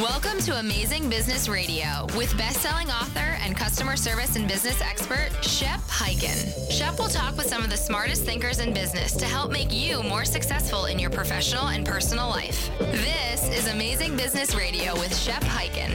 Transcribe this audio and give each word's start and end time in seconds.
Welcome 0.00 0.38
to 0.44 0.58
Amazing 0.58 1.10
Business 1.10 1.46
Radio 1.46 2.06
with 2.16 2.34
best-selling 2.38 2.88
author 2.88 3.36
and 3.42 3.54
customer 3.54 3.96
service 3.96 4.34
and 4.34 4.48
business 4.48 4.80
expert 4.80 5.28
Shep 5.44 5.78
Hyken. 5.80 6.72
Shep 6.72 6.98
will 6.98 7.08
talk 7.08 7.36
with 7.36 7.48
some 7.48 7.62
of 7.62 7.68
the 7.68 7.76
smartest 7.76 8.24
thinkers 8.24 8.60
in 8.60 8.72
business 8.72 9.14
to 9.16 9.26
help 9.26 9.52
make 9.52 9.70
you 9.70 10.02
more 10.04 10.24
successful 10.24 10.86
in 10.86 10.98
your 10.98 11.10
professional 11.10 11.68
and 11.68 11.84
personal 11.84 12.30
life. 12.30 12.70
This 12.78 13.46
is 13.50 13.68
Amazing 13.68 14.16
Business 14.16 14.54
Radio 14.54 14.94
with 14.94 15.14
Shep 15.14 15.42
Hyken. 15.42 15.90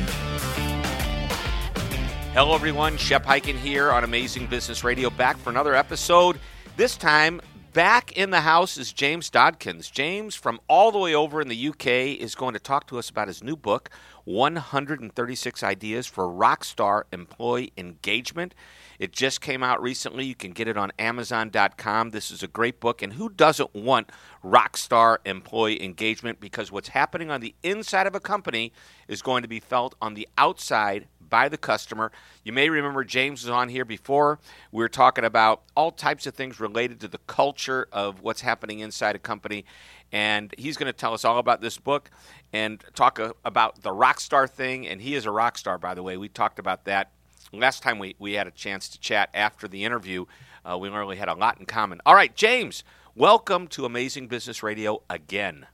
Hello, 2.33 2.53
everyone. 2.53 2.97
Shep 2.97 3.25
Hyken 3.25 3.55
here 3.55 3.91
on 3.91 4.03
Amazing 4.03 4.45
Business 4.45 4.83
Radio, 4.83 5.09
back 5.09 5.35
for 5.35 5.49
another 5.49 5.73
episode. 5.73 6.37
This 6.77 6.95
time, 6.95 7.41
back 7.75 8.13
in 8.13 8.29
the 8.29 8.39
house 8.39 8.77
is 8.77 8.93
James 8.93 9.29
Dodkins. 9.29 9.91
James, 9.91 10.33
from 10.33 10.61
all 10.69 10.93
the 10.93 10.97
way 10.97 11.13
over 11.13 11.41
in 11.41 11.49
the 11.49 11.67
UK, 11.67 12.17
is 12.17 12.33
going 12.33 12.53
to 12.53 12.59
talk 12.59 12.87
to 12.87 12.97
us 12.97 13.09
about 13.09 13.27
his 13.27 13.43
new 13.43 13.57
book, 13.57 13.89
136 14.23 15.61
Ideas 15.61 16.07
for 16.07 16.23
Rockstar 16.23 17.03
Employee 17.11 17.73
Engagement. 17.75 18.55
It 18.97 19.11
just 19.11 19.41
came 19.41 19.61
out 19.61 19.81
recently. 19.81 20.23
You 20.23 20.35
can 20.35 20.51
get 20.51 20.69
it 20.69 20.77
on 20.77 20.93
Amazon.com. 20.97 22.11
This 22.11 22.31
is 22.31 22.41
a 22.41 22.47
great 22.47 22.79
book. 22.79 23.01
And 23.01 23.11
who 23.11 23.27
doesn't 23.27 23.75
want 23.75 24.09
rockstar 24.41 25.17
employee 25.25 25.83
engagement? 25.83 26.39
Because 26.39 26.71
what's 26.71 26.87
happening 26.89 27.29
on 27.29 27.41
the 27.41 27.55
inside 27.61 28.07
of 28.07 28.15
a 28.15 28.21
company 28.21 28.71
is 29.09 29.21
going 29.21 29.41
to 29.41 29.49
be 29.49 29.59
felt 29.59 29.95
on 30.01 30.13
the 30.13 30.29
outside 30.37 31.07
by 31.29 31.49
the 31.49 31.57
customer. 31.57 32.11
You 32.43 32.53
may 32.53 32.69
remember 32.69 33.03
James 33.03 33.43
was 33.43 33.49
on 33.49 33.69
here 33.69 33.85
before. 33.85 34.39
We 34.71 34.83
were 34.83 34.89
talking 34.89 35.23
about 35.23 35.63
all 35.75 35.91
types 35.91 36.27
of 36.27 36.33
things 36.33 36.59
related 36.59 36.99
to 37.01 37.07
the 37.07 37.19
culture 37.27 37.87
of 37.91 38.21
what's 38.21 38.41
happening 38.41 38.79
inside 38.79 39.15
a 39.15 39.19
company. 39.19 39.65
And 40.11 40.53
he's 40.57 40.77
going 40.77 40.87
to 40.87 40.97
tell 40.97 41.13
us 41.13 41.25
all 41.25 41.39
about 41.39 41.61
this 41.61 41.77
book 41.77 42.09
and 42.53 42.83
talk 42.93 43.19
a, 43.19 43.33
about 43.43 43.81
the 43.81 43.91
rock 43.91 44.19
star 44.19 44.47
thing. 44.47 44.87
And 44.87 45.01
he 45.01 45.15
is 45.15 45.25
a 45.25 45.31
rock 45.31 45.57
star, 45.57 45.77
by 45.77 45.93
the 45.93 46.03
way. 46.03 46.17
We 46.17 46.29
talked 46.29 46.59
about 46.59 46.85
that 46.85 47.11
last 47.51 47.83
time 47.83 47.99
we, 47.99 48.15
we 48.19 48.33
had 48.33 48.47
a 48.47 48.51
chance 48.51 48.89
to 48.89 48.99
chat 48.99 49.29
after 49.33 49.67
the 49.67 49.83
interview. 49.83 50.25
Uh, 50.63 50.77
we 50.77 50.89
really 50.89 51.17
had 51.17 51.29
a 51.29 51.33
lot 51.33 51.59
in 51.59 51.65
common. 51.65 52.01
All 52.05 52.15
right, 52.15 52.35
James, 52.35 52.83
welcome 53.15 53.67
to 53.69 53.85
Amazing 53.85 54.27
Business 54.27 54.63
Radio 54.63 55.03
again. 55.09 55.67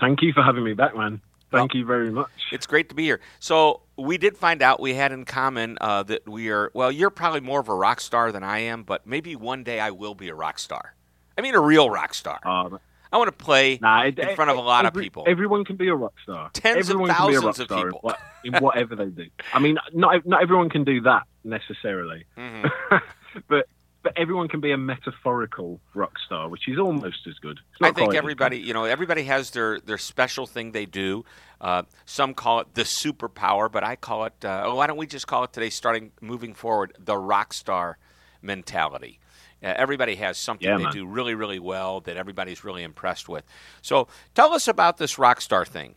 Thank 0.00 0.22
you 0.22 0.32
for 0.32 0.42
having 0.42 0.64
me 0.64 0.74
back, 0.74 0.96
man. 0.96 1.20
Thank 1.50 1.72
well, 1.72 1.80
you 1.80 1.86
very 1.86 2.10
much. 2.10 2.30
It's 2.52 2.66
great 2.66 2.90
to 2.90 2.94
be 2.94 3.04
here. 3.04 3.20
So 3.40 3.80
we 3.96 4.18
did 4.18 4.36
find 4.36 4.60
out 4.60 4.80
we 4.80 4.94
had 4.94 5.12
in 5.12 5.24
common 5.24 5.78
uh, 5.80 6.02
that 6.04 6.28
we 6.28 6.50
are. 6.50 6.70
Well, 6.74 6.92
you're 6.92 7.10
probably 7.10 7.40
more 7.40 7.60
of 7.60 7.68
a 7.68 7.74
rock 7.74 8.00
star 8.00 8.32
than 8.32 8.42
I 8.42 8.58
am, 8.60 8.82
but 8.82 9.06
maybe 9.06 9.34
one 9.34 9.64
day 9.64 9.80
I 9.80 9.90
will 9.90 10.14
be 10.14 10.28
a 10.28 10.34
rock 10.34 10.58
star. 10.58 10.94
I 11.36 11.40
mean, 11.40 11.54
a 11.54 11.60
real 11.60 11.88
rock 11.88 12.14
star. 12.14 12.40
Uh, 12.44 12.78
I 13.10 13.16
want 13.16 13.28
to 13.28 13.44
play 13.44 13.78
nah, 13.80 14.02
it, 14.04 14.18
in 14.18 14.36
front 14.36 14.50
of 14.50 14.58
a 14.58 14.60
lot 14.60 14.84
every, 14.84 15.00
of 15.00 15.04
people. 15.04 15.24
Everyone 15.26 15.64
can 15.64 15.76
be 15.76 15.88
a 15.88 15.94
rock 15.94 16.12
star. 16.22 16.50
Tens 16.52 16.90
everyone 16.90 17.10
of 17.10 17.16
thousands 17.16 17.36
can 17.36 17.40
be 17.40 17.44
a 17.44 17.46
rock 17.46 17.54
star 17.54 17.88
of 17.88 17.94
people 17.94 18.12
in, 18.44 18.54
in 18.54 18.62
whatever 18.62 18.96
they 18.96 19.06
do. 19.06 19.30
I 19.54 19.58
mean, 19.58 19.78
not 19.94 20.26
not 20.26 20.42
everyone 20.42 20.68
can 20.68 20.84
do 20.84 21.00
that 21.02 21.22
necessarily, 21.44 22.24
mm-hmm. 22.36 22.96
but 23.48 23.66
but 24.02 24.12
everyone 24.16 24.48
can 24.48 24.60
be 24.60 24.72
a 24.72 24.76
metaphorical 24.76 25.80
rock 25.94 26.18
star, 26.24 26.48
which 26.48 26.68
is 26.68 26.78
almost 26.78 27.26
as 27.26 27.34
good. 27.34 27.58
I 27.80 27.90
think 27.90 28.14
everybody, 28.14 28.58
you 28.58 28.72
know, 28.72 28.84
everybody 28.84 29.24
has 29.24 29.50
their 29.50 29.80
their 29.80 29.98
special 29.98 30.46
thing 30.46 30.72
they 30.72 30.86
do. 30.86 31.24
Uh, 31.60 31.82
some 32.04 32.34
call 32.34 32.60
it 32.60 32.74
the 32.74 32.82
superpower, 32.82 33.70
but 33.70 33.82
I 33.82 33.96
call 33.96 34.24
it. 34.24 34.44
Uh, 34.44 34.62
oh, 34.66 34.76
why 34.76 34.86
don't 34.86 34.96
we 34.96 35.06
just 35.06 35.26
call 35.26 35.44
it 35.44 35.52
today? 35.52 35.70
Starting 35.70 36.12
moving 36.20 36.54
forward, 36.54 36.94
the 36.98 37.16
rock 37.16 37.52
star 37.52 37.98
mentality. 38.40 39.18
Uh, 39.62 39.74
everybody 39.76 40.14
has 40.14 40.38
something 40.38 40.68
yeah, 40.68 40.76
they 40.76 40.84
man. 40.84 40.92
do 40.92 41.04
really, 41.04 41.34
really 41.34 41.58
well 41.58 42.00
that 42.02 42.16
everybody's 42.16 42.62
really 42.62 42.84
impressed 42.84 43.28
with. 43.28 43.44
So, 43.82 44.06
tell 44.36 44.52
us 44.54 44.68
about 44.68 44.98
this 44.98 45.18
rock 45.18 45.40
star 45.40 45.64
thing. 45.64 45.96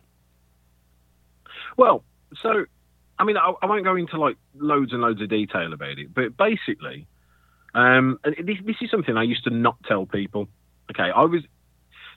Well, 1.76 2.02
so 2.42 2.66
I 3.18 3.24
mean, 3.24 3.36
I, 3.36 3.52
I 3.62 3.66
won't 3.66 3.84
go 3.84 3.94
into 3.94 4.18
like 4.18 4.36
loads 4.56 4.92
and 4.92 5.00
loads 5.00 5.22
of 5.22 5.28
detail 5.28 5.72
about 5.72 5.98
it, 5.98 6.12
but 6.12 6.36
basically, 6.36 7.06
um, 7.74 8.18
and 8.24 8.36
this, 8.46 8.56
this 8.64 8.76
is 8.80 8.90
something 8.90 9.16
I 9.16 9.22
used 9.22 9.44
to 9.44 9.50
not 9.50 9.76
tell 9.86 10.06
people. 10.06 10.48
Okay, 10.90 11.10
I 11.14 11.24
was 11.24 11.42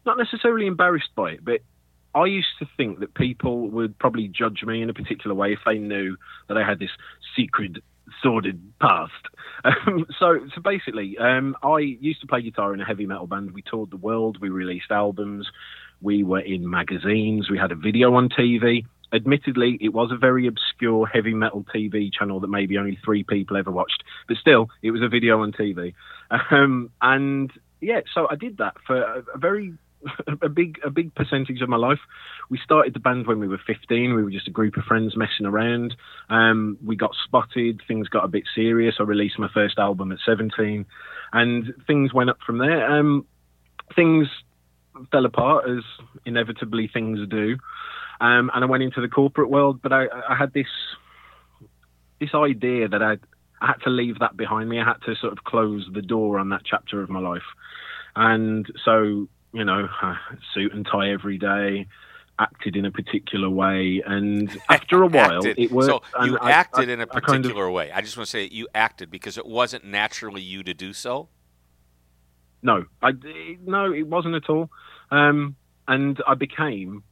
not 0.05 0.17
necessarily 0.17 0.67
embarrassed 0.67 1.09
by 1.15 1.31
it, 1.31 1.45
but 1.45 1.61
I 2.13 2.25
used 2.25 2.47
to 2.59 2.67
think 2.77 2.99
that 2.99 3.13
people 3.13 3.69
would 3.69 3.97
probably 3.99 4.27
judge 4.27 4.63
me 4.63 4.81
in 4.81 4.89
a 4.89 4.93
particular 4.93 5.35
way 5.35 5.53
if 5.53 5.59
they 5.65 5.77
knew 5.77 6.15
that 6.47 6.57
I 6.57 6.65
had 6.65 6.79
this 6.79 6.91
secret 7.35 7.77
sordid 8.21 8.61
past. 8.79 9.11
Um, 9.63 10.05
so, 10.19 10.45
so 10.53 10.61
basically, 10.61 11.17
um, 11.17 11.55
I 11.63 11.79
used 11.79 12.21
to 12.21 12.27
play 12.27 12.43
guitar 12.43 12.75
in 12.75 12.81
a 12.81 12.85
heavy 12.85 13.07
metal 13.07 13.25
band. 13.25 13.51
We 13.51 13.63
toured 13.63 13.89
the 13.89 13.97
world. 13.97 14.37
We 14.39 14.49
released 14.49 14.91
albums. 14.91 15.47
We 16.01 16.23
were 16.23 16.41
in 16.41 16.69
magazines. 16.69 17.49
We 17.49 17.57
had 17.57 17.71
a 17.71 17.75
video 17.75 18.13
on 18.13 18.29
TV. 18.29 18.85
Admittedly, 19.15 19.77
it 19.81 19.93
was 19.93 20.11
a 20.11 20.17
very 20.17 20.47
obscure 20.47 21.07
heavy 21.07 21.33
metal 21.33 21.65
TV 21.73 22.11
channel 22.13 22.39
that 22.41 22.47
maybe 22.47 22.77
only 22.77 22.99
three 23.03 23.23
people 23.23 23.57
ever 23.57 23.71
watched, 23.71 24.03
but 24.27 24.37
still, 24.37 24.69
it 24.81 24.91
was 24.91 25.01
a 25.01 25.07
video 25.07 25.41
on 25.41 25.51
TV. 25.51 25.93
Um, 26.51 26.91
and 27.01 27.51
yeah, 27.81 28.01
so 28.13 28.27
I 28.29 28.35
did 28.35 28.57
that 28.57 28.75
for 28.85 28.97
a, 28.97 29.37
very 29.37 29.73
a 30.41 30.49
big 30.49 30.79
a 30.83 30.89
big 30.89 31.13
percentage 31.15 31.61
of 31.61 31.69
my 31.69 31.77
life. 31.77 31.99
We 32.49 32.59
started 32.63 32.93
the 32.93 32.99
band 32.99 33.27
when 33.27 33.39
we 33.39 33.47
were 33.47 33.59
15. 33.65 34.13
We 34.13 34.23
were 34.23 34.31
just 34.31 34.47
a 34.47 34.51
group 34.51 34.77
of 34.77 34.83
friends 34.83 35.15
messing 35.15 35.45
around. 35.45 35.95
Um, 36.29 36.77
we 36.83 36.95
got 36.95 37.11
spotted. 37.25 37.81
Things 37.87 38.07
got 38.09 38.25
a 38.25 38.27
bit 38.27 38.43
serious. 38.53 38.95
I 38.99 39.03
released 39.03 39.39
my 39.39 39.49
first 39.53 39.79
album 39.79 40.11
at 40.11 40.19
17, 40.25 40.85
and 41.33 41.73
things 41.87 42.13
went 42.13 42.29
up 42.29 42.37
from 42.45 42.57
there. 42.57 42.89
Um, 42.91 43.25
things 43.95 44.27
fell 45.11 45.25
apart 45.25 45.69
as 45.69 45.83
inevitably 46.25 46.89
things 46.91 47.19
do, 47.29 47.57
um, 48.21 48.51
and 48.53 48.63
I 48.63 48.67
went 48.67 48.83
into 48.83 49.01
the 49.01 49.07
corporate 49.07 49.49
world. 49.49 49.81
But 49.81 49.93
I, 49.93 50.05
I 50.29 50.35
had 50.35 50.53
this 50.53 50.67
this 52.19 52.33
idea 52.33 52.87
that 52.87 53.01
I 53.01 53.17
I 53.61 53.67
had 53.67 53.81
to 53.83 53.89
leave 53.89 54.19
that 54.19 54.37
behind 54.37 54.69
me. 54.69 54.79
I 54.79 54.85
had 54.85 55.01
to 55.05 55.15
sort 55.15 55.33
of 55.33 55.43
close 55.43 55.87
the 55.93 56.01
door 56.01 56.39
on 56.39 56.49
that 56.49 56.61
chapter 56.65 57.01
of 57.01 57.09
my 57.09 57.19
life. 57.19 57.43
And 58.15 58.65
so 58.83 59.27
you 59.55 59.63
know, 59.63 59.87
suit 60.53 60.73
and 60.73 60.85
tie 60.85 61.09
every 61.11 61.37
day, 61.37 61.87
acted 62.37 62.75
in 62.75 62.85
a 62.85 62.91
particular 62.91 63.49
way, 63.49 64.03
and 64.05 64.51
after 64.69 65.01
a 65.01 65.07
while, 65.07 65.45
it 65.45 65.71
worked. 65.71 65.87
So 65.87 66.25
you 66.25 66.37
I, 66.37 66.51
acted 66.51 66.89
I, 66.89 66.93
in 66.93 67.01
a 67.01 67.07
particular 67.07 67.53
kind 67.53 67.67
of, 67.67 67.73
way. 67.73 67.91
I 67.91 68.01
just 68.01 68.17
want 68.17 68.27
to 68.27 68.31
say 68.31 68.49
you 68.51 68.67
acted 68.75 69.09
because 69.09 69.37
it 69.37 69.45
wasn't 69.45 69.85
naturally 69.85 70.41
you 70.41 70.61
to 70.63 70.73
do 70.73 70.91
so. 70.91 71.29
No, 72.61 72.85
I 73.01 73.13
no, 73.65 73.93
it 73.93 74.07
wasn't 74.07 74.35
at 74.35 74.49
all. 74.49 74.69
Um, 75.09 75.55
and 75.87 76.21
I 76.27 76.35
became. 76.35 77.03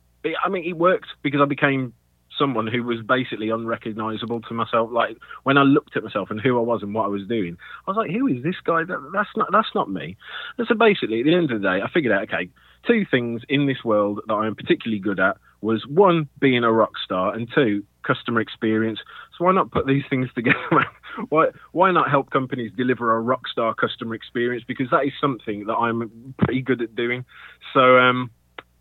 I 0.44 0.50
mean, 0.50 0.66
it 0.66 0.78
worked 0.78 1.08
because 1.22 1.42
I 1.42 1.46
became 1.46 1.94
someone 2.38 2.68
who 2.68 2.84
was 2.84 3.00
basically 3.02 3.50
unrecognizable 3.50 4.42
to 4.42 4.54
myself. 4.54 4.90
Like 4.92 5.18
when 5.44 5.58
I 5.58 5.64
looked 5.64 5.96
at 5.96 6.04
myself 6.04 6.30
and 6.32 6.42
who 6.42 6.58
I 6.58 6.62
was 6.62 6.82
and 6.82 6.94
what 6.94 7.06
I 7.06 7.10
was 7.10 7.28
doing, 7.28 7.58
I 7.88 7.92
was 7.92 7.98
like, 7.98 8.12
"Who 8.12 8.28
is 8.28 8.44
this 8.44 8.56
guy? 8.64 8.84
That, 8.84 9.12
that's 9.14 9.30
not 9.36 9.50
that's 9.52 9.74
not 9.76 9.90
me." 9.90 10.18
And 10.58 10.68
so 10.68 10.76
basically, 10.76 11.20
at 11.20 11.26
the 11.26 11.36
end 11.36 11.52
of 11.52 11.62
the 11.62 11.68
day, 11.68 11.82
I 11.84 11.90
figured 11.92 12.14
out, 12.14 12.24
okay, 12.24 12.50
two 12.88 13.06
things 13.10 13.42
in 13.50 13.66
this 13.66 13.84
world 13.84 14.22
that 14.28 14.34
I 14.34 14.48
am 14.48 14.56
particularly 14.56 15.00
good 15.00 15.20
at 15.20 15.38
was 15.62 15.86
one, 15.88 16.28
being 16.40 16.64
a 16.64 16.72
rock 16.72 16.92
star, 17.04 17.34
and 17.34 17.48
two, 17.54 17.84
customer 18.06 18.42
experience. 18.42 19.00
So 19.38 19.46
why 19.46 19.54
not 19.54 19.72
put 19.72 19.88
these 19.88 20.04
things 20.10 20.30
together? 20.36 20.86
why 21.30 21.48
why 21.72 21.92
not 21.92 22.10
help 22.10 22.30
companies 22.30 22.72
deliver 22.76 23.16
a 23.16 23.22
rock 23.22 23.48
star 23.48 23.74
customer 23.74 24.16
experience? 24.16 24.64
Because 24.68 24.90
that 24.92 25.06
is 25.06 25.14
something 25.20 25.66
that 25.68 25.76
I'm 25.76 26.34
pretty 26.38 26.62
good 26.62 26.82
at 26.82 26.96
doing. 26.96 27.26
So 27.74 27.98
um, 27.98 28.32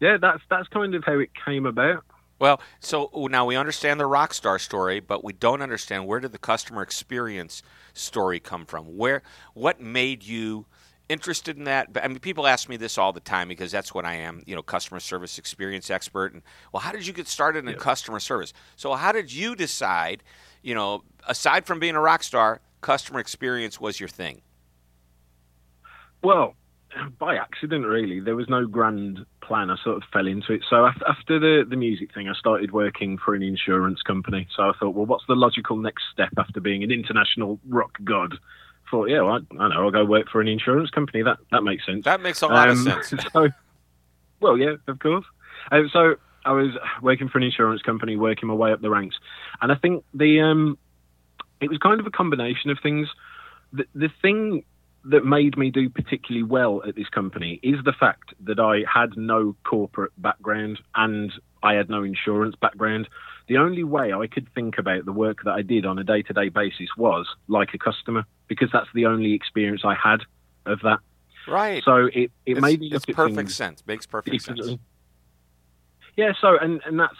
yeah, 0.02 0.16
that's 0.20 0.42
that's 0.50 0.66
kind 0.68 0.96
of 0.96 1.04
how 1.04 1.20
it 1.20 1.30
came 1.46 1.64
about. 1.64 2.04
Well, 2.40 2.60
so 2.80 3.08
oh, 3.12 3.28
now 3.28 3.46
we 3.46 3.54
understand 3.54 4.00
the 4.00 4.06
rock 4.06 4.34
star 4.34 4.58
story, 4.58 4.98
but 4.98 5.22
we 5.22 5.32
don't 5.32 5.62
understand 5.62 6.08
where 6.08 6.18
did 6.18 6.32
the 6.32 6.38
customer 6.38 6.82
experience 6.82 7.62
story 7.94 8.40
come 8.40 8.66
from? 8.66 8.96
Where 8.96 9.22
what 9.54 9.80
made 9.80 10.24
you 10.24 10.66
interested 11.08 11.56
in 11.56 11.64
that? 11.64 11.90
I 12.02 12.08
mean, 12.08 12.18
people 12.18 12.48
ask 12.48 12.68
me 12.68 12.76
this 12.76 12.98
all 12.98 13.12
the 13.12 13.20
time 13.20 13.46
because 13.46 13.70
that's 13.70 13.94
what 13.94 14.04
I 14.04 14.14
am, 14.14 14.42
you 14.44 14.56
know, 14.56 14.62
customer 14.62 14.98
service 14.98 15.38
experience 15.38 15.88
expert. 15.88 16.32
And 16.32 16.42
well, 16.72 16.80
how 16.80 16.90
did 16.90 17.06
you 17.06 17.12
get 17.12 17.28
started 17.28 17.68
in 17.68 17.74
customer 17.76 18.18
service? 18.18 18.52
So, 18.74 18.92
how 18.94 19.12
did 19.12 19.32
you 19.32 19.54
decide, 19.54 20.24
you 20.62 20.74
know, 20.74 21.04
aside 21.28 21.64
from 21.64 21.78
being 21.78 21.94
a 21.94 22.00
rock 22.00 22.24
star, 22.24 22.60
customer 22.80 23.20
experience 23.20 23.80
was 23.80 24.00
your 24.00 24.08
thing? 24.08 24.42
Well, 26.24 26.56
by 27.18 27.36
accident, 27.36 27.86
really. 27.86 28.20
There 28.20 28.36
was 28.36 28.48
no 28.48 28.66
grand 28.66 29.24
plan. 29.40 29.70
I 29.70 29.76
sort 29.82 29.96
of 29.96 30.02
fell 30.12 30.26
into 30.26 30.52
it. 30.52 30.62
So 30.68 30.86
after 30.86 31.38
the 31.38 31.64
the 31.68 31.76
music 31.76 32.12
thing, 32.14 32.28
I 32.28 32.34
started 32.34 32.72
working 32.72 33.18
for 33.18 33.34
an 33.34 33.42
insurance 33.42 34.02
company. 34.02 34.46
So 34.54 34.64
I 34.64 34.72
thought, 34.78 34.94
well, 34.94 35.06
what's 35.06 35.24
the 35.26 35.34
logical 35.34 35.76
next 35.76 36.04
step 36.12 36.32
after 36.36 36.60
being 36.60 36.82
an 36.82 36.90
international 36.90 37.58
rock 37.68 37.98
god? 38.04 38.34
I 38.34 38.90
thought, 38.90 39.08
yeah, 39.08 39.22
well, 39.22 39.40
I, 39.50 39.62
I, 39.62 39.68
know, 39.68 39.84
I'll 39.84 39.90
go 39.90 40.04
work 40.04 40.28
for 40.30 40.40
an 40.40 40.48
insurance 40.48 40.90
company. 40.90 41.22
That 41.22 41.38
that 41.50 41.62
makes 41.62 41.86
sense. 41.86 42.04
That 42.04 42.20
makes 42.20 42.42
a 42.42 42.46
lot 42.46 42.68
um, 42.68 42.86
of 42.86 43.04
sense. 43.04 43.24
so, 43.32 43.48
well, 44.40 44.58
yeah, 44.58 44.74
of 44.86 44.98
course. 44.98 45.24
Um, 45.70 45.88
so 45.92 46.16
I 46.44 46.52
was 46.52 46.76
working 47.00 47.28
for 47.28 47.38
an 47.38 47.44
insurance 47.44 47.82
company, 47.82 48.16
working 48.16 48.48
my 48.48 48.54
way 48.54 48.72
up 48.72 48.80
the 48.80 48.90
ranks, 48.90 49.16
and 49.60 49.72
I 49.72 49.76
think 49.76 50.04
the 50.12 50.40
um, 50.40 50.78
it 51.60 51.70
was 51.70 51.78
kind 51.78 52.00
of 52.00 52.06
a 52.06 52.10
combination 52.10 52.70
of 52.70 52.78
things. 52.82 53.08
The, 53.72 53.86
the 53.94 54.10
thing 54.20 54.64
that 55.04 55.24
made 55.24 55.56
me 55.56 55.70
do 55.70 55.88
particularly 55.88 56.44
well 56.44 56.82
at 56.86 56.94
this 56.94 57.08
company 57.08 57.58
is 57.62 57.76
the 57.84 57.92
fact 57.92 58.34
that 58.40 58.60
I 58.60 58.84
had 58.92 59.16
no 59.16 59.56
corporate 59.64 60.12
background 60.16 60.80
and 60.94 61.32
I 61.62 61.74
had 61.74 61.90
no 61.90 62.02
insurance 62.04 62.54
background. 62.60 63.08
The 63.48 63.56
only 63.56 63.84
way 63.84 64.12
I 64.12 64.26
could 64.28 64.48
think 64.54 64.78
about 64.78 65.04
the 65.04 65.12
work 65.12 65.42
that 65.44 65.52
I 65.52 65.62
did 65.62 65.86
on 65.86 65.98
a 65.98 66.04
day 66.04 66.22
to 66.22 66.32
day 66.32 66.48
basis 66.48 66.88
was 66.96 67.26
like 67.48 67.74
a 67.74 67.78
customer 67.78 68.24
because 68.46 68.70
that's 68.72 68.88
the 68.94 69.06
only 69.06 69.32
experience 69.32 69.82
I 69.84 69.94
had 69.94 70.20
of 70.66 70.80
that. 70.82 71.00
Right. 71.48 71.82
So 71.82 72.06
it, 72.06 72.14
it 72.14 72.32
it's, 72.46 72.60
made 72.60 72.80
me 72.80 72.90
it's 72.92 73.04
perfect 73.04 73.36
things 73.36 73.54
sense. 73.54 73.82
Makes 73.86 74.06
perfect 74.06 74.40
sense. 74.42 74.78
Yeah, 76.16 76.32
so 76.40 76.56
and 76.58 76.80
and 76.84 77.00
that's 77.00 77.16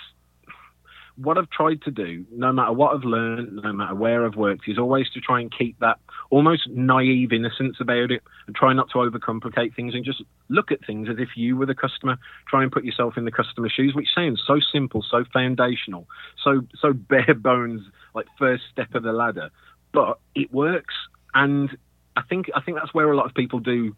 what 1.17 1.39
I've 1.39 1.51
tried 1.51 1.83
to 1.83 1.91
do. 1.91 2.25
No 2.33 2.53
matter 2.53 2.73
what 2.73 2.95
I've 2.95 3.05
learned, 3.05 3.61
no 3.63 3.73
matter 3.73 3.95
where 3.95 4.25
I've 4.25 4.37
worked, 4.37 4.69
is 4.69 4.79
always 4.79 5.11
to 5.11 5.21
try 5.21 5.41
and 5.41 5.53
keep 5.57 5.79
that 5.81 5.99
almost 6.31 6.69
naive 6.69 7.33
innocence 7.33 7.77
about 7.81 8.11
it, 8.11 8.23
and 8.47 8.57
try 8.57 8.73
not 8.73 8.91
to 8.91 8.99
overcomplicate 8.99 9.75
things, 9.75 9.95
and 9.95 10.05
just 10.05 10.23
look 10.49 10.73
at 10.73 10.85
things 10.87 11.09
as 11.09 11.17
if 11.19 11.31
you 11.37 11.57
were 11.57 11.67
the 11.67 11.75
customer. 11.75 12.17
Try 12.49 12.63
and 12.63 12.73
put 12.73 12.85
yourself 12.85 13.17
in 13.17 13.25
the 13.25 13.31
customer's 13.31 13.73
shoes, 13.73 13.95
which 13.95 14.09
sounds 14.15 14.43
so 14.47 14.59
simple, 14.73 15.05
so 15.09 15.25
foundational, 15.33 16.07
so 16.43 16.63
so 16.81 16.93
bare 17.09 17.35
bones, 17.35 17.83
like 18.15 18.27
first 18.39 18.65
step 18.71 18.95
of 18.95 19.03
the 19.03 19.13
ladder, 19.13 19.51
but 19.93 20.19
it 20.35 20.53
works. 20.53 20.95
And 21.35 21.77
I 22.17 22.23
think 22.23 22.51
I 22.55 22.61
think 22.61 22.79
that's 22.79 22.95
where 22.95 23.11
a 23.11 23.17
lot 23.17 23.27
of 23.27 23.35
people 23.35 23.59
do 23.59 23.95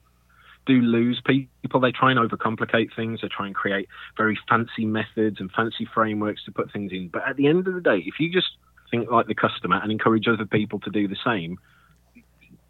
do 0.67 0.81
lose 0.81 1.21
people. 1.27 1.81
They 1.81 1.93
try 1.93 2.11
and 2.11 2.19
overcomplicate 2.19 2.95
things. 2.95 3.21
They 3.23 3.29
try 3.29 3.47
and 3.47 3.55
create 3.55 3.89
very 4.17 4.39
fancy 4.49 4.85
methods 4.85 5.41
and 5.41 5.51
fancy 5.53 5.87
frameworks 5.93 6.45
to 6.45 6.53
put 6.53 6.73
things 6.73 6.93
in. 6.93 7.09
But 7.09 7.29
at 7.29 7.37
the 7.37 7.47
end 7.47 7.67
of 7.67 7.75
the 7.75 7.81
day, 7.81 8.03
if 8.07 8.21
you 8.21 8.33
just 8.33 8.49
think 8.91 9.11
like 9.11 9.27
the 9.27 9.35
customer 9.35 9.81
and 9.83 9.91
encourage 9.91 10.29
other 10.29 10.47
people 10.47 10.81
to 10.81 10.91
do 10.91 11.09
the 11.09 11.17
same, 11.25 11.59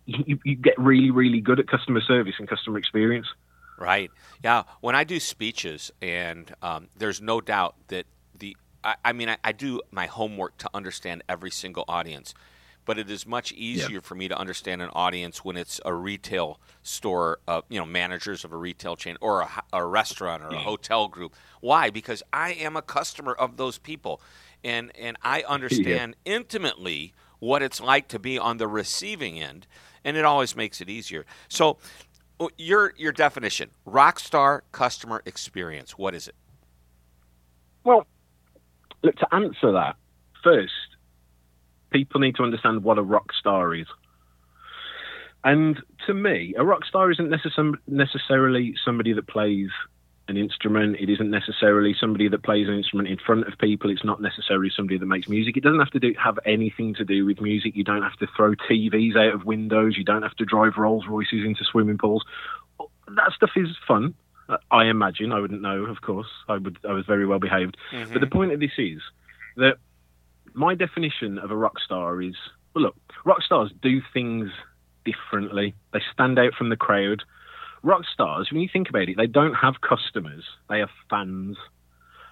you, 0.07 0.39
you 0.45 0.55
get 0.57 0.79
really, 0.79 1.11
really 1.11 1.41
good 1.41 1.59
at 1.59 1.69
customer 1.69 2.01
service 2.01 2.35
and 2.39 2.49
customer 2.49 2.79
experience. 2.79 3.27
Right. 3.79 4.11
Yeah. 4.43 4.65
When 4.81 4.95
I 4.95 5.05
do 5.05 5.19
speeches, 5.19 5.91
and 6.01 6.53
um, 6.63 6.89
there's 6.97 7.21
no 7.21 7.41
doubt 7.41 7.75
that 7.89 8.07
the, 8.39 8.57
I, 8.83 8.97
I 9.05 9.13
mean, 9.13 9.29
I, 9.29 9.39
I, 9.43 9.53
do 9.53 9.81
my 9.91 10.07
homework 10.07 10.59
to 10.59 10.71
understand 10.73 11.25
every 11.29 11.51
single 11.51 11.85
audience 11.89 12.35
but 12.85 12.99
it 12.99 13.11
is 13.11 13.27
much 13.27 13.53
easier 13.53 14.01
for 14.01 14.15
me 14.15 14.29
to 14.29 14.39
understand 14.39 14.83
an 14.83 14.91
audience 14.93 15.45
when 15.45 15.57
it's 15.57 15.81
a 15.85 15.95
retail 15.95 16.59
store, 16.83 17.39
uh, 17.49 17.63
you 17.69 17.79
know, 17.79 17.87
managers 17.87 18.45
of 18.45 18.53
a 18.53 18.57
retail 18.57 18.97
chain 18.97 19.17
or 19.21 19.41
a, 19.41 19.63
a 19.73 19.85
restaurant 19.85 20.43
or 20.43 20.49
a 20.49 20.59
hotel 20.59 21.09
group. 21.09 21.35
Why? 21.61 21.91
Because 21.91 22.23
I 22.33 22.53
am 22.53 22.77
a 22.77 22.83
customer 22.83 23.33
of 23.33 23.57
those 23.57 23.79
people, 23.79 24.21
and 24.63 24.93
and 24.97 25.17
I 25.23 25.43
understand 25.49 26.17
yeah. 26.25 26.35
intimately 26.35 27.15
what 27.39 27.63
it's 27.63 27.81
like 27.81 28.09
to 28.09 28.19
be 28.19 28.39
on 28.39 28.59
the 28.59 28.69
receiving 28.69 29.41
end, 29.41 29.67
and 30.05 30.17
it 30.17 30.25
always 30.25 30.55
makes 30.57 30.81
it 30.81 30.89
easier. 30.89 31.25
So, 31.49 31.79
your 32.59 32.93
your 32.97 33.13
definition, 33.13 33.71
rock 33.85 34.19
star 34.21 34.65
customer 34.73 35.23
experience, 35.25 35.97
what 35.97 36.15
is 36.15 36.29
it? 36.29 36.35
Well, 37.85 38.07
look 39.03 39.17
to 39.17 39.35
answer 39.35 39.73
that 39.73 39.97
first 40.43 40.73
people 41.95 42.21
need 42.21 42.35
to 42.35 42.43
understand 42.43 42.83
what 42.83 42.99
a 42.99 43.03
rock 43.03 43.33
star 43.39 43.75
is. 43.75 43.87
And 45.45 45.81
to 46.07 46.15
me, 46.15 46.55
a 46.59 46.65
rock 46.65 46.85
star 46.85 47.11
isn't 47.11 47.31
necessarily 47.87 48.75
somebody 48.85 49.13
that 49.13 49.29
plays 49.29 49.69
an 50.27 50.37
instrument. 50.39 50.97
It 50.99 51.11
isn't 51.11 51.31
necessarily 51.31 51.95
somebody 52.01 52.29
that 52.29 52.43
plays 52.43 52.67
an 52.67 52.75
instrument 52.75 53.09
in 53.09 53.19
front 53.19 53.47
of 53.47 53.59
people. 53.59 53.91
It's 53.91 54.05
not 54.05 54.21
necessarily 54.21 54.71
somebody 54.75 54.99
that 54.99 55.07
makes 55.07 55.29
music. 55.29 55.57
It 55.57 55.63
doesn't 55.63 55.79
have 55.79 55.91
to 55.91 56.01
do, 56.01 56.15
have 56.19 56.39
anything 56.47 56.95
to 56.95 57.05
do 57.05 57.27
with 57.27 57.41
music. 57.41 57.77
You 57.77 57.85
don't 57.85 58.03
have 58.03 58.17
to 58.17 58.27
throw 58.35 58.55
TVs 58.55 59.17
out 59.17 59.35
of 59.35 59.45
windows. 59.45 59.97
You 59.97 60.05
don't 60.05 60.23
have 60.23 60.35
to 60.37 60.45
drive 60.45 60.73
Rolls 60.79 61.05
Royces 61.07 61.45
into 61.45 61.63
swimming 61.65 61.99
pools. 61.99 62.25
That 63.09 63.33
stuff 63.37 63.51
is 63.55 63.69
fun. 63.87 64.15
I 64.71 64.87
imagine. 64.87 65.31
I 65.33 65.41
wouldn't 65.41 65.63
know, 65.63 65.85
of 65.85 66.01
course. 66.01 66.29
I 66.49 66.57
would. 66.57 66.79
I 66.89 66.93
was 66.93 67.07
very 67.07 67.27
well 67.27 67.39
behaved. 67.39 67.77
Mm-hmm. 67.93 68.13
But 68.13 68.21
the 68.21 68.27
point 68.27 68.53
of 68.53 68.61
this 68.61 68.73
is 68.79 69.01
that 69.57 69.77
my 70.55 70.75
definition 70.75 71.39
of 71.39 71.51
a 71.51 71.57
rock 71.57 71.79
star 71.85 72.23
is 72.23 72.35
well, 72.75 72.85
look, 72.85 72.97
rock 73.25 73.43
stars 73.43 73.73
do 73.83 74.01
things 74.13 74.51
differently. 75.05 75.75
They 75.93 76.01
stand 76.13 76.39
out 76.39 76.55
from 76.55 76.71
the 76.71 76.77
crowd. 76.77 77.23
Rock 77.83 78.03
stars, 78.13 78.49
when 78.51 78.61
you 78.63 78.69
think 78.73 78.89
about 78.89 79.09
it, 79.09 79.17
they 79.17 79.27
don't 79.27 79.55
have 79.55 79.75
customers. 79.81 80.45
They 80.69 80.79
have 80.79 80.89
fans. 81.11 81.57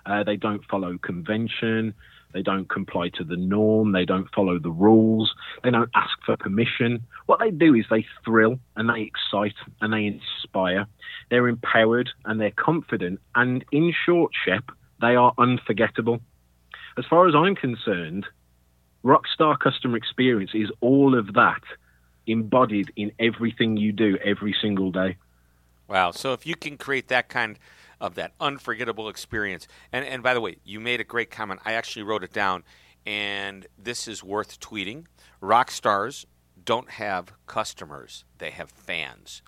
Uh, 0.06 0.24
they 0.24 0.36
don't 0.36 0.64
follow 0.68 0.98
convention. 0.98 1.94
They 2.32 2.42
don't 2.42 2.68
comply 2.68 3.10
to 3.14 3.24
the 3.24 3.36
norm. 3.36 3.92
They 3.92 4.06
don't 4.06 4.28
follow 4.34 4.58
the 4.58 4.70
rules. 4.70 5.34
They 5.62 5.70
don't 5.70 5.90
ask 5.94 6.12
for 6.24 6.36
permission. 6.36 7.06
What 7.26 7.40
they 7.40 7.50
do 7.50 7.74
is 7.74 7.84
they 7.90 8.06
thrill 8.24 8.58
and 8.74 8.88
they 8.88 9.02
excite 9.02 9.54
and 9.80 9.92
they 9.92 10.06
inspire. 10.06 10.86
They're 11.30 11.48
empowered 11.48 12.08
and 12.24 12.40
they're 12.40 12.52
confident. 12.52 13.20
And 13.34 13.64
in 13.70 13.92
short, 14.06 14.32
Shep, 14.44 14.64
they 15.00 15.14
are 15.14 15.34
unforgettable 15.38 16.20
as 16.98 17.04
far 17.06 17.28
as 17.28 17.34
I'm 17.34 17.54
concerned, 17.54 18.26
Rockstar 19.04 19.58
customer 19.58 19.96
experience 19.96 20.52
is 20.54 20.70
all 20.80 21.18
of 21.18 21.34
that 21.34 21.62
embodied 22.26 22.92
in 22.96 23.12
everything 23.18 23.76
you 23.76 23.92
do 23.92 24.16
every 24.24 24.54
single 24.60 24.90
day. 24.92 25.16
Wow. 25.88 26.12
So 26.12 26.32
if 26.32 26.46
you 26.46 26.54
can 26.54 26.76
create 26.76 27.08
that 27.08 27.28
kind 27.28 27.58
of 28.00 28.14
that 28.16 28.32
unforgettable 28.40 29.08
experience, 29.08 29.66
and, 29.92 30.04
and 30.04 30.22
by 30.22 30.34
the 30.34 30.40
way, 30.40 30.56
you 30.64 30.80
made 30.80 31.00
a 31.00 31.04
great 31.04 31.30
comment. 31.30 31.60
I 31.64 31.74
actually 31.74 32.02
wrote 32.02 32.24
it 32.24 32.32
down, 32.32 32.64
and 33.06 33.66
this 33.78 34.08
is 34.08 34.24
worth 34.24 34.60
tweeting. 34.60 35.06
Rock 35.40 35.70
stars 35.70 36.26
don't 36.64 36.90
have 36.90 37.32
customers, 37.46 38.24
they 38.38 38.50
have 38.50 38.70
fans. 38.70 39.42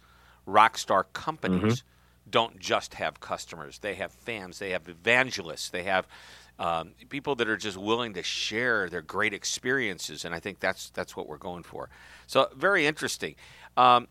Rockstar 0.47 1.05
companies 1.13 1.81
mm-hmm. 1.81 2.31
don't 2.31 2.59
just 2.59 2.95
have 2.95 3.21
customers, 3.21 3.79
they 3.79 3.95
have 3.95 4.13
fans, 4.13 4.59
they 4.59 4.71
have 4.71 4.89
evangelists, 4.89 5.71
they 5.71 5.85
have 5.85 6.07
um, 6.59 6.93
people 7.09 7.35
that 7.37 7.49
are 7.49 7.57
just 7.57 7.77
willing 7.77 8.15
to 8.15 8.23
share 8.23 8.89
their 8.89 9.03
great 9.03 9.35
experiences, 9.35 10.25
and 10.25 10.35
I 10.35 10.41
think 10.41 10.61
that's 10.61 10.91
that's 10.91 11.17
what 11.17 11.29
we're 11.29 11.39
going 11.39 11.63
for. 11.63 11.91
So 12.27 12.49
very 12.57 12.87
interesting. 12.87 13.35
Um, 13.77 14.09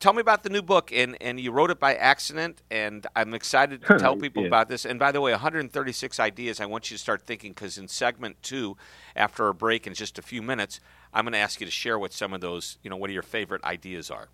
tell 0.00 0.12
me 0.12 0.20
about 0.20 0.42
the 0.42 0.48
new 0.48 0.62
book, 0.62 0.90
and 0.92 1.16
and 1.20 1.38
you 1.38 1.52
wrote 1.52 1.70
it 1.70 1.78
by 1.78 1.94
accident, 1.94 2.62
and 2.70 3.06
I'm 3.14 3.34
excited 3.34 3.82
to 3.82 3.98
tell 3.98 4.16
people 4.26 4.42
yeah. 4.42 4.48
about 4.48 4.68
this. 4.68 4.84
And 4.84 4.98
by 4.98 5.12
the 5.12 5.20
way, 5.20 5.30
136 5.32 6.18
ideas. 6.18 6.60
I 6.60 6.66
want 6.66 6.90
you 6.90 6.96
to 6.96 7.00
start 7.00 7.22
thinking 7.22 7.52
because 7.52 7.78
in 7.78 7.86
segment 7.86 8.42
two, 8.42 8.76
after 9.14 9.48
a 9.48 9.54
break 9.54 9.86
in 9.86 9.94
just 9.94 10.18
a 10.18 10.22
few 10.22 10.42
minutes, 10.42 10.80
I'm 11.12 11.24
going 11.24 11.32
to 11.32 11.38
ask 11.38 11.60
you 11.60 11.66
to 11.66 11.72
share 11.72 11.98
what 11.98 12.12
some 12.12 12.32
of 12.32 12.40
those, 12.40 12.78
you 12.82 12.90
know, 12.90 12.96
what 12.96 13.10
are 13.10 13.12
your 13.12 13.22
favorite 13.22 13.62
ideas 13.64 14.10
are. 14.10 14.28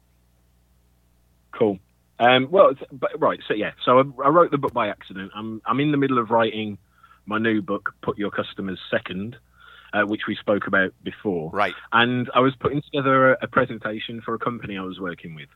Cool. 1.52 1.78
Um, 2.20 2.48
well, 2.50 2.72
right. 3.18 3.40
So 3.46 3.54
yeah. 3.54 3.72
So 3.84 3.98
I, 3.98 4.26
I, 4.26 4.28
wrote 4.28 4.50
the 4.50 4.58
book 4.58 4.72
by 4.72 4.88
accident. 4.88 5.30
I'm 5.34 5.60
I'm 5.66 5.78
in 5.80 5.90
the 5.92 5.96
middle 5.96 6.18
of 6.18 6.30
writing 6.30 6.78
my 7.28 7.38
new 7.38 7.60
book, 7.60 7.94
Put 8.02 8.18
Your 8.18 8.30
Customers 8.30 8.78
Second, 8.90 9.36
uh, 9.92 10.02
which 10.02 10.22
we 10.26 10.34
spoke 10.34 10.66
about 10.66 10.92
before. 11.02 11.50
Right. 11.50 11.74
And 11.92 12.30
I 12.34 12.40
was 12.40 12.54
putting 12.58 12.82
together 12.82 13.32
a, 13.32 13.38
a, 13.42 13.46
presentation 13.46 14.20
for 14.22 14.34
a 14.34 14.38
company 14.38 14.76
I 14.78 14.82
was 14.82 14.98
working 14.98 15.34
with. 15.34 15.48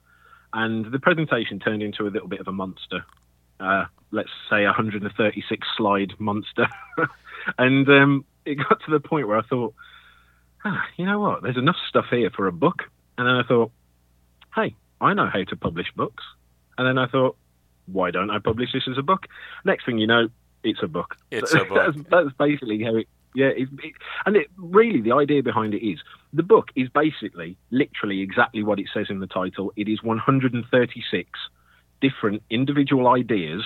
And 0.52 0.92
the 0.92 0.98
presentation 0.98 1.58
turned 1.58 1.82
into 1.82 2.06
a 2.06 2.10
little 2.10 2.28
bit 2.28 2.40
of 2.40 2.48
a 2.48 2.52
monster. 2.52 3.04
Uh, 3.58 3.86
let's 4.10 4.30
say 4.50 4.62
a 4.62 4.66
136 4.66 5.66
slide 5.76 6.12
monster. 6.18 6.68
and 7.58 7.88
um, 7.88 8.24
it 8.44 8.56
got 8.56 8.80
to 8.84 8.90
the 8.90 9.00
point 9.00 9.26
where 9.26 9.38
I 9.38 9.42
thought, 9.42 9.74
ah, 10.64 10.84
you 10.96 11.06
know 11.06 11.20
what? 11.20 11.42
There's 11.42 11.56
enough 11.56 11.76
stuff 11.88 12.06
here 12.10 12.30
for 12.30 12.46
a 12.46 12.52
book. 12.52 12.82
And 13.16 13.26
then 13.26 13.34
I 13.34 13.42
thought, 13.44 13.70
hey, 14.54 14.74
I 15.00 15.14
know 15.14 15.28
how 15.32 15.42
to 15.44 15.56
publish 15.56 15.86
books. 15.96 16.24
And 16.76 16.86
then 16.86 16.98
I 16.98 17.06
thought, 17.06 17.36
why 17.86 18.10
don't 18.10 18.30
I 18.30 18.38
publish 18.38 18.72
this 18.72 18.84
as 18.90 18.98
a 18.98 19.02
book? 19.02 19.26
Next 19.64 19.86
thing 19.86 19.98
you 19.98 20.06
know, 20.06 20.28
it's 20.62 20.82
a 20.82 20.88
book. 20.88 21.16
It's 21.30 21.54
a 21.54 21.64
book. 21.64 21.94
that's, 21.94 22.08
that's 22.10 22.36
basically 22.38 22.82
how 22.82 22.96
it. 22.96 23.08
Yeah, 23.34 23.46
it, 23.46 23.68
it, 23.82 23.94
and 24.26 24.36
it 24.36 24.48
really 24.58 25.00
the 25.00 25.12
idea 25.12 25.42
behind 25.42 25.72
it 25.72 25.82
is 25.82 26.00
the 26.34 26.42
book 26.42 26.68
is 26.76 26.90
basically 26.90 27.56
literally 27.70 28.20
exactly 28.20 28.62
what 28.62 28.78
it 28.78 28.88
says 28.92 29.06
in 29.08 29.20
the 29.20 29.26
title. 29.26 29.72
It 29.74 29.88
is 29.88 30.02
136 30.02 31.30
different 32.02 32.42
individual 32.50 33.08
ideas 33.08 33.62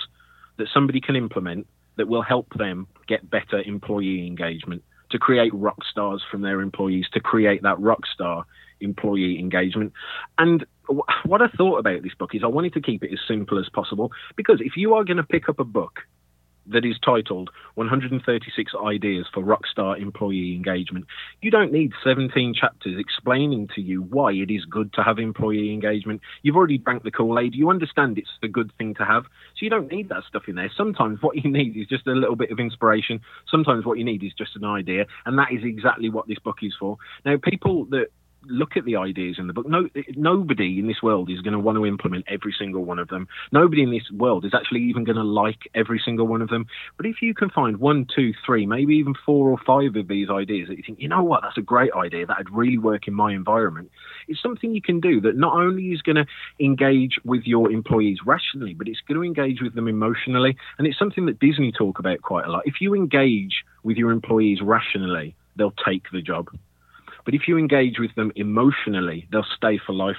that 0.59 0.69
somebody 0.73 1.01
can 1.01 1.17
implement 1.17 1.67
that 1.97 2.07
will 2.07 2.23
help 2.23 2.47
them 2.55 2.87
get 3.09 3.29
better 3.29 3.61
employee 3.63 4.27
engagement, 4.27 4.85
to 5.11 5.19
create 5.19 5.53
rock 5.55 5.79
stars 5.91 6.23
from 6.31 6.43
their 6.43 6.61
employees, 6.61 7.07
to 7.13 7.21
create 7.21 7.63
that 7.63 7.81
rock 7.81 8.07
star 8.13 8.45
employee 8.81 9.39
engagement. 9.39 9.93
And 10.39 10.65
what 11.25 11.43
I 11.43 11.49
thought 11.49 11.79
about 11.79 12.03
this 12.03 12.15
book 12.15 12.35
is 12.35 12.43
I 12.45 12.49
wanted 12.49 12.75
to 12.75 12.81
keep 12.81 13.03
it 13.03 13.13
as 13.13 13.19
simple 13.27 13.59
as 13.59 13.69
possible 13.69 14.13
because 14.37 14.61
if 14.61 14.77
you 14.77 14.95
are 14.95 15.05
going 15.05 15.17
to 15.17 15.23
pick 15.23 15.49
up 15.49 15.59
a 15.59 15.65
book 15.65 16.01
that 16.69 16.85
is 16.85 16.97
titled 17.05 17.51
136 17.75 18.73
Ideas 18.85 19.27
for 19.33 19.43
Rockstar 19.43 20.01
Employee 20.01 20.55
Engagement. 20.55 21.07
You 21.41 21.51
don't 21.51 21.73
need 21.73 21.93
17 22.03 22.55
chapters 22.55 22.99
explaining 22.99 23.69
to 23.75 23.81
you 23.81 24.03
why 24.03 24.33
it 24.33 24.51
is 24.51 24.65
good 24.65 24.93
to 24.95 25.03
have 25.03 25.19
employee 25.19 25.73
engagement. 25.73 26.21
You've 26.43 26.57
already 26.57 26.79
drank 26.79 27.03
the 27.03 27.11
Kool 27.11 27.39
Aid. 27.39 27.55
You 27.55 27.71
understand 27.71 28.19
it's 28.19 28.29
a 28.43 28.49
good 28.49 28.73
thing 28.79 28.95
to 28.95 29.05
have. 29.05 29.25
So 29.25 29.65
you 29.65 29.71
don't 29.71 29.91
need 29.91 30.09
that 30.09 30.25
stuff 30.29 30.45
in 30.49 30.57
there. 30.57 30.71
Sometimes 30.77 31.23
what 31.23 31.37
you 31.37 31.51
need 31.51 31.77
is 31.77 31.87
just 31.87 32.07
a 32.07 32.13
little 32.13 32.37
bit 32.37 32.51
of 32.51 32.59
inspiration. 32.59 33.21
Sometimes 33.51 33.85
what 33.85 33.99
you 33.99 34.05
need 34.05 34.23
is 34.23 34.33
just 34.37 34.57
an 34.57 34.65
idea. 34.65 35.07
And 35.25 35.39
that 35.39 35.53
is 35.53 35.63
exactly 35.65 36.11
what 36.11 36.29
this 36.29 36.39
book 36.39 36.59
is 36.63 36.75
for. 36.79 36.97
Now, 37.25 37.37
people 37.43 37.85
that 37.87 38.09
look 38.49 38.77
at 38.77 38.85
the 38.85 38.97
ideas 38.97 39.37
in 39.39 39.47
the 39.47 39.53
book. 39.53 39.69
No, 39.69 39.89
nobody 40.17 40.79
in 40.79 40.87
this 40.87 41.03
world 41.03 41.31
is 41.31 41.41
going 41.41 41.53
to 41.53 41.59
want 41.59 41.77
to 41.77 41.87
implement 41.87 42.25
every 42.29 42.55
single 42.59 42.85
one 42.85 42.99
of 42.99 43.09
them. 43.09 43.29
Nobody 43.53 43.83
in 43.83 43.91
this 43.91 44.11
world 44.11 44.45
is 44.45 44.53
actually 44.55 44.83
even 44.83 45.05
going 45.05 45.17
to 45.17 45.23
like 45.23 45.69
every 45.75 46.01
single 46.05 46.27
one 46.27 46.43
of 46.43 46.49
them. 46.49 46.67
But 46.97 47.07
if 47.07 47.23
you 47.23 47.35
can 47.35 47.51
find 47.51 47.79
one, 47.79 48.07
two, 48.15 48.33
three, 48.45 48.67
maybe 48.67 48.97
even 48.97 49.15
four 49.25 49.51
or 49.51 49.59
five 49.67 49.97
of 49.97 50.09
these 50.09 50.31
ideas 50.31 50.69
that 50.69 50.77
you 50.77 50.83
think, 50.87 51.01
you 51.01 51.09
know 51.09 51.23
what, 51.23 51.43
that's 51.43 51.59
a 51.59 51.63
great 51.63 51.93
idea, 51.93 52.27
that'd 52.27 52.51
really 52.51 52.79
work 52.79 53.09
in 53.09 53.15
my 53.15 53.33
environment, 53.33 53.91
it's 54.29 54.43
something 54.43 54.75
you 54.75 54.83
can 54.83 55.01
do 55.01 55.21
that 55.23 55.37
not 55.37 55.55
only 55.55 55.93
is 55.93 56.03
going 56.03 56.17
to 56.17 56.27
engage 56.61 57.19
with 57.25 57.43
your 57.45 57.71
employees 57.71 58.19
rationally, 58.25 58.75
but 58.75 58.89
it's 58.89 59.01
going 59.07 59.17
to 59.17 59.25
engage 59.25 59.61
with 59.61 59.75
them 59.75 59.89
emotionally. 59.89 60.57
And 60.79 60.87
it's 60.87 60.99
something 60.99 61.27
that 61.27 61.39
Disney 61.39 61.73
talk 61.73 61.99
about 61.99 62.23
quite 62.23 62.47
a 62.47 62.51
lot. 62.51 62.63
If 62.67 62.81
you 62.81 62.95
engage 62.95 63.65
with 63.83 63.97
your 63.97 64.11
employees 64.11 64.61
rationally, 64.63 65.35
they'll 65.57 65.75
take 65.87 66.05
the 66.13 66.23
job. 66.23 66.49
But 67.27 67.35
if 67.35 67.47
you 67.47 67.59
engage 67.59 67.99
with 67.99 68.15
them 68.15 68.33
emotionally, 68.37 69.29
they'll 69.31 69.45
stay 69.57 69.79
for 69.85 69.93
life. 69.93 70.17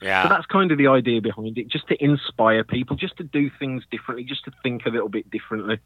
Yeah. 0.00 0.22
So 0.22 0.28
that's 0.28 0.46
kind 0.46 0.70
of 0.70 0.78
the 0.78 0.86
idea 0.86 1.20
behind 1.20 1.58
it, 1.58 1.68
just 1.68 1.88
to 1.88 2.04
inspire 2.04 2.62
people, 2.62 2.94
just 2.94 3.16
to 3.16 3.24
do 3.24 3.50
things 3.58 3.84
differently, 3.90 4.24
just 4.24 4.44
to 4.44 4.52
think 4.62 4.86
a 4.86 4.90
little 4.90 5.08
bit 5.08 5.30
differently. 5.30 5.80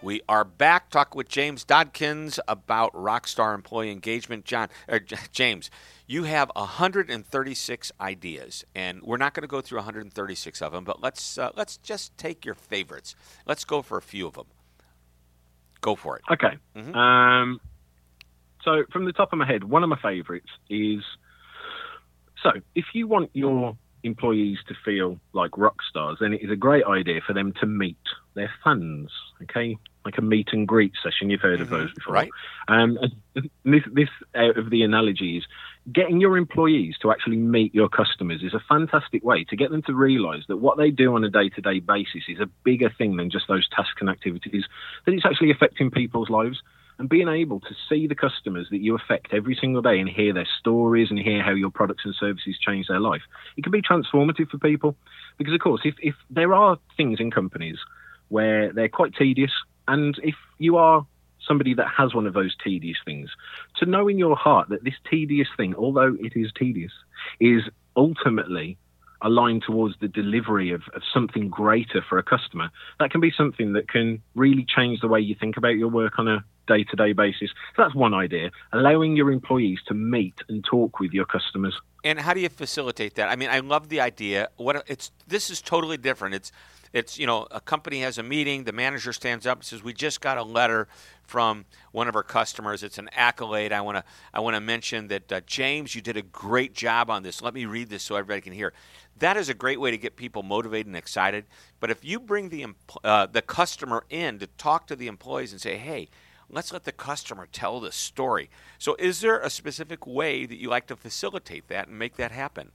We 0.00 0.22
are 0.28 0.44
back 0.44 0.88
talking 0.88 1.18
with 1.18 1.28
James 1.28 1.64
Dodkins 1.64 2.38
about 2.48 2.94
Rockstar 2.94 3.54
employee 3.54 3.90
engagement. 3.90 4.46
John, 4.46 4.68
er, 4.90 5.00
James, 5.32 5.70
you 6.08 6.24
have 6.24 6.50
136 6.56 7.92
ideas, 8.00 8.64
and 8.74 9.02
we're 9.02 9.18
not 9.18 9.34
going 9.34 9.42
to 9.42 9.48
go 9.48 9.60
through 9.60 9.78
136 9.78 10.62
of 10.62 10.72
them, 10.72 10.82
but 10.82 11.00
let's 11.00 11.38
uh, 11.38 11.50
let's 11.54 11.76
just 11.76 12.16
take 12.18 12.44
your 12.44 12.54
favorites. 12.54 13.14
Let's 13.46 13.64
go 13.64 13.82
for 13.82 13.98
a 13.98 14.02
few 14.02 14.26
of 14.26 14.34
them. 14.34 14.46
Go 15.80 15.94
for 15.94 16.16
it. 16.16 16.22
Okay. 16.30 16.56
Mm-hmm. 16.74 16.94
Um, 16.94 17.60
so, 18.64 18.84
from 18.90 19.04
the 19.04 19.12
top 19.12 19.32
of 19.32 19.38
my 19.38 19.46
head, 19.46 19.62
one 19.62 19.84
of 19.84 19.90
my 19.90 20.00
favorites 20.02 20.48
is 20.68 21.04
so 22.42 22.52
if 22.74 22.86
you 22.94 23.06
want 23.06 23.30
your 23.34 23.76
employees 24.08 24.58
to 24.66 24.74
feel 24.84 25.20
like 25.32 25.56
rock 25.56 25.76
stars, 25.88 26.18
then 26.20 26.32
it 26.32 26.42
is 26.42 26.50
a 26.50 26.56
great 26.56 26.84
idea 26.84 27.20
for 27.24 27.32
them 27.32 27.52
to 27.60 27.66
meet 27.66 27.96
their 28.34 28.50
fans. 28.64 29.10
Okay, 29.42 29.78
like 30.04 30.18
a 30.18 30.22
meet 30.22 30.48
and 30.52 30.66
greet 30.66 30.94
session. 31.02 31.30
You've 31.30 31.40
heard 31.40 31.60
mm-hmm. 31.60 31.74
of 31.74 31.80
those 31.80 31.92
before, 31.94 32.14
right? 32.14 32.30
Um, 32.66 32.98
this, 33.64 33.82
this 33.92 34.08
out 34.34 34.56
of 34.56 34.70
the 34.70 34.82
analogies, 34.82 35.44
getting 35.92 36.20
your 36.20 36.36
employees 36.36 36.96
to 37.02 37.10
actually 37.10 37.36
meet 37.36 37.74
your 37.74 37.88
customers 37.88 38.42
is 38.42 38.54
a 38.54 38.62
fantastic 38.68 39.22
way 39.22 39.44
to 39.44 39.56
get 39.56 39.70
them 39.70 39.82
to 39.82 39.94
realise 39.94 40.44
that 40.48 40.56
what 40.56 40.78
they 40.78 40.90
do 40.90 41.14
on 41.14 41.24
a 41.24 41.30
day-to-day 41.30 41.80
basis 41.80 42.24
is 42.28 42.40
a 42.40 42.50
bigger 42.64 42.90
thing 42.98 43.16
than 43.16 43.30
just 43.30 43.46
those 43.48 43.68
tasks 43.68 44.00
and 44.00 44.10
activities. 44.10 44.64
That 45.04 45.14
it's 45.14 45.26
actually 45.26 45.50
affecting 45.50 45.90
people's 45.90 46.30
lives 46.30 46.62
and 46.98 47.08
being 47.08 47.28
able 47.28 47.60
to 47.60 47.74
see 47.88 48.06
the 48.06 48.14
customers 48.14 48.68
that 48.70 48.80
you 48.80 48.96
affect 48.96 49.32
every 49.32 49.54
single 49.54 49.82
day 49.82 49.98
and 50.00 50.08
hear 50.08 50.32
their 50.32 50.48
stories 50.58 51.10
and 51.10 51.18
hear 51.18 51.42
how 51.42 51.52
your 51.52 51.70
products 51.70 52.04
and 52.04 52.14
services 52.14 52.58
change 52.58 52.88
their 52.88 53.00
life, 53.00 53.22
it 53.56 53.62
can 53.62 53.70
be 53.70 53.82
transformative 53.82 54.48
for 54.50 54.58
people. 54.58 54.96
Because, 55.36 55.54
of 55.54 55.60
course, 55.60 55.82
if, 55.84 55.94
if 56.00 56.14
there 56.28 56.54
are 56.54 56.78
things 56.96 57.20
in 57.20 57.30
companies 57.30 57.78
where 58.28 58.72
they're 58.72 58.88
quite 58.88 59.14
tedious, 59.14 59.52
and 59.86 60.18
if 60.22 60.34
you 60.58 60.76
are 60.76 61.06
somebody 61.46 61.72
that 61.74 61.88
has 61.88 62.14
one 62.14 62.26
of 62.26 62.34
those 62.34 62.54
tedious 62.62 62.98
things, 63.04 63.30
to 63.76 63.86
know 63.86 64.08
in 64.08 64.18
your 64.18 64.36
heart 64.36 64.68
that 64.68 64.84
this 64.84 64.94
tedious 65.08 65.48
thing, 65.56 65.74
although 65.76 66.16
it 66.20 66.32
is 66.34 66.50
tedious, 66.58 66.92
is 67.40 67.62
ultimately 67.96 68.76
aligned 69.22 69.62
towards 69.62 69.94
the 70.00 70.08
delivery 70.08 70.70
of, 70.70 70.82
of 70.94 71.02
something 71.12 71.48
greater 71.48 72.04
for 72.08 72.18
a 72.18 72.22
customer, 72.22 72.70
that 73.00 73.10
can 73.10 73.20
be 73.20 73.32
something 73.36 73.72
that 73.72 73.88
can 73.88 74.22
really 74.34 74.66
change 74.68 75.00
the 75.00 75.08
way 75.08 75.20
you 75.20 75.34
think 75.34 75.56
about 75.56 75.76
your 75.76 75.88
work 75.88 76.18
on 76.18 76.28
a 76.28 76.44
day 76.66 76.84
to 76.84 76.96
day 76.96 77.12
basis. 77.12 77.50
So 77.74 77.82
that's 77.82 77.94
one 77.94 78.14
idea, 78.14 78.50
allowing 78.72 79.16
your 79.16 79.32
employees 79.32 79.78
to 79.88 79.94
meet 79.94 80.34
and 80.48 80.64
talk 80.64 81.00
with 81.00 81.12
your 81.12 81.24
customers. 81.24 81.76
And 82.04 82.20
how 82.20 82.34
do 82.34 82.40
you 82.40 82.48
facilitate 82.48 83.16
that? 83.16 83.28
I 83.28 83.36
mean, 83.36 83.50
I 83.50 83.58
love 83.58 83.88
the 83.88 84.00
idea. 84.00 84.48
What 84.56 84.84
it's 84.86 85.10
this 85.26 85.50
is 85.50 85.60
totally 85.60 85.96
different. 85.96 86.34
It's 86.34 86.52
it's 86.92 87.18
you 87.18 87.26
know 87.26 87.46
a 87.50 87.60
company 87.60 88.00
has 88.00 88.18
a 88.18 88.22
meeting 88.22 88.64
the 88.64 88.72
manager 88.72 89.12
stands 89.12 89.46
up 89.46 89.58
and 89.58 89.64
says 89.64 89.82
we 89.82 89.92
just 89.92 90.20
got 90.20 90.38
a 90.38 90.42
letter 90.42 90.88
from 91.22 91.64
one 91.92 92.08
of 92.08 92.16
our 92.16 92.22
customers 92.22 92.82
it's 92.82 92.98
an 92.98 93.08
accolade 93.12 93.72
i 93.72 93.80
want 93.80 93.96
to 93.96 94.04
i 94.32 94.40
want 94.40 94.54
to 94.54 94.60
mention 94.60 95.08
that 95.08 95.30
uh, 95.30 95.40
james 95.46 95.94
you 95.94 96.00
did 96.00 96.16
a 96.16 96.22
great 96.22 96.74
job 96.74 97.10
on 97.10 97.22
this 97.22 97.42
let 97.42 97.54
me 97.54 97.66
read 97.66 97.88
this 97.88 98.02
so 98.02 98.16
everybody 98.16 98.40
can 98.40 98.52
hear 98.52 98.72
that 99.18 99.36
is 99.36 99.48
a 99.48 99.54
great 99.54 99.80
way 99.80 99.90
to 99.90 99.98
get 99.98 100.16
people 100.16 100.42
motivated 100.42 100.86
and 100.86 100.96
excited 100.96 101.44
but 101.80 101.90
if 101.90 102.04
you 102.04 102.18
bring 102.18 102.48
the 102.48 102.66
uh, 103.04 103.26
the 103.26 103.42
customer 103.42 104.04
in 104.10 104.38
to 104.38 104.46
talk 104.46 104.86
to 104.86 104.96
the 104.96 105.06
employees 105.06 105.52
and 105.52 105.60
say 105.60 105.76
hey 105.76 106.08
let's 106.50 106.72
let 106.72 106.84
the 106.84 106.92
customer 106.92 107.46
tell 107.50 107.80
the 107.80 107.92
story 107.92 108.48
so 108.78 108.94
is 108.98 109.20
there 109.20 109.38
a 109.40 109.50
specific 109.50 110.06
way 110.06 110.46
that 110.46 110.56
you 110.56 110.68
like 110.68 110.86
to 110.86 110.96
facilitate 110.96 111.68
that 111.68 111.88
and 111.88 111.98
make 111.98 112.16
that 112.16 112.32
happen 112.32 112.72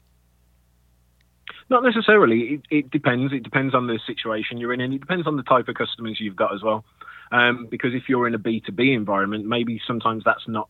not 1.69 1.83
necessarily. 1.83 2.39
It, 2.41 2.62
it, 2.69 2.91
depends. 2.91 3.33
It 3.33 3.43
depends 3.43 3.73
on 3.73 3.88
the 3.88 4.00
situation 4.05 4.57
you're 4.57 4.73
in, 4.73 4.81
and 4.81 4.93
it 4.93 5.00
depends 5.00 5.27
on 5.27 5.38
the 5.38 5.43
type 5.43 5.67
of 5.67 5.75
customers 5.75 6.17
you've 6.19 6.35
got 6.35 6.53
as 6.53 6.62
well. 6.62 6.85
Um, 7.31 7.67
because 7.69 7.93
if 7.93 8.03
you're 8.07 8.27
in 8.27 8.35
a 8.35 8.39
B2B 8.39 8.95
environment, 8.95 9.45
maybe 9.45 9.81
sometimes 9.88 10.23
that's 10.23 10.47
not 10.47 10.69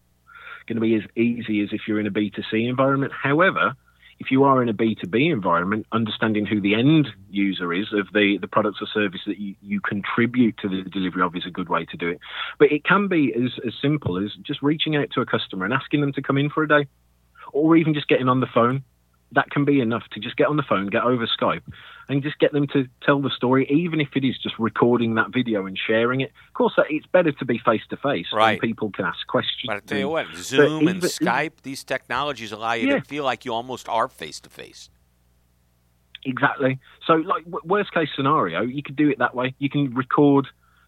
going 0.67 0.77
to 0.77 0.81
be 0.81 0.95
as 0.95 1.03
easy 1.15 1.61
as 1.61 1.69
if 1.71 1.81
you're 1.87 1.99
in 1.99 2.07
a 2.07 2.11
B2C 2.11 2.69
environment. 2.69 3.11
However, 3.11 3.75
if 4.19 4.31
you 4.31 4.43
are 4.43 4.61
in 4.61 4.69
a 4.69 4.73
B2B 4.73 5.31
environment, 5.31 5.85
understanding 5.91 6.45
who 6.45 6.61
the 6.61 6.75
end 6.75 7.09
user 7.29 7.73
is 7.73 7.87
of 7.93 8.07
the, 8.13 8.37
the 8.39 8.47
products 8.47 8.79
or 8.81 8.87
service 8.87 9.21
that 9.27 9.37
you, 9.37 9.55
you 9.61 9.81
contribute 9.81 10.57
to 10.59 10.69
the 10.69 10.89
delivery 10.89 11.21
of 11.21 11.35
is 11.35 11.45
a 11.45 11.51
good 11.51 11.69
way 11.69 11.85
to 11.85 11.97
do 11.97 12.09
it. 12.09 12.19
But 12.59 12.71
it 12.71 12.83
can 12.83 13.07
be 13.07 13.33
as, 13.33 13.51
as 13.65 13.73
simple 13.81 14.23
as 14.23 14.31
just 14.43 14.61
reaching 14.61 14.95
out 14.95 15.09
to 15.11 15.21
a 15.21 15.25
customer 15.25 15.65
and 15.65 15.73
asking 15.73 16.01
them 16.01 16.13
to 16.13 16.21
come 16.21 16.37
in 16.37 16.49
for 16.49 16.63
a 16.63 16.67
day, 16.67 16.87
or 17.51 17.75
even 17.75 17.93
just 17.93 18.07
getting 18.07 18.29
on 18.29 18.39
the 18.39 18.47
phone 18.53 18.83
that 19.35 19.49
can 19.49 19.65
be 19.65 19.79
enough 19.79 20.03
to 20.13 20.19
just 20.19 20.35
get 20.37 20.47
on 20.47 20.57
the 20.57 20.63
phone, 20.63 20.87
get 20.87 21.03
over 21.03 21.27
Skype, 21.27 21.61
and 22.09 22.21
just 22.21 22.39
get 22.39 22.51
them 22.51 22.67
to 22.67 22.87
tell 23.03 23.21
the 23.21 23.29
story, 23.29 23.67
even 23.69 23.99
if 24.01 24.09
it 24.15 24.23
is 24.23 24.37
just 24.37 24.57
recording 24.59 25.15
that 25.15 25.31
video 25.33 25.65
and 25.65 25.77
sharing 25.77 26.21
it. 26.21 26.31
Of 26.47 26.53
course, 26.53 26.73
it's 26.89 27.05
better 27.07 27.31
to 27.31 27.45
be 27.45 27.57
face 27.57 27.81
to 27.89 27.97
face, 27.97 28.27
right? 28.33 28.59
People 28.59 28.91
can 28.91 29.05
ask 29.05 29.25
questions. 29.27 29.67
But 29.67 29.77
I 29.77 29.79
tell 29.81 29.97
you 29.97 30.09
what, 30.09 30.27
Zoom 30.35 30.87
and 30.87 31.01
Skype, 31.01 31.61
these 31.63 31.83
technologies 31.83 32.51
allow 32.51 32.73
you 32.73 32.89
yeah. 32.89 32.99
to 32.99 33.01
feel 33.01 33.23
like 33.23 33.45
you 33.45 33.53
almost 33.53 33.87
are 33.89 34.07
face 34.07 34.39
to 34.41 34.49
face. 34.49 34.89
Exactly. 36.25 36.79
So, 37.05 37.15
like 37.15 37.45
worst 37.45 37.93
case 37.93 38.09
scenario, 38.15 38.61
you 38.61 38.81
could 38.81 38.95
do 38.95 39.09
it 39.09 39.19
that 39.19 39.35
way. 39.35 39.55
You 39.59 39.69
can 39.69 39.93
record 39.93 40.47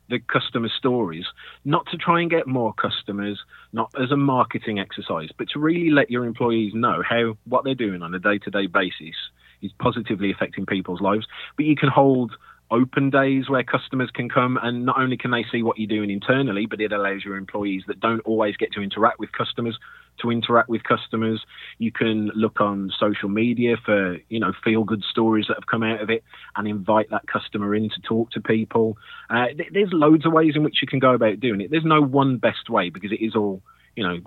the 0.10 0.20
customer 0.20 0.70
stories, 0.70 1.26
not 1.64 1.86
to 1.88 1.98
try 1.98 2.22
and 2.22 2.30
get 2.30 2.48
more 2.48 2.74
customers, 2.74 3.40
not 3.74 3.92
as 4.02 4.12
a 4.12 4.18
marketing 4.18 4.80
exercise, 4.80 5.30
but 5.38 5.50
to 5.50 5.60
really 5.60 5.90
let 5.90 6.12
your 6.12 6.26
employees 6.26 6.74
know 6.74 7.02
how 7.08 7.38
what 7.46 7.64
they're 7.64 7.76
doing 7.76 8.02
on 8.02 8.14
a 8.14 8.20
day 8.20 8.38
to 8.40 8.52
day 8.52 8.68
basis 8.68 9.16
is 9.62 9.72
positively 9.80 10.32
affecting 10.32 10.66
people's 10.66 11.02
lives. 11.02 11.26
But 11.58 11.66
you 11.66 11.76
can 11.76 11.90
hold 11.90 12.34
open 12.72 13.10
days 13.10 13.50
where 13.50 13.64
customers 13.64 14.10
can 14.14 14.28
come 14.28 14.58
and 14.62 14.86
not 14.86 15.00
only 15.00 15.18
can 15.18 15.32
they 15.32 15.46
see 15.52 15.62
what 15.62 15.78
you're 15.78 15.88
doing 15.88 16.10
internally, 16.10 16.66
but 16.66 16.82
it 16.82 16.92
allows 16.92 17.24
your 17.24 17.38
employees 17.38 17.84
that 17.88 18.00
don't 18.00 18.22
always 18.22 18.58
get 18.58 18.72
to 18.74 18.82
interact 18.82 19.20
with 19.20 19.32
customers 19.32 19.78
to 20.22 20.32
interact 20.32 20.70
with 20.70 20.84
customers. 20.84 21.44
You 21.78 21.92
can 21.92 22.32
look 22.36 22.62
on 22.62 22.92
social 23.00 23.30
media 23.30 23.76
for 23.84 24.18
you 24.30 24.40
know 24.40 24.54
feel 24.64 24.84
good 24.84 25.04
stories 25.10 25.46
that 25.48 25.58
have 25.58 25.68
come 25.68 25.84
out 25.84 26.02
of 26.02 26.10
it, 26.10 26.24
and 26.56 26.68
invite 26.68 27.10
that 27.12 27.28
customer 27.28 27.76
in 27.76 27.90
to 27.90 28.02
talk 28.02 28.32
to 28.32 28.42
people. 28.42 28.98
Uh, 29.30 29.48
th- 29.48 29.70
there's 29.72 29.92
loads 29.92 30.26
of 30.26 30.34
ways 30.34 30.54
in 30.56 30.64
which 30.64 30.82
you 30.82 30.88
can 30.88 31.00
go 31.00 31.14
about 31.14 31.40
doing 31.40 31.62
it. 31.62 31.72
There's 31.72 31.86
no 31.86 32.02
one 32.02 32.38
best 32.38 32.70
way 32.70 32.90
because 32.90 33.12
it 33.12 33.24
is 33.24 33.36
all 33.36 33.62
you 33.96 34.04
know 34.08 34.20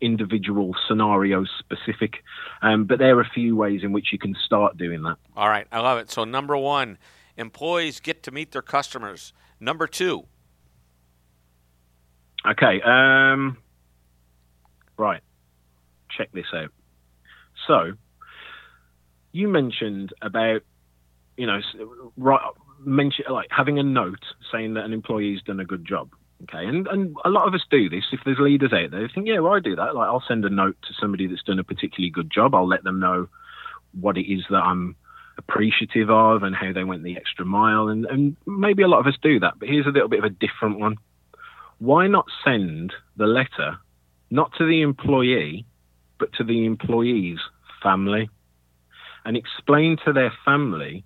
individual 0.00 0.74
scenario 0.86 1.44
specific. 1.58 2.22
Um, 2.62 2.84
but 2.84 2.98
there 2.98 3.16
are 3.16 3.22
a 3.22 3.30
few 3.30 3.56
ways 3.56 3.82
in 3.82 3.92
which 3.92 4.12
you 4.12 4.18
can 4.18 4.34
start 4.44 4.76
doing 4.76 5.02
that. 5.02 5.16
All 5.36 5.48
right, 5.48 5.66
I 5.72 5.80
love 5.80 5.98
it. 5.98 6.10
So 6.10 6.24
number 6.24 6.56
one, 6.56 6.98
employees 7.36 8.00
get 8.00 8.22
to 8.24 8.30
meet 8.30 8.52
their 8.52 8.62
customers. 8.62 9.32
Number 9.60 9.86
two. 9.86 10.24
Okay. 12.46 12.82
Um, 12.82 13.56
right. 14.96 15.20
Check 16.16 16.30
this 16.32 16.46
out. 16.54 16.70
So 17.66 17.92
you 19.32 19.48
mentioned 19.48 20.12
about 20.22 20.62
you 21.36 21.46
know 21.46 21.60
right 22.16 22.40
mention 22.80 23.24
like 23.30 23.48
having 23.50 23.78
a 23.78 23.82
note 23.82 24.24
saying 24.52 24.74
that 24.74 24.84
an 24.84 24.92
employee's 24.92 25.42
done 25.42 25.60
a 25.60 25.64
good 25.64 25.86
job 25.86 26.10
Okay, 26.44 26.66
and 26.66 26.86
and 26.88 27.16
a 27.24 27.30
lot 27.30 27.46
of 27.46 27.54
us 27.54 27.62
do 27.70 27.88
this. 27.88 28.04
If 28.12 28.20
there's 28.24 28.38
leaders 28.38 28.72
out 28.72 28.90
there, 28.90 29.06
they 29.06 29.12
think, 29.12 29.26
yeah, 29.26 29.38
well, 29.38 29.54
I 29.54 29.60
do 29.60 29.76
that. 29.76 29.94
Like, 29.94 30.08
I'll 30.08 30.24
send 30.26 30.44
a 30.44 30.50
note 30.50 30.76
to 30.82 30.94
somebody 31.00 31.26
that's 31.26 31.42
done 31.42 31.58
a 31.58 31.64
particularly 31.64 32.10
good 32.10 32.30
job. 32.30 32.54
I'll 32.54 32.68
let 32.68 32.84
them 32.84 33.00
know 33.00 33.28
what 33.98 34.18
it 34.18 34.30
is 34.30 34.44
that 34.50 34.56
I'm 34.56 34.96
appreciative 35.38 36.10
of 36.10 36.42
and 36.42 36.54
how 36.54 36.72
they 36.72 36.84
went 36.84 37.02
the 37.02 37.16
extra 37.16 37.44
mile. 37.44 37.88
And, 37.88 38.04
and 38.06 38.36
maybe 38.46 38.82
a 38.82 38.88
lot 38.88 39.00
of 39.00 39.06
us 39.06 39.18
do 39.22 39.40
that. 39.40 39.54
But 39.58 39.68
here's 39.68 39.86
a 39.86 39.90
little 39.90 40.08
bit 40.08 40.18
of 40.18 40.24
a 40.24 40.30
different 40.30 40.78
one. 40.78 40.96
Why 41.78 42.08
not 42.08 42.26
send 42.44 42.92
the 43.16 43.26
letter 43.26 43.78
not 44.34 44.52
to 44.58 44.66
the 44.66 44.82
employee, 44.82 45.64
but 46.18 46.32
to 46.32 46.42
the 46.42 46.66
employee's 46.66 47.38
family 47.80 48.28
and 49.24 49.36
explain 49.36 49.96
to 50.04 50.12
their 50.12 50.32
family 50.44 51.04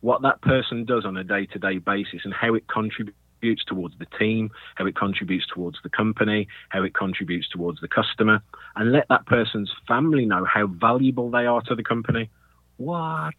what 0.00 0.22
that 0.22 0.40
person 0.42 0.84
does 0.84 1.04
on 1.04 1.16
a 1.16 1.24
day 1.24 1.44
to 1.46 1.58
day 1.58 1.78
basis 1.78 2.20
and 2.22 2.32
how 2.32 2.54
it 2.54 2.68
contributes 2.68 3.64
towards 3.66 3.98
the 3.98 4.06
team, 4.16 4.48
how 4.76 4.86
it 4.86 4.94
contributes 4.94 5.44
towards 5.52 5.78
the 5.82 5.88
company, 5.88 6.46
how 6.68 6.84
it 6.84 6.94
contributes 6.94 7.48
towards 7.48 7.80
the 7.80 7.88
customer, 7.88 8.40
and 8.76 8.92
let 8.92 9.08
that 9.08 9.26
person's 9.26 9.72
family 9.88 10.24
know 10.24 10.44
how 10.44 10.68
valuable 10.68 11.32
they 11.32 11.46
are 11.46 11.62
to 11.62 11.74
the 11.74 11.82
company. 11.82 12.30
What? 12.76 13.34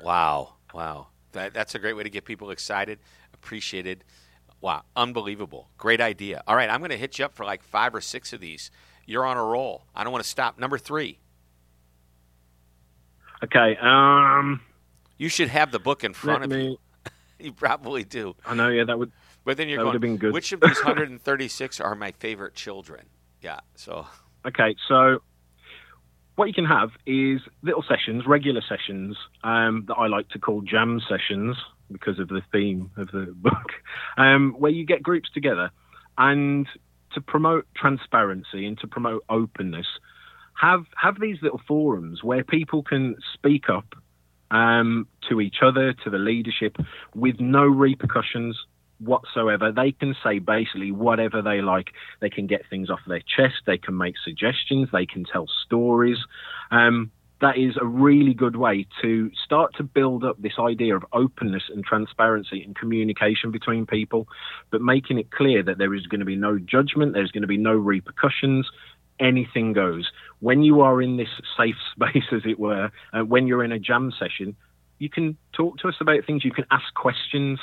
Wow. 0.00 0.54
Wow. 0.74 1.06
That, 1.34 1.54
that's 1.54 1.76
a 1.76 1.78
great 1.78 1.92
way 1.92 2.02
to 2.02 2.10
get 2.10 2.24
people 2.24 2.50
excited, 2.50 2.98
appreciated. 3.32 4.02
Wow. 4.62 4.84
Unbelievable. 4.96 5.68
Great 5.76 6.00
idea. 6.00 6.42
All 6.46 6.56
right. 6.56 6.70
I'm 6.70 6.80
going 6.80 6.92
to 6.92 6.96
hit 6.96 7.18
you 7.18 7.24
up 7.26 7.34
for 7.34 7.44
like 7.44 7.62
five 7.62 7.94
or 7.94 8.00
six 8.00 8.32
of 8.32 8.40
these. 8.40 8.70
You're 9.04 9.26
on 9.26 9.36
a 9.36 9.44
roll. 9.44 9.82
I 9.94 10.04
don't 10.04 10.12
want 10.12 10.24
to 10.24 10.30
stop. 10.30 10.58
Number 10.58 10.78
three. 10.78 11.18
Okay. 13.44 13.76
Um, 13.82 14.60
you 15.18 15.28
should 15.28 15.48
have 15.48 15.72
the 15.72 15.80
book 15.80 16.04
in 16.04 16.14
front 16.14 16.44
of 16.44 16.50
me, 16.50 16.68
you. 16.68 16.78
you 17.46 17.52
probably 17.52 18.04
do. 18.04 18.36
I 18.46 18.54
know. 18.54 18.68
Yeah, 18.68 18.84
that 18.84 18.98
would 18.98 19.10
but 19.44 19.56
then 19.56 19.68
you're 19.68 19.78
that 19.78 19.90
going, 19.90 20.00
been 20.00 20.16
good. 20.16 20.32
which 20.32 20.52
of 20.52 20.60
these 20.60 20.76
136 20.84 21.80
are 21.80 21.94
my 21.96 22.12
favorite 22.12 22.54
children? 22.54 23.06
Yeah. 23.40 23.58
So. 23.74 24.06
Okay, 24.46 24.76
so 24.88 25.18
what 26.36 26.46
you 26.46 26.54
can 26.54 26.64
have 26.64 26.90
is 27.06 27.40
little 27.62 27.82
sessions, 27.88 28.24
regular 28.26 28.62
sessions 28.68 29.16
um, 29.42 29.84
that 29.88 29.94
I 29.94 30.06
like 30.06 30.28
to 30.30 30.38
call 30.38 30.60
jam 30.62 31.00
sessions 31.08 31.56
because 31.90 32.18
of 32.18 32.28
the 32.28 32.42
theme 32.52 32.90
of 32.96 33.08
the 33.08 33.32
book, 33.36 33.72
um, 34.16 34.54
where 34.58 34.70
you 34.70 34.84
get 34.84 35.02
groups 35.02 35.30
together 35.32 35.70
and 36.18 36.66
to 37.14 37.20
promote 37.20 37.66
transparency 37.76 38.66
and 38.66 38.78
to 38.80 38.86
promote 38.86 39.24
openness. 39.28 39.86
Have 40.60 40.84
have 40.96 41.18
these 41.20 41.38
little 41.42 41.60
forums 41.66 42.22
where 42.22 42.44
people 42.44 42.82
can 42.82 43.16
speak 43.34 43.68
up 43.68 43.94
um, 44.50 45.08
to 45.28 45.40
each 45.40 45.56
other, 45.62 45.92
to 46.04 46.10
the 46.10 46.18
leadership, 46.18 46.76
with 47.14 47.40
no 47.40 47.62
repercussions 47.62 48.56
whatsoever. 48.98 49.72
They 49.72 49.92
can 49.92 50.14
say 50.22 50.38
basically 50.38 50.92
whatever 50.92 51.42
they 51.42 51.60
like. 51.60 51.88
They 52.20 52.30
can 52.30 52.46
get 52.46 52.62
things 52.68 52.90
off 52.90 53.00
their 53.06 53.20
chest. 53.20 53.62
They 53.66 53.78
can 53.78 53.96
make 53.96 54.14
suggestions. 54.22 54.88
They 54.92 55.06
can 55.06 55.24
tell 55.24 55.46
stories. 55.64 56.18
Um, 56.70 57.10
that 57.42 57.58
is 57.58 57.76
a 57.78 57.84
really 57.84 58.34
good 58.34 58.54
way 58.54 58.86
to 59.02 59.30
start 59.44 59.74
to 59.76 59.82
build 59.82 60.24
up 60.24 60.40
this 60.40 60.52
idea 60.60 60.94
of 60.94 61.04
openness 61.12 61.64
and 61.68 61.84
transparency 61.84 62.62
and 62.62 62.76
communication 62.76 63.50
between 63.50 63.84
people, 63.84 64.28
but 64.70 64.80
making 64.80 65.18
it 65.18 65.32
clear 65.32 65.60
that 65.60 65.76
there 65.76 65.92
is 65.92 66.06
going 66.06 66.20
to 66.20 66.24
be 66.24 66.36
no 66.36 66.56
judgment, 66.56 67.14
there's 67.14 67.32
going 67.32 67.42
to 67.42 67.48
be 67.48 67.56
no 67.58 67.74
repercussions. 67.74 68.70
Anything 69.18 69.72
goes. 69.72 70.08
When 70.38 70.62
you 70.62 70.82
are 70.82 71.02
in 71.02 71.16
this 71.16 71.28
safe 71.56 71.74
space, 71.94 72.24
as 72.30 72.42
it 72.44 72.60
were, 72.60 72.90
uh, 73.12 73.24
when 73.24 73.48
you're 73.48 73.64
in 73.64 73.72
a 73.72 73.78
jam 73.78 74.12
session, 74.16 74.56
you 75.00 75.10
can 75.10 75.36
talk 75.52 75.78
to 75.78 75.88
us 75.88 75.96
about 76.00 76.24
things, 76.24 76.44
you 76.44 76.52
can 76.52 76.66
ask 76.70 76.94
questions 76.94 77.58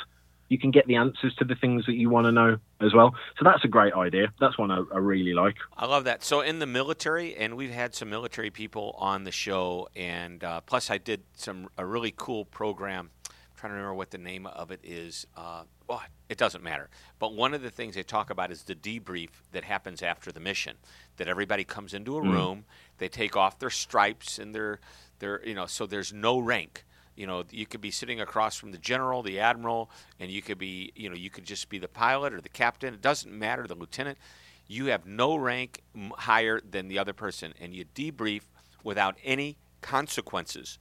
you 0.50 0.58
can 0.58 0.72
get 0.72 0.86
the 0.86 0.96
answers 0.96 1.32
to 1.36 1.44
the 1.44 1.54
things 1.54 1.86
that 1.86 1.94
you 1.94 2.10
want 2.10 2.26
to 2.26 2.32
know 2.32 2.58
as 2.80 2.92
well. 2.92 3.14
So 3.38 3.44
that's 3.44 3.64
a 3.64 3.68
great 3.68 3.94
idea. 3.94 4.32
That's 4.40 4.58
one 4.58 4.70
I, 4.72 4.82
I, 4.92 4.98
really 4.98 5.32
like. 5.32 5.54
I 5.78 5.86
love 5.86 6.04
that. 6.04 6.24
So 6.24 6.40
in 6.40 6.58
the 6.58 6.66
military, 6.66 7.36
and 7.36 7.56
we've 7.56 7.70
had 7.70 7.94
some 7.94 8.10
military 8.10 8.50
people 8.50 8.96
on 8.98 9.22
the 9.22 9.30
show, 9.30 9.88
and 9.94 10.42
uh, 10.42 10.60
plus 10.62 10.90
I 10.90 10.98
did 10.98 11.22
some 11.34 11.68
a 11.78 11.86
really 11.86 12.12
cool 12.14 12.44
program. 12.44 13.10
I'm 13.28 13.32
trying 13.56 13.70
to 13.70 13.74
remember 13.76 13.94
what 13.94 14.10
the 14.10 14.18
name 14.18 14.44
of 14.46 14.72
it 14.72 14.80
is. 14.82 15.24
Uh, 15.36 15.62
well, 15.86 16.02
it 16.28 16.36
doesn't 16.36 16.64
matter. 16.64 16.90
But 17.20 17.34
one 17.34 17.54
of 17.54 17.62
the 17.62 17.70
things 17.70 17.94
they 17.94 18.02
talk 18.02 18.28
about 18.28 18.50
is 18.50 18.64
the 18.64 18.74
debrief 18.74 19.30
that 19.52 19.62
happens 19.62 20.02
after 20.02 20.32
the 20.32 20.40
mission. 20.40 20.78
That 21.16 21.28
everybody 21.28 21.62
comes 21.62 21.94
into 21.94 22.16
a 22.16 22.22
mm. 22.22 22.32
room, 22.32 22.64
they 22.98 23.08
take 23.08 23.36
off 23.36 23.60
their 23.60 23.70
stripes 23.70 24.40
and 24.40 24.52
their 24.52 24.80
their 25.20 25.46
you 25.46 25.54
know, 25.54 25.66
so 25.66 25.86
there's 25.86 26.12
no 26.12 26.40
rank 26.40 26.84
you 27.16 27.26
know 27.26 27.44
you 27.50 27.66
could 27.66 27.80
be 27.80 27.90
sitting 27.90 28.20
across 28.20 28.56
from 28.56 28.72
the 28.72 28.78
general 28.78 29.22
the 29.22 29.40
admiral 29.40 29.90
and 30.18 30.30
you 30.30 30.42
could 30.42 30.58
be 30.58 30.92
you 30.94 31.08
know 31.08 31.14
you 31.14 31.30
could 31.30 31.44
just 31.44 31.68
be 31.68 31.78
the 31.78 31.88
pilot 31.88 32.32
or 32.32 32.40
the 32.40 32.48
captain. 32.48 32.94
It 32.94 33.02
doesn't 33.02 33.32
matter 33.32 33.66
the 33.66 33.74
lieutenant. 33.74 34.18
You 34.66 34.86
have 34.86 35.06
no 35.06 35.36
rank 35.36 35.82
higher 36.12 36.60
than 36.60 36.88
the 36.88 36.98
other 36.98 37.12
person 37.12 37.54
and 37.60 37.74
you 37.74 37.84
debrief 37.94 38.42
without 38.84 39.16
any 39.24 39.58
consequences. 39.80 40.78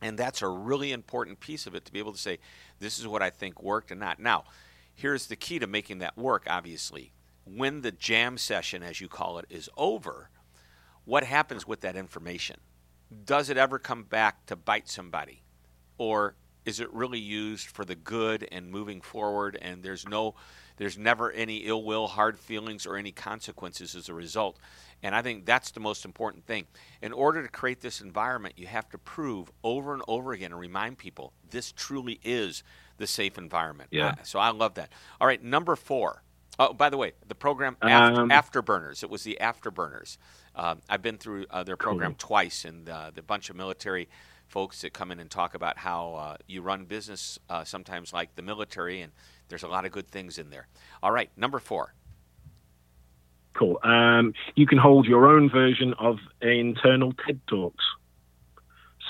And 0.00 0.18
that's 0.18 0.42
a 0.42 0.48
really 0.48 0.92
important 0.92 1.40
piece 1.40 1.66
of 1.66 1.74
it 1.74 1.84
to 1.84 1.92
be 1.92 1.98
able 1.98 2.12
to 2.12 2.18
say 2.18 2.38
this 2.78 2.98
is 2.98 3.06
what 3.06 3.22
i 3.22 3.30
think 3.30 3.62
worked 3.62 3.90
and 3.90 4.00
not. 4.00 4.18
Now 4.18 4.44
here's 4.94 5.26
the 5.26 5.36
key 5.36 5.58
to 5.58 5.66
making 5.66 5.98
that 5.98 6.16
work 6.16 6.46
obviously. 6.48 7.12
When 7.44 7.82
the 7.82 7.92
jam 7.92 8.38
session 8.38 8.82
as 8.82 9.00
you 9.00 9.08
call 9.08 9.38
it 9.38 9.46
is 9.50 9.68
over 9.76 10.30
what 11.04 11.24
happens 11.24 11.68
with 11.68 11.82
that 11.82 11.96
information 11.96 12.56
does 13.24 13.50
it 13.50 13.56
ever 13.56 13.78
come 13.78 14.04
back 14.04 14.46
to 14.46 14.56
bite 14.56 14.88
somebody? 14.88 15.42
Or 15.98 16.34
is 16.64 16.80
it 16.80 16.92
really 16.92 17.18
used 17.18 17.66
for 17.66 17.84
the 17.84 17.94
good 17.94 18.48
and 18.50 18.70
moving 18.70 19.00
forward 19.00 19.58
and 19.60 19.82
there's 19.82 20.08
no 20.08 20.34
there's 20.76 20.98
never 20.98 21.30
any 21.30 21.58
ill 21.58 21.84
will, 21.84 22.08
hard 22.08 22.38
feelings 22.38 22.84
or 22.84 22.96
any 22.96 23.12
consequences 23.12 23.94
as 23.94 24.08
a 24.08 24.14
result. 24.14 24.58
And 25.02 25.14
I 25.14 25.22
think 25.22 25.46
that's 25.46 25.70
the 25.70 25.80
most 25.80 26.04
important 26.04 26.46
thing. 26.46 26.66
In 27.00 27.12
order 27.12 27.42
to 27.42 27.48
create 27.48 27.80
this 27.80 28.00
environment, 28.00 28.54
you 28.56 28.66
have 28.66 28.88
to 28.90 28.98
prove 28.98 29.52
over 29.62 29.94
and 29.94 30.02
over 30.08 30.32
again 30.32 30.50
and 30.50 30.60
remind 30.60 30.98
people 30.98 31.32
this 31.50 31.70
truly 31.72 32.18
is 32.24 32.64
the 32.96 33.06
safe 33.06 33.38
environment. 33.38 33.90
Yeah. 33.92 34.14
So 34.22 34.38
I 34.38 34.50
love 34.50 34.74
that. 34.74 34.90
All 35.20 35.26
right, 35.26 35.42
number 35.42 35.76
4. 35.76 36.22
Oh, 36.58 36.72
by 36.72 36.88
the 36.88 36.96
way, 36.96 37.12
the 37.26 37.34
program 37.34 37.76
after, 37.82 38.20
um, 38.20 38.30
Afterburners. 38.30 39.02
It 39.02 39.10
was 39.10 39.24
the 39.24 39.38
Afterburners. 39.40 40.18
Uh, 40.54 40.76
I've 40.88 41.02
been 41.02 41.18
through 41.18 41.46
uh, 41.50 41.64
their 41.64 41.76
program 41.76 42.12
cool. 42.12 42.28
twice, 42.28 42.64
and 42.64 42.88
uh, 42.88 43.10
the 43.12 43.22
bunch 43.22 43.50
of 43.50 43.56
military 43.56 44.08
folks 44.46 44.82
that 44.82 44.92
come 44.92 45.10
in 45.10 45.18
and 45.18 45.30
talk 45.30 45.54
about 45.54 45.78
how 45.78 46.14
uh, 46.14 46.36
you 46.46 46.62
run 46.62 46.84
business 46.84 47.38
uh, 47.50 47.64
sometimes 47.64 48.12
like 48.12 48.36
the 48.36 48.42
military, 48.42 49.00
and 49.00 49.12
there's 49.48 49.64
a 49.64 49.68
lot 49.68 49.84
of 49.84 49.90
good 49.90 50.08
things 50.08 50.38
in 50.38 50.50
there. 50.50 50.68
All 51.02 51.10
right, 51.10 51.30
number 51.36 51.58
four. 51.58 51.94
Cool. 53.54 53.78
Um, 53.82 54.34
you 54.54 54.66
can 54.66 54.78
hold 54.78 55.06
your 55.06 55.26
own 55.26 55.48
version 55.48 55.94
of 55.98 56.18
internal 56.40 57.12
TED 57.12 57.40
Talks. 57.46 57.84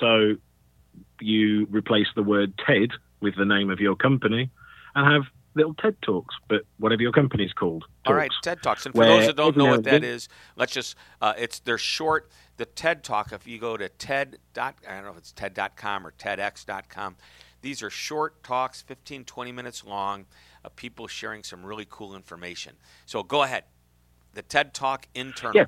So 0.00 0.36
you 1.20 1.66
replace 1.70 2.08
the 2.14 2.22
word 2.22 2.54
TED 2.66 2.90
with 3.20 3.36
the 3.36 3.44
name 3.44 3.70
of 3.70 3.80
your 3.80 3.96
company 3.96 4.50
and 4.94 5.12
have 5.12 5.22
little 5.54 5.74
TED 5.74 5.96
Talks, 6.02 6.34
but 6.48 6.62
whatever 6.78 7.02
your 7.02 7.12
company's 7.12 7.52
called. 7.52 7.82
Talks, 7.82 7.90
All 8.06 8.14
right, 8.14 8.30
TED 8.42 8.62
Talks. 8.62 8.86
And 8.86 8.94
for 8.94 9.04
those 9.04 9.26
that 9.26 9.36
don't 9.36 9.56
know 9.56 9.66
what 9.66 9.84
that 9.84 10.04
is, 10.04 10.28
let's 10.56 10.72
just, 10.72 10.96
uh, 11.20 11.34
it's, 11.38 11.60
they're 11.60 11.78
short. 11.78 12.30
The 12.56 12.66
TED 12.66 13.02
Talk, 13.02 13.32
if 13.32 13.46
you 13.46 13.58
go 13.58 13.76
to 13.76 13.88
TED, 13.88 14.38
dot, 14.52 14.76
I 14.88 14.94
don't 14.94 15.04
know 15.04 15.10
if 15.10 15.18
it's 15.18 15.32
TED.com 15.32 16.06
or 16.06 16.12
TEDx.com, 16.12 17.16
these 17.62 17.82
are 17.82 17.90
short 17.90 18.42
talks, 18.42 18.82
15, 18.82 19.24
20 19.24 19.52
minutes 19.52 19.84
long, 19.84 20.26
of 20.64 20.76
people 20.76 21.06
sharing 21.06 21.42
some 21.42 21.64
really 21.64 21.86
cool 21.88 22.14
information. 22.14 22.74
So 23.06 23.22
go 23.22 23.42
ahead. 23.42 23.64
The 24.34 24.42
TED 24.42 24.74
Talk 24.74 25.08
internal. 25.14 25.56
Yeah. 25.56 25.66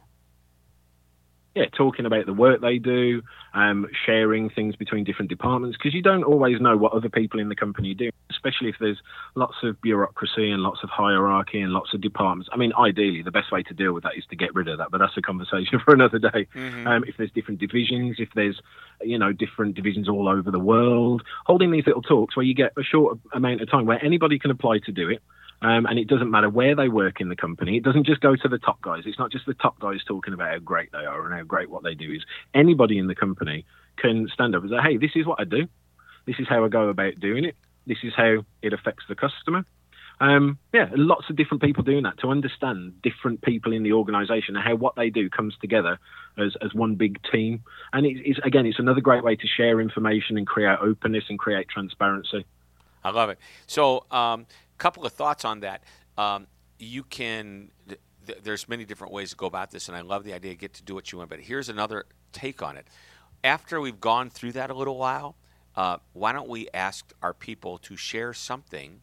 Yeah, 1.56 1.64
talking 1.74 2.04
about 2.04 2.26
the 2.26 2.34
work 2.34 2.60
they 2.60 2.76
do, 2.76 3.22
um, 3.54 3.86
sharing 4.04 4.50
things 4.50 4.76
between 4.76 5.04
different 5.04 5.30
departments, 5.30 5.78
because 5.78 5.94
you 5.94 6.02
don't 6.02 6.22
always 6.22 6.60
know 6.60 6.76
what 6.76 6.92
other 6.92 7.08
people 7.08 7.40
in 7.40 7.48
the 7.48 7.56
company 7.56 7.94
do, 7.94 8.10
especially 8.30 8.68
if 8.68 8.74
there's 8.78 8.98
lots 9.34 9.54
of 9.62 9.80
bureaucracy 9.80 10.50
and 10.50 10.62
lots 10.62 10.80
of 10.82 10.90
hierarchy 10.90 11.58
and 11.62 11.72
lots 11.72 11.94
of 11.94 12.02
departments. 12.02 12.50
I 12.52 12.58
mean, 12.58 12.74
ideally, 12.78 13.22
the 13.22 13.30
best 13.30 13.50
way 13.50 13.62
to 13.62 13.72
deal 13.72 13.94
with 13.94 14.02
that 14.02 14.18
is 14.18 14.24
to 14.28 14.36
get 14.36 14.54
rid 14.54 14.68
of 14.68 14.76
that, 14.76 14.90
but 14.90 14.98
that's 14.98 15.16
a 15.16 15.22
conversation 15.22 15.80
for 15.84 15.94
another 15.94 16.18
day. 16.18 16.46
Mm-hmm. 16.54 16.86
Um, 16.86 17.04
if 17.08 17.16
there's 17.16 17.32
different 17.32 17.58
divisions, 17.58 18.16
if 18.18 18.28
there's, 18.34 18.60
you 19.00 19.18
know, 19.18 19.32
different 19.32 19.76
divisions 19.76 20.10
all 20.10 20.28
over 20.28 20.50
the 20.50 20.60
world, 20.60 21.22
holding 21.46 21.70
these 21.70 21.86
little 21.86 22.02
talks 22.02 22.36
where 22.36 22.44
you 22.44 22.54
get 22.54 22.72
a 22.76 22.82
short 22.82 23.18
amount 23.32 23.62
of 23.62 23.70
time 23.70 23.86
where 23.86 24.04
anybody 24.04 24.38
can 24.38 24.50
apply 24.50 24.80
to 24.80 24.92
do 24.92 25.08
it 25.08 25.22
um, 25.62 25.86
and 25.86 25.98
it 25.98 26.08
doesn't 26.08 26.30
matter 26.30 26.48
where 26.48 26.74
they 26.74 26.88
work 26.88 27.20
in 27.20 27.28
the 27.28 27.36
company. 27.36 27.76
It 27.76 27.82
doesn't 27.82 28.06
just 28.06 28.20
go 28.20 28.36
to 28.36 28.48
the 28.48 28.58
top 28.58 28.80
guys. 28.82 29.04
It's 29.06 29.18
not 29.18 29.32
just 29.32 29.46
the 29.46 29.54
top 29.54 29.78
guys 29.78 30.00
talking 30.06 30.34
about 30.34 30.50
how 30.50 30.58
great 30.58 30.92
they 30.92 31.04
are 31.04 31.24
and 31.24 31.34
how 31.34 31.44
great 31.44 31.70
what 31.70 31.82
they 31.82 31.94
do 31.94 32.12
is. 32.12 32.22
Anybody 32.54 32.98
in 32.98 33.06
the 33.06 33.14
company 33.14 33.64
can 33.96 34.28
stand 34.32 34.54
up 34.54 34.62
and 34.62 34.70
say, 34.70 34.82
hey, 34.82 34.96
this 34.96 35.12
is 35.14 35.26
what 35.26 35.40
I 35.40 35.44
do. 35.44 35.66
This 36.26 36.36
is 36.38 36.46
how 36.48 36.64
I 36.64 36.68
go 36.68 36.88
about 36.88 37.18
doing 37.20 37.44
it. 37.44 37.56
This 37.86 37.98
is 38.02 38.12
how 38.14 38.44
it 38.62 38.72
affects 38.72 39.04
the 39.08 39.14
customer. 39.14 39.64
Um, 40.18 40.58
yeah, 40.72 40.88
lots 40.94 41.28
of 41.28 41.36
different 41.36 41.62
people 41.62 41.82
doing 41.82 42.04
that 42.04 42.18
to 42.20 42.30
understand 42.30 43.02
different 43.02 43.42
people 43.42 43.72
in 43.72 43.82
the 43.82 43.92
organisation 43.92 44.56
and 44.56 44.64
how 44.64 44.74
what 44.74 44.96
they 44.96 45.10
do 45.10 45.28
comes 45.28 45.54
together 45.60 45.98
as, 46.38 46.56
as 46.62 46.72
one 46.72 46.94
big 46.94 47.18
team. 47.30 47.62
And 47.92 48.06
it, 48.06 48.16
it's 48.24 48.40
again, 48.42 48.66
it's 48.66 48.78
another 48.78 49.00
great 49.00 49.22
way 49.22 49.36
to 49.36 49.46
share 49.46 49.80
information 49.80 50.38
and 50.38 50.46
create 50.46 50.78
openness 50.80 51.24
and 51.28 51.38
create 51.38 51.68
transparency. 51.68 52.46
I 53.04 53.10
love 53.10 53.30
it. 53.30 53.38
So, 53.66 54.04
um, 54.10 54.46
couple 54.76 55.04
of 55.04 55.12
thoughts 55.12 55.44
on 55.44 55.60
that. 55.60 55.82
Um, 56.16 56.46
you 56.78 57.02
can. 57.02 57.70
Th- 57.88 58.00
there's 58.42 58.68
many 58.68 58.84
different 58.84 59.12
ways 59.12 59.30
to 59.30 59.36
go 59.36 59.46
about 59.46 59.70
this, 59.70 59.88
and 59.88 59.96
I 59.96 60.00
love 60.00 60.24
the 60.24 60.32
idea. 60.32 60.54
Get 60.54 60.74
to 60.74 60.82
do 60.82 60.94
what 60.94 61.12
you 61.12 61.18
want, 61.18 61.30
but 61.30 61.40
here's 61.40 61.68
another 61.68 62.06
take 62.32 62.62
on 62.62 62.76
it. 62.76 62.86
After 63.44 63.80
we've 63.80 64.00
gone 64.00 64.30
through 64.30 64.52
that 64.52 64.70
a 64.70 64.74
little 64.74 64.98
while, 64.98 65.36
uh, 65.76 65.98
why 66.12 66.32
don't 66.32 66.48
we 66.48 66.68
ask 66.74 67.12
our 67.22 67.32
people 67.32 67.78
to 67.78 67.96
share 67.96 68.32
something 68.32 69.00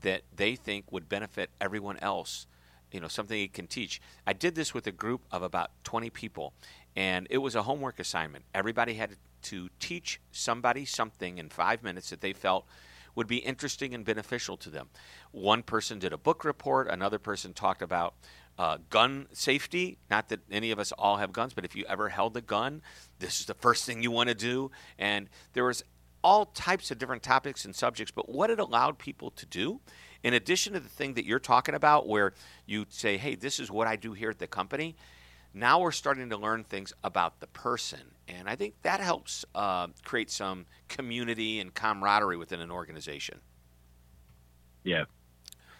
that 0.00 0.22
they 0.34 0.56
think 0.56 0.90
would 0.90 1.08
benefit 1.08 1.50
everyone 1.60 1.98
else? 1.98 2.46
You 2.92 3.00
know, 3.00 3.08
something 3.08 3.38
you 3.38 3.48
can 3.48 3.66
teach. 3.66 4.00
I 4.26 4.32
did 4.32 4.54
this 4.54 4.72
with 4.72 4.86
a 4.86 4.92
group 4.92 5.22
of 5.30 5.42
about 5.42 5.70
20 5.84 6.10
people, 6.10 6.52
and 6.94 7.26
it 7.30 7.38
was 7.38 7.54
a 7.54 7.62
homework 7.62 7.98
assignment. 7.98 8.44
Everybody 8.54 8.94
had 8.94 9.16
to 9.42 9.68
teach 9.80 10.20
somebody 10.30 10.84
something 10.84 11.38
in 11.38 11.48
five 11.48 11.82
minutes 11.82 12.10
that 12.10 12.20
they 12.20 12.32
felt 12.32 12.66
would 13.14 13.26
be 13.26 13.38
interesting 13.38 13.94
and 13.94 14.04
beneficial 14.04 14.56
to 14.58 14.70
them. 14.70 14.88
One 15.30 15.62
person 15.62 15.98
did 15.98 16.12
a 16.12 16.18
book 16.18 16.44
report, 16.44 16.88
another 16.88 17.18
person 17.18 17.52
talked 17.52 17.82
about 17.82 18.14
uh, 18.58 18.78
gun 18.90 19.26
safety. 19.32 19.98
Not 20.10 20.28
that 20.28 20.40
any 20.50 20.70
of 20.70 20.78
us 20.78 20.92
all 20.92 21.16
have 21.16 21.32
guns, 21.32 21.54
but 21.54 21.64
if 21.64 21.74
you 21.74 21.84
ever 21.88 22.08
held 22.08 22.36
a 22.36 22.40
gun, 22.40 22.82
this 23.18 23.40
is 23.40 23.46
the 23.46 23.54
first 23.54 23.84
thing 23.84 24.02
you 24.02 24.10
want 24.10 24.28
to 24.28 24.34
do. 24.34 24.70
And 24.98 25.28
there 25.52 25.64
was 25.64 25.84
all 26.22 26.46
types 26.46 26.90
of 26.90 26.98
different 26.98 27.22
topics 27.22 27.64
and 27.64 27.74
subjects, 27.74 28.12
but 28.14 28.28
what 28.28 28.50
it 28.50 28.60
allowed 28.60 28.98
people 28.98 29.30
to 29.32 29.46
do, 29.46 29.80
in 30.22 30.34
addition 30.34 30.72
to 30.74 30.80
the 30.80 30.88
thing 30.88 31.14
that 31.14 31.24
you're 31.24 31.40
talking 31.40 31.74
about, 31.74 32.06
where 32.06 32.34
you 32.64 32.86
say, 32.88 33.16
hey, 33.16 33.34
this 33.34 33.58
is 33.58 33.70
what 33.70 33.88
I 33.88 33.96
do 33.96 34.12
here 34.12 34.30
at 34.30 34.38
the 34.38 34.46
company, 34.46 34.94
now 35.52 35.80
we're 35.80 35.90
starting 35.90 36.30
to 36.30 36.36
learn 36.36 36.64
things 36.64 36.92
about 37.02 37.40
the 37.40 37.48
person. 37.48 38.11
And 38.38 38.48
I 38.48 38.56
think 38.56 38.74
that 38.82 39.00
helps 39.00 39.44
uh, 39.54 39.88
create 40.04 40.30
some 40.30 40.66
community 40.88 41.60
and 41.60 41.72
camaraderie 41.74 42.36
within 42.36 42.60
an 42.60 42.70
organization. 42.70 43.40
Yeah, 44.84 45.04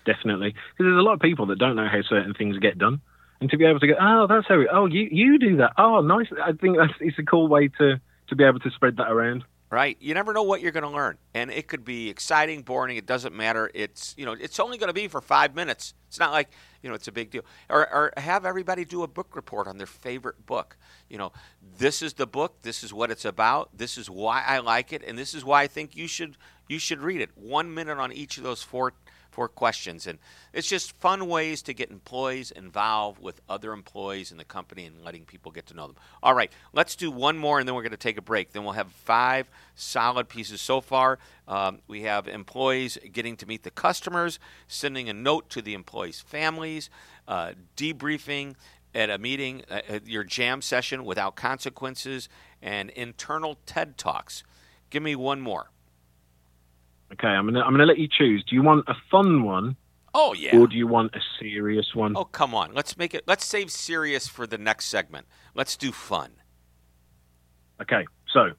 definitely. 0.05 0.51
Because 0.51 0.85
there's 0.85 0.99
a 0.99 1.03
lot 1.03 1.15
of 1.15 1.21
people 1.21 1.47
that 1.47 1.59
don't 1.59 1.77
know 1.77 1.89
how 1.89 2.03
certain 2.03 2.35
things 2.35 2.59
get 2.59 2.79
done. 2.79 3.01
And 3.41 3.51
to 3.51 3.57
be 3.57 3.65
able 3.65 3.81
to 3.81 3.87
go, 3.89 3.95
oh, 4.01 4.27
that's 4.29 4.47
how, 4.47 4.59
we, 4.59 4.69
oh, 4.69 4.87
you, 4.87 5.09
you 5.11 5.39
do 5.39 5.57
that. 5.57 5.73
Oh, 5.77 6.01
nice. 6.01 6.29
I 6.41 6.53
think 6.53 6.77
that's, 6.77 6.93
it's 7.01 7.19
a 7.19 7.25
cool 7.25 7.49
way 7.49 7.69
to, 7.79 8.01
to 8.29 8.37
be 8.37 8.45
able 8.45 8.61
to 8.61 8.71
spread 8.71 8.97
that 8.99 9.11
around 9.11 9.45
right? 9.73 9.97
You 10.01 10.13
never 10.13 10.35
know 10.35 10.43
what 10.43 10.61
you're 10.61 10.71
going 10.71 10.85
to 10.85 10.91
learn, 10.91 11.17
and 11.33 11.51
it 11.51 11.67
could 11.67 11.83
be 11.83 12.11
exciting, 12.11 12.61
boring. 12.61 12.99
It 12.99 13.07
doesn't 13.07 13.35
matter. 13.35 13.71
It's 13.75 14.15
you 14.19 14.27
know, 14.27 14.37
it's 14.39 14.61
only 14.61 14.77
going 14.77 14.89
to 14.89 14.95
be 14.95 15.09
for 15.09 15.23
five 15.23 15.55
minutes. 15.55 15.95
It's 16.09 16.21
not 16.21 16.31
like 16.31 16.51
you 16.83 16.89
know, 16.89 16.95
it's 16.95 17.09
a 17.09 17.13
big 17.13 17.31
deal. 17.31 17.43
Or, 17.71 17.81
or 17.93 18.13
have 18.17 18.45
everybody 18.45 18.85
do 18.85 19.03
a 19.03 19.09
book 19.09 19.35
report 19.37 19.67
on 19.67 19.79
their 19.79 19.87
favorite 19.87 20.47
book. 20.47 20.77
You 21.09 21.19
know, 21.19 21.33
this 21.79 22.03
is 22.03 22.15
the 22.15 22.27
book. 22.27 22.63
This 22.63 22.83
is 22.83 22.93
what 22.93 23.11
it's 23.11 23.25
about. 23.25 23.71
This 23.77 23.97
is 23.97 24.11
why 24.11 24.43
I 24.47 24.59
like 24.59 24.93
it, 24.93 25.03
and 25.07 25.19
this 25.19 25.35
is 25.35 25.45
why 25.45 25.63
I 25.63 25.67
think 25.67 25.97
you 25.97 26.07
should 26.07 26.37
you 26.69 26.79
should 26.79 27.01
read 27.01 27.21
it. 27.21 27.31
One 27.37 27.73
minute 27.73 27.99
on 27.99 28.13
each 28.13 28.39
of 28.39 28.45
those 28.45 28.63
four 28.63 28.95
for 29.33 29.49
questions. 29.49 30.07
And 30.07 30.19
it's 30.53 30.69
just 30.69 30.93
fun 31.01 31.27
ways 31.27 31.63
to 31.63 31.75
get 31.75 31.91
employees 31.91 32.51
involved 32.51 33.21
with 33.21 33.41
other 33.49 33.73
employees 33.73 34.31
in 34.31 34.37
the 34.37 34.45
company 34.45 34.85
and 34.85 35.03
letting 35.03 35.25
people 35.25 35.51
get 35.51 35.67
to 35.67 35.75
know 35.75 35.89
them. 35.89 35.97
All 36.23 36.35
right, 36.35 36.53
let's 36.73 36.95
do 36.95 37.11
one 37.11 37.39
more 37.39 37.59
and 37.59 37.67
then 37.67 37.75
we're 37.75 37.83
going 37.83 37.93
to 37.93 37.97
take 37.97 38.19
a 38.19 38.23
break. 38.23 38.53
Then 38.53 38.63
we'll 38.63 38.75
have 38.75 38.93
five 38.93 39.51
solid 39.75 40.29
pieces 40.29 40.61
so 40.61 40.81
far. 40.81 41.19
Um, 41.49 41.81
we 41.89 42.03
have 42.03 42.29
employees 42.29 42.99
getting 43.11 43.37
to 43.39 43.47
meet 43.47 43.63
the 43.63 43.71
customers, 43.71 44.39
sending 44.69 45.09
a 45.09 45.15
note 45.15 45.49
to 45.51 45.63
the 45.63 45.75
employees' 45.75 46.21
families, 46.21 46.91
uh, 47.27 47.53
debriefing 47.77 48.55
at 48.95 49.09
a 49.09 49.19
meeting, 49.19 49.63
uh, 49.71 49.81
your 50.05 50.25
jam 50.25 50.61
session 50.61 51.05
without 51.05 51.35
consequences, 51.35 52.29
and 52.61 52.91
internal 52.91 53.57
TED 53.65 53.97
Talks. 53.97 54.45
Give 54.91 55.03
me 55.03 55.17
one 55.17 55.41
more. 55.41 55.72
Okay, 57.13 57.29
I'm 57.29 57.47
gonna 57.47 57.61
I'm 57.61 57.73
gonna 57.73 57.87
let 57.87 57.99
you 57.99 58.09
choose. 58.09 58.45
Do 58.49 58.55
you 58.55 58.63
want 58.63 58.85
a 58.89 58.95
fun 59.11 59.43
one? 59.43 59.77
Oh 60.15 60.33
yeah. 60.33 60.57
Or 60.57 60.67
do 60.67 60.77
you 60.77 60.87
want 60.87 61.15
a 61.15 61.21
serious 61.39 61.95
one? 61.95 62.17
Oh 62.17 62.25
come 62.25 62.55
on, 62.55 62.75
let's 62.75 62.97
make 62.97 63.15
it. 63.15 63.25
Let's 63.27 63.45
save 63.45 63.71
serious 63.71 64.29
for 64.29 64.47
the 64.47 64.59
next 64.59 64.87
segment. 64.87 65.27
Let's 65.55 65.77
do 65.77 65.93
fun. 65.93 66.33
Okay, 67.81 68.07
so 68.33 68.53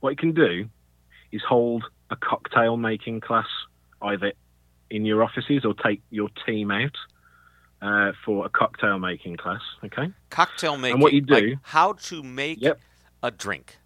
what 0.00 0.10
you 0.10 0.16
can 0.16 0.32
do 0.32 0.68
is 1.32 1.42
hold 1.46 1.84
a 2.10 2.16
cocktail 2.16 2.76
making 2.76 3.20
class 3.20 3.46
either 4.02 4.32
in 4.90 5.04
your 5.04 5.22
offices 5.22 5.64
or 5.64 5.74
take 5.74 6.00
your 6.10 6.28
team 6.46 6.70
out 6.70 6.96
uh, 7.82 8.12
for 8.24 8.46
a 8.46 8.48
cocktail 8.48 8.98
making 8.98 9.36
class. 9.36 9.60
Okay. 9.84 10.12
Cocktail 10.30 10.76
making. 10.76 10.94
And 10.94 11.02
what 11.02 11.12
you 11.12 11.20
do? 11.20 11.34
Like 11.34 11.58
how 11.62 11.92
to 11.92 12.22
make 12.22 12.60
yep. 12.60 12.80
a 13.22 13.30
drink. 13.30 13.78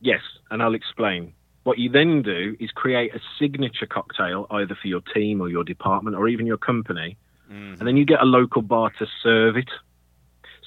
Yes, 0.00 0.20
and 0.50 0.62
I'll 0.62 0.74
explain. 0.74 1.34
What 1.64 1.78
you 1.78 1.90
then 1.90 2.22
do 2.22 2.56
is 2.58 2.70
create 2.70 3.14
a 3.14 3.20
signature 3.38 3.86
cocktail 3.86 4.46
either 4.50 4.76
for 4.80 4.88
your 4.88 5.00
team 5.00 5.40
or 5.40 5.48
your 5.48 5.64
department 5.64 6.16
or 6.16 6.28
even 6.28 6.46
your 6.46 6.56
company, 6.56 7.16
mm-hmm. 7.50 7.74
and 7.78 7.86
then 7.86 7.96
you 7.96 8.04
get 8.04 8.20
a 8.20 8.24
local 8.24 8.62
bar 8.62 8.90
to 8.98 9.06
serve 9.22 9.56
it. 9.56 9.68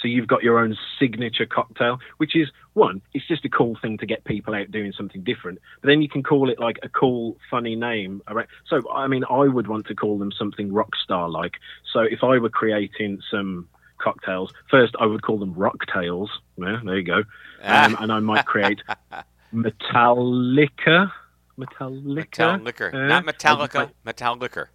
So 0.02 0.08
you've 0.08 0.28
got 0.28 0.42
your 0.44 0.60
own 0.60 0.78
signature 1.00 1.46
cocktail, 1.46 2.00
which 2.18 2.36
is 2.36 2.50
one, 2.74 3.02
it's 3.14 3.28
just 3.28 3.46
a 3.46 3.50
cool 3.50 3.78
thing 3.80 3.98
to 4.00 4.06
get 4.06 4.24
people 4.24 4.56
out 4.56 4.72
doing 4.72 4.94
something 4.94 5.22
different. 5.24 5.60
But 5.82 5.90
then 5.90 6.02
you 6.02 6.10
can 6.10 6.24
call 6.24 6.50
it 6.50 6.60
like 6.60 6.80
a 6.82 6.90
cool, 6.90 7.38
funny 7.52 7.76
name. 7.76 8.22
So, 8.66 8.82
I 8.92 9.08
mean, 9.08 9.24
I 9.30 9.48
would 9.48 9.68
want 9.68 9.88
to 9.88 9.96
call 9.96 10.18
them 10.18 10.32
something 10.32 10.74
rock 10.74 10.96
star 11.04 11.30
like. 11.30 11.54
So 11.94 12.02
if 12.02 12.24
I 12.24 12.40
were 12.40 12.50
creating 12.50 13.22
some 13.30 13.68
cocktails, 14.00 14.52
first 14.70 14.96
I 15.00 15.06
would 15.06 15.22
call 15.22 15.38
them 15.38 15.54
rocktails. 15.54 16.30
Yeah, 16.58 16.80
there 16.84 16.98
you 16.98 17.04
go. 17.04 17.24
Um, 17.62 17.96
and 18.00 18.12
I 18.12 18.20
might 18.20 18.46
create 18.46 18.82
Metallica. 19.54 21.12
Metallica. 21.58 22.16
Metal 22.16 22.58
liquor. 22.58 22.92
Uh, 22.94 23.08
Not 23.08 23.26
Metallica, 23.26 23.92
Metal 24.04 24.36
liquor. 24.38 24.70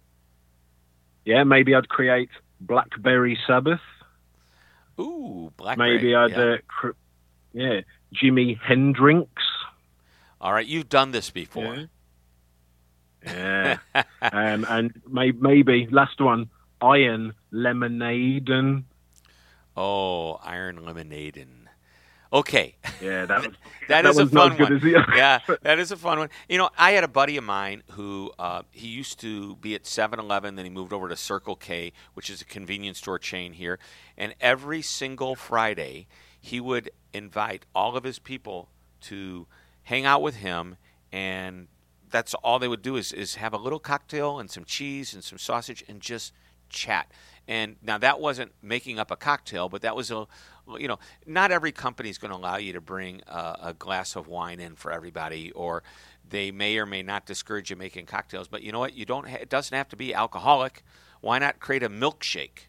Yeah, 1.25 1.43
maybe 1.43 1.75
I'd 1.75 1.89
create 1.89 2.29
Blackberry 2.61 3.37
Sabbath. 3.45 3.81
Ooh, 4.99 5.51
Blackberry. 5.57 5.97
Maybe 5.97 6.15
I'd, 6.15 6.31
yeah. 6.31 6.37
Uh, 6.37 6.57
cr- 6.67 6.89
yeah, 7.53 7.81
Jimi 8.15 8.57
Hendrix. 8.59 9.29
All 10.39 10.53
right, 10.53 10.65
you've 10.65 10.89
done 10.89 11.11
this 11.11 11.29
before. 11.29 11.87
Yeah. 13.25 13.77
yeah. 13.93 14.03
um, 14.21 14.65
and 14.69 15.01
may- 15.07 15.31
maybe, 15.31 15.87
last 15.91 16.21
one, 16.21 16.49
Iron 16.81 17.33
Lemonade. 17.51 18.83
Oh, 19.75 20.33
Iron 20.43 20.85
Lemonade. 20.85 21.45
Okay. 22.31 22.75
Yeah, 23.01 23.25
that, 23.25 23.37
was, 23.37 23.55
that, 23.87 24.03
that 24.03 24.05
is 24.05 24.17
a 24.17 24.27
fun 24.27 24.57
one. 24.57 24.81
yeah, 25.15 25.39
that 25.61 25.79
is 25.79 25.91
a 25.91 25.97
fun 25.97 26.19
one. 26.19 26.29
You 26.49 26.57
know, 26.57 26.69
I 26.77 26.91
had 26.91 27.03
a 27.03 27.07
buddy 27.07 27.37
of 27.37 27.43
mine 27.43 27.83
who 27.91 28.31
uh, 28.37 28.63
he 28.71 28.87
used 28.87 29.19
to 29.21 29.55
be 29.57 29.75
at 29.75 29.83
7-Eleven, 29.83 30.55
then 30.55 30.65
he 30.65 30.71
moved 30.71 30.93
over 30.93 31.07
to 31.09 31.15
Circle 31.15 31.55
K, 31.55 31.93
which 32.13 32.29
is 32.29 32.41
a 32.41 32.45
convenience 32.45 32.97
store 32.97 33.19
chain 33.19 33.53
here, 33.53 33.79
and 34.17 34.35
every 34.41 34.81
single 34.81 35.35
Friday 35.35 36.07
he 36.39 36.59
would 36.59 36.89
invite 37.13 37.65
all 37.73 37.95
of 37.95 38.03
his 38.03 38.19
people 38.19 38.69
to 39.01 39.47
hang 39.83 40.05
out 40.05 40.21
with 40.21 40.35
him 40.37 40.77
and 41.11 41.67
that's 42.09 42.33
all 42.35 42.59
they 42.59 42.67
would 42.67 42.81
do 42.81 42.95
is, 42.95 43.11
is 43.11 43.35
have 43.35 43.53
a 43.53 43.57
little 43.57 43.79
cocktail 43.79 44.39
and 44.39 44.49
some 44.49 44.63
cheese 44.63 45.13
and 45.13 45.23
some 45.23 45.37
sausage 45.37 45.83
and 45.87 46.01
just 46.01 46.33
chat. 46.69 47.11
And 47.47 47.77
now 47.81 47.97
that 47.97 48.19
wasn't 48.19 48.51
making 48.61 48.99
up 48.99 49.11
a 49.11 49.15
cocktail, 49.15 49.69
but 49.69 49.81
that 49.81 49.95
was 49.95 50.11
a, 50.11 50.27
you 50.77 50.87
know, 50.87 50.99
not 51.25 51.51
every 51.51 51.71
company 51.71 52.09
is 52.09 52.17
going 52.17 52.31
to 52.31 52.37
allow 52.37 52.57
you 52.57 52.73
to 52.73 52.81
bring 52.81 53.21
a, 53.27 53.57
a, 53.63 53.73
glass 53.73 54.15
of 54.15 54.27
wine 54.27 54.59
in 54.59 54.75
for 54.75 54.91
everybody, 54.91 55.51
or 55.51 55.83
they 56.29 56.51
may 56.51 56.77
or 56.77 56.85
may 56.85 57.03
not 57.03 57.25
discourage 57.25 57.69
you 57.69 57.75
making 57.75 58.05
cocktails. 58.05 58.47
But 58.47 58.63
you 58.63 58.71
know 58.71 58.79
what? 58.79 58.93
You 58.93 59.05
don't. 59.05 59.27
Ha- 59.27 59.37
it 59.41 59.49
doesn't 59.49 59.75
have 59.75 59.89
to 59.89 59.95
be 59.95 60.13
alcoholic. 60.13 60.83
Why 61.21 61.39
not 61.39 61.59
create 61.59 61.83
a 61.83 61.89
milkshake? 61.89 62.67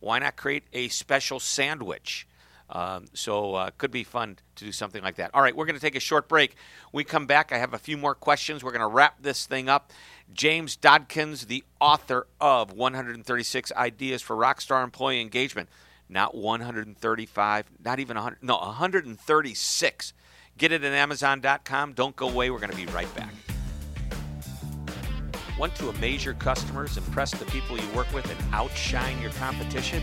Why 0.00 0.18
not 0.18 0.36
create 0.36 0.64
a 0.72 0.88
special 0.88 1.40
sandwich? 1.40 2.26
Um, 2.68 3.06
so 3.14 3.54
uh, 3.54 3.70
could 3.78 3.92
be 3.92 4.02
fun 4.02 4.38
to 4.56 4.64
do 4.64 4.72
something 4.72 5.02
like 5.02 5.16
that. 5.16 5.30
All 5.34 5.42
right, 5.42 5.54
we're 5.54 5.66
going 5.66 5.76
to 5.76 5.80
take 5.80 5.94
a 5.94 6.00
short 6.00 6.28
break. 6.28 6.56
we 6.92 7.04
come 7.04 7.26
back, 7.26 7.52
I 7.52 7.58
have 7.58 7.74
a 7.74 7.78
few 7.78 7.96
more 7.96 8.14
questions. 8.14 8.64
We're 8.64 8.72
going 8.72 8.80
to 8.80 8.88
wrap 8.88 9.22
this 9.22 9.46
thing 9.46 9.68
up. 9.68 9.92
James 10.32 10.76
Dodkins, 10.76 11.46
the 11.46 11.62
author 11.80 12.26
of 12.40 12.72
136 12.72 13.72
Ideas 13.72 14.20
for 14.20 14.34
Rockstar 14.34 14.82
Employee 14.82 15.20
Engagement, 15.20 15.68
not 16.08 16.34
135, 16.34 17.66
not 17.84 17.98
even 17.98 18.16
100, 18.16 18.38
no, 18.42 18.56
136. 18.58 20.12
Get 20.58 20.72
it 20.72 20.84
at 20.84 20.92
Amazon.com. 20.92 21.92
Don't 21.92 22.16
go 22.16 22.28
away. 22.28 22.50
We're 22.50 22.58
going 22.58 22.70
to 22.70 22.76
be 22.76 22.86
right 22.86 23.12
back. 23.14 23.32
Want 25.58 25.74
to 25.76 25.88
amaze 25.88 26.22
your 26.22 26.34
customers, 26.34 26.98
impress 26.98 27.30
the 27.30 27.46
people 27.46 27.78
you 27.78 27.88
work 27.94 28.12
with, 28.12 28.30
and 28.30 28.54
outshine 28.54 29.20
your 29.22 29.30
competition? 29.32 30.02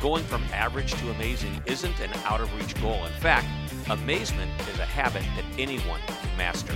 Going 0.00 0.22
from 0.24 0.44
average 0.52 0.92
to 0.94 1.10
amazing 1.10 1.60
isn't 1.66 1.98
an 1.98 2.12
out 2.24 2.40
of 2.40 2.52
reach 2.56 2.80
goal. 2.80 3.04
In 3.04 3.12
fact, 3.14 3.48
amazement 3.90 4.50
is 4.72 4.78
a 4.78 4.84
habit 4.84 5.22
that 5.36 5.44
anyone 5.58 6.00
can 6.06 6.36
master. 6.36 6.74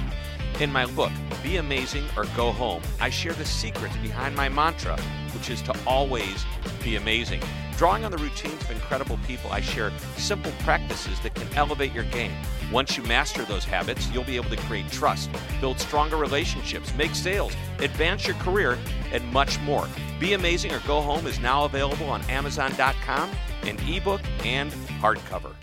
In 0.58 0.72
my 0.72 0.86
book, 0.86 1.12
Be 1.42 1.58
Amazing 1.58 2.04
or 2.16 2.24
Go 2.36 2.50
Home, 2.50 2.82
I 3.00 3.10
share 3.10 3.34
the 3.34 3.44
secrets 3.44 3.96
behind 3.98 4.34
my 4.34 4.48
mantra, 4.48 4.98
which 5.32 5.50
is 5.50 5.62
to 5.62 5.76
always 5.86 6.44
be 6.82 6.96
amazing. 6.96 7.42
Drawing 7.76 8.06
on 8.06 8.10
the 8.10 8.16
routines 8.16 8.62
of 8.62 8.70
incredible 8.70 9.18
people, 9.26 9.52
I 9.52 9.60
share 9.60 9.92
simple 10.16 10.50
practices 10.60 11.20
that 11.20 11.34
can 11.34 11.46
elevate 11.54 11.92
your 11.92 12.04
game. 12.04 12.32
Once 12.72 12.96
you 12.96 13.02
master 13.02 13.44
those 13.44 13.64
habits, 13.64 14.08
you'll 14.08 14.24
be 14.24 14.36
able 14.36 14.48
to 14.48 14.56
create 14.56 14.90
trust, 14.90 15.30
build 15.60 15.78
stronger 15.78 16.16
relationships, 16.16 16.94
make 16.94 17.14
sales, 17.14 17.54
advance 17.80 18.26
your 18.26 18.36
career, 18.36 18.78
and 19.12 19.22
much 19.30 19.60
more. 19.60 19.86
Be 20.18 20.32
Amazing 20.32 20.72
or 20.72 20.80
Go 20.86 21.02
Home 21.02 21.26
is 21.26 21.38
now 21.38 21.66
available 21.66 22.06
on 22.06 22.22
Amazon.com 22.30 23.30
in 23.64 23.78
ebook 23.86 24.22
and 24.44 24.72
hardcover. 25.00 25.54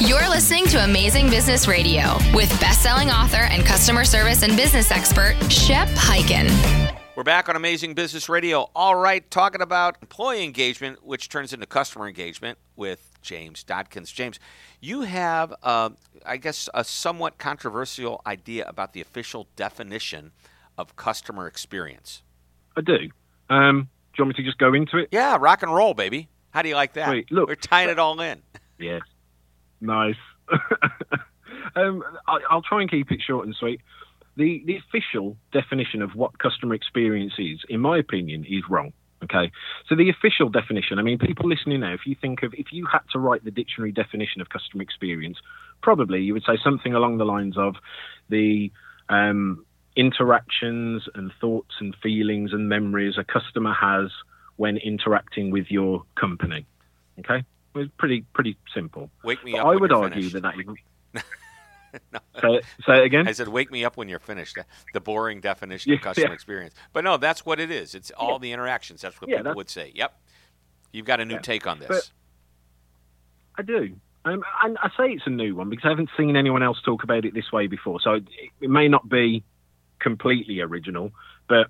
You're 0.00 0.28
listening 0.30 0.66
to 0.68 0.82
Amazing 0.82 1.28
Business 1.28 1.68
Radio 1.68 2.14
with 2.34 2.48
best-selling 2.58 3.10
author 3.10 3.36
and 3.36 3.64
customer 3.64 4.04
service 4.04 4.42
and 4.42 4.56
business 4.56 4.90
expert 4.90 5.36
Shep 5.52 5.88
Hyken. 5.88 6.91
We're 7.14 7.24
back 7.24 7.50
on 7.50 7.56
Amazing 7.56 7.92
Business 7.92 8.30
Radio. 8.30 8.70
All 8.74 8.94
right, 8.94 9.30
talking 9.30 9.60
about 9.60 9.98
employee 10.00 10.42
engagement, 10.44 11.04
which 11.04 11.28
turns 11.28 11.52
into 11.52 11.66
customer 11.66 12.08
engagement 12.08 12.56
with 12.74 13.18
James 13.20 13.62
Dodkins. 13.62 14.14
James, 14.14 14.40
you 14.80 15.02
have, 15.02 15.52
uh, 15.62 15.90
I 16.24 16.38
guess, 16.38 16.70
a 16.72 16.82
somewhat 16.82 17.36
controversial 17.36 18.22
idea 18.26 18.66
about 18.66 18.94
the 18.94 19.02
official 19.02 19.46
definition 19.56 20.32
of 20.78 20.96
customer 20.96 21.46
experience. 21.46 22.22
I 22.78 22.80
do. 22.80 23.10
Um, 23.50 23.90
do 24.14 24.18
you 24.18 24.24
want 24.24 24.38
me 24.38 24.42
to 24.42 24.48
just 24.48 24.56
go 24.58 24.72
into 24.72 24.96
it? 24.96 25.08
Yeah, 25.12 25.36
rock 25.38 25.62
and 25.62 25.74
roll, 25.74 25.92
baby. 25.92 26.28
How 26.52 26.62
do 26.62 26.70
you 26.70 26.76
like 26.76 26.94
that? 26.94 27.10
Wait, 27.10 27.30
look, 27.30 27.46
We're 27.46 27.56
tying 27.56 27.90
it 27.90 27.98
all 27.98 28.18
in. 28.22 28.40
Yes, 28.78 29.02
Nice. 29.82 30.16
um, 31.76 32.02
I'll 32.26 32.62
try 32.62 32.80
and 32.80 32.90
keep 32.90 33.10
it 33.10 33.20
short 33.26 33.44
and 33.46 33.54
sweet. 33.54 33.82
The 34.36 34.62
the 34.64 34.76
official 34.76 35.36
definition 35.52 36.02
of 36.02 36.14
what 36.14 36.38
customer 36.38 36.74
experience 36.74 37.34
is, 37.38 37.60
in 37.68 37.80
my 37.80 37.98
opinion, 37.98 38.44
is 38.48 38.62
wrong. 38.68 38.92
Okay, 39.24 39.52
so 39.88 39.94
the 39.94 40.10
official 40.10 40.48
definition. 40.48 40.98
I 40.98 41.02
mean, 41.02 41.18
people 41.18 41.48
listening 41.48 41.80
now, 41.80 41.92
if 41.92 42.06
you 42.06 42.16
think 42.20 42.42
of 42.42 42.54
if 42.54 42.72
you 42.72 42.86
had 42.86 43.02
to 43.12 43.18
write 43.18 43.44
the 43.44 43.50
dictionary 43.52 43.92
definition 43.92 44.40
of 44.40 44.48
customer 44.48 44.82
experience, 44.82 45.38
probably 45.80 46.22
you 46.22 46.32
would 46.32 46.42
say 46.44 46.58
something 46.62 46.94
along 46.94 47.18
the 47.18 47.24
lines 47.24 47.56
of 47.56 47.76
the 48.30 48.72
um, 49.08 49.64
interactions 49.96 51.04
and 51.14 51.30
thoughts 51.40 51.74
and 51.80 51.94
feelings 52.02 52.52
and 52.52 52.68
memories 52.68 53.14
a 53.18 53.24
customer 53.24 53.72
has 53.74 54.10
when 54.56 54.76
interacting 54.76 55.50
with 55.50 55.66
your 55.70 56.02
company. 56.16 56.66
Okay, 57.20 57.44
it's 57.76 57.92
pretty 57.98 58.24
pretty 58.32 58.56
simple. 58.74 59.10
Wake 59.22 59.44
me 59.44 59.52
But 59.52 59.60
up. 59.60 59.66
I 59.66 59.76
would 59.76 59.92
argue 59.92 60.30
finished. 60.30 60.32
that 60.32 60.42
that 60.42 60.54
is. 61.14 61.22
No. 62.12 62.18
Say, 62.40 62.48
it- 62.54 62.64
say 62.86 62.98
it 62.98 63.04
again. 63.04 63.28
I 63.28 63.32
said, 63.32 63.48
"Wake 63.48 63.70
me 63.70 63.84
up 63.84 63.96
when 63.96 64.08
you're 64.08 64.18
finished." 64.18 64.56
The 64.94 65.00
boring 65.00 65.40
definition 65.40 65.92
of 65.92 65.98
Yeah, 65.98 66.02
customer 66.02 66.28
yeah. 66.28 66.32
experience, 66.34 66.74
but 66.92 67.04
no, 67.04 67.16
that's 67.16 67.44
what 67.44 67.60
it 67.60 67.70
is. 67.70 67.94
It's 67.94 68.10
all 68.12 68.38
the 68.38 68.52
interactions. 68.52 69.02
That's 69.02 69.20
what 69.20 69.28
Yeah, 69.30 69.36
people 69.38 69.44
that's- 69.44 69.56
would 69.56 69.70
say. 69.70 69.92
Yep, 69.94 70.18
you've 70.92 71.06
got 71.06 71.20
a 71.20 71.24
new 71.24 71.34
Yeah. 71.34 71.40
take 71.40 71.66
on 71.66 71.78
this. 71.78 71.88
But- 71.88 72.10
I 73.58 73.62
do. 73.62 73.96
Um, 74.24 74.42
and 74.62 74.78
I 74.78 74.88
say 74.96 75.10
it's 75.12 75.26
a 75.26 75.30
new 75.30 75.54
one 75.56 75.68
because 75.68 75.84
I 75.84 75.88
haven't 75.88 76.10
seen 76.16 76.36
anyone 76.36 76.62
else 76.62 76.80
talk 76.82 77.02
about 77.02 77.24
it 77.24 77.34
this 77.34 77.50
way 77.52 77.66
before. 77.66 78.00
So 78.00 78.14
it, 78.14 78.24
it 78.60 78.70
may 78.70 78.88
not 78.88 79.08
be 79.08 79.42
completely 79.98 80.60
original, 80.60 81.12
but 81.48 81.66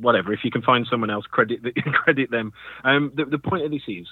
whatever. 0.00 0.32
If 0.32 0.44
you 0.44 0.50
can 0.50 0.62
find 0.62 0.86
someone 0.90 1.10
else, 1.10 1.26
credit 1.26 1.62
the, 1.62 1.72
credit 1.92 2.30
them. 2.30 2.52
Um, 2.82 3.12
the, 3.14 3.26
the 3.26 3.38
point 3.38 3.64
of 3.64 3.70
this 3.70 3.82
is 3.86 4.06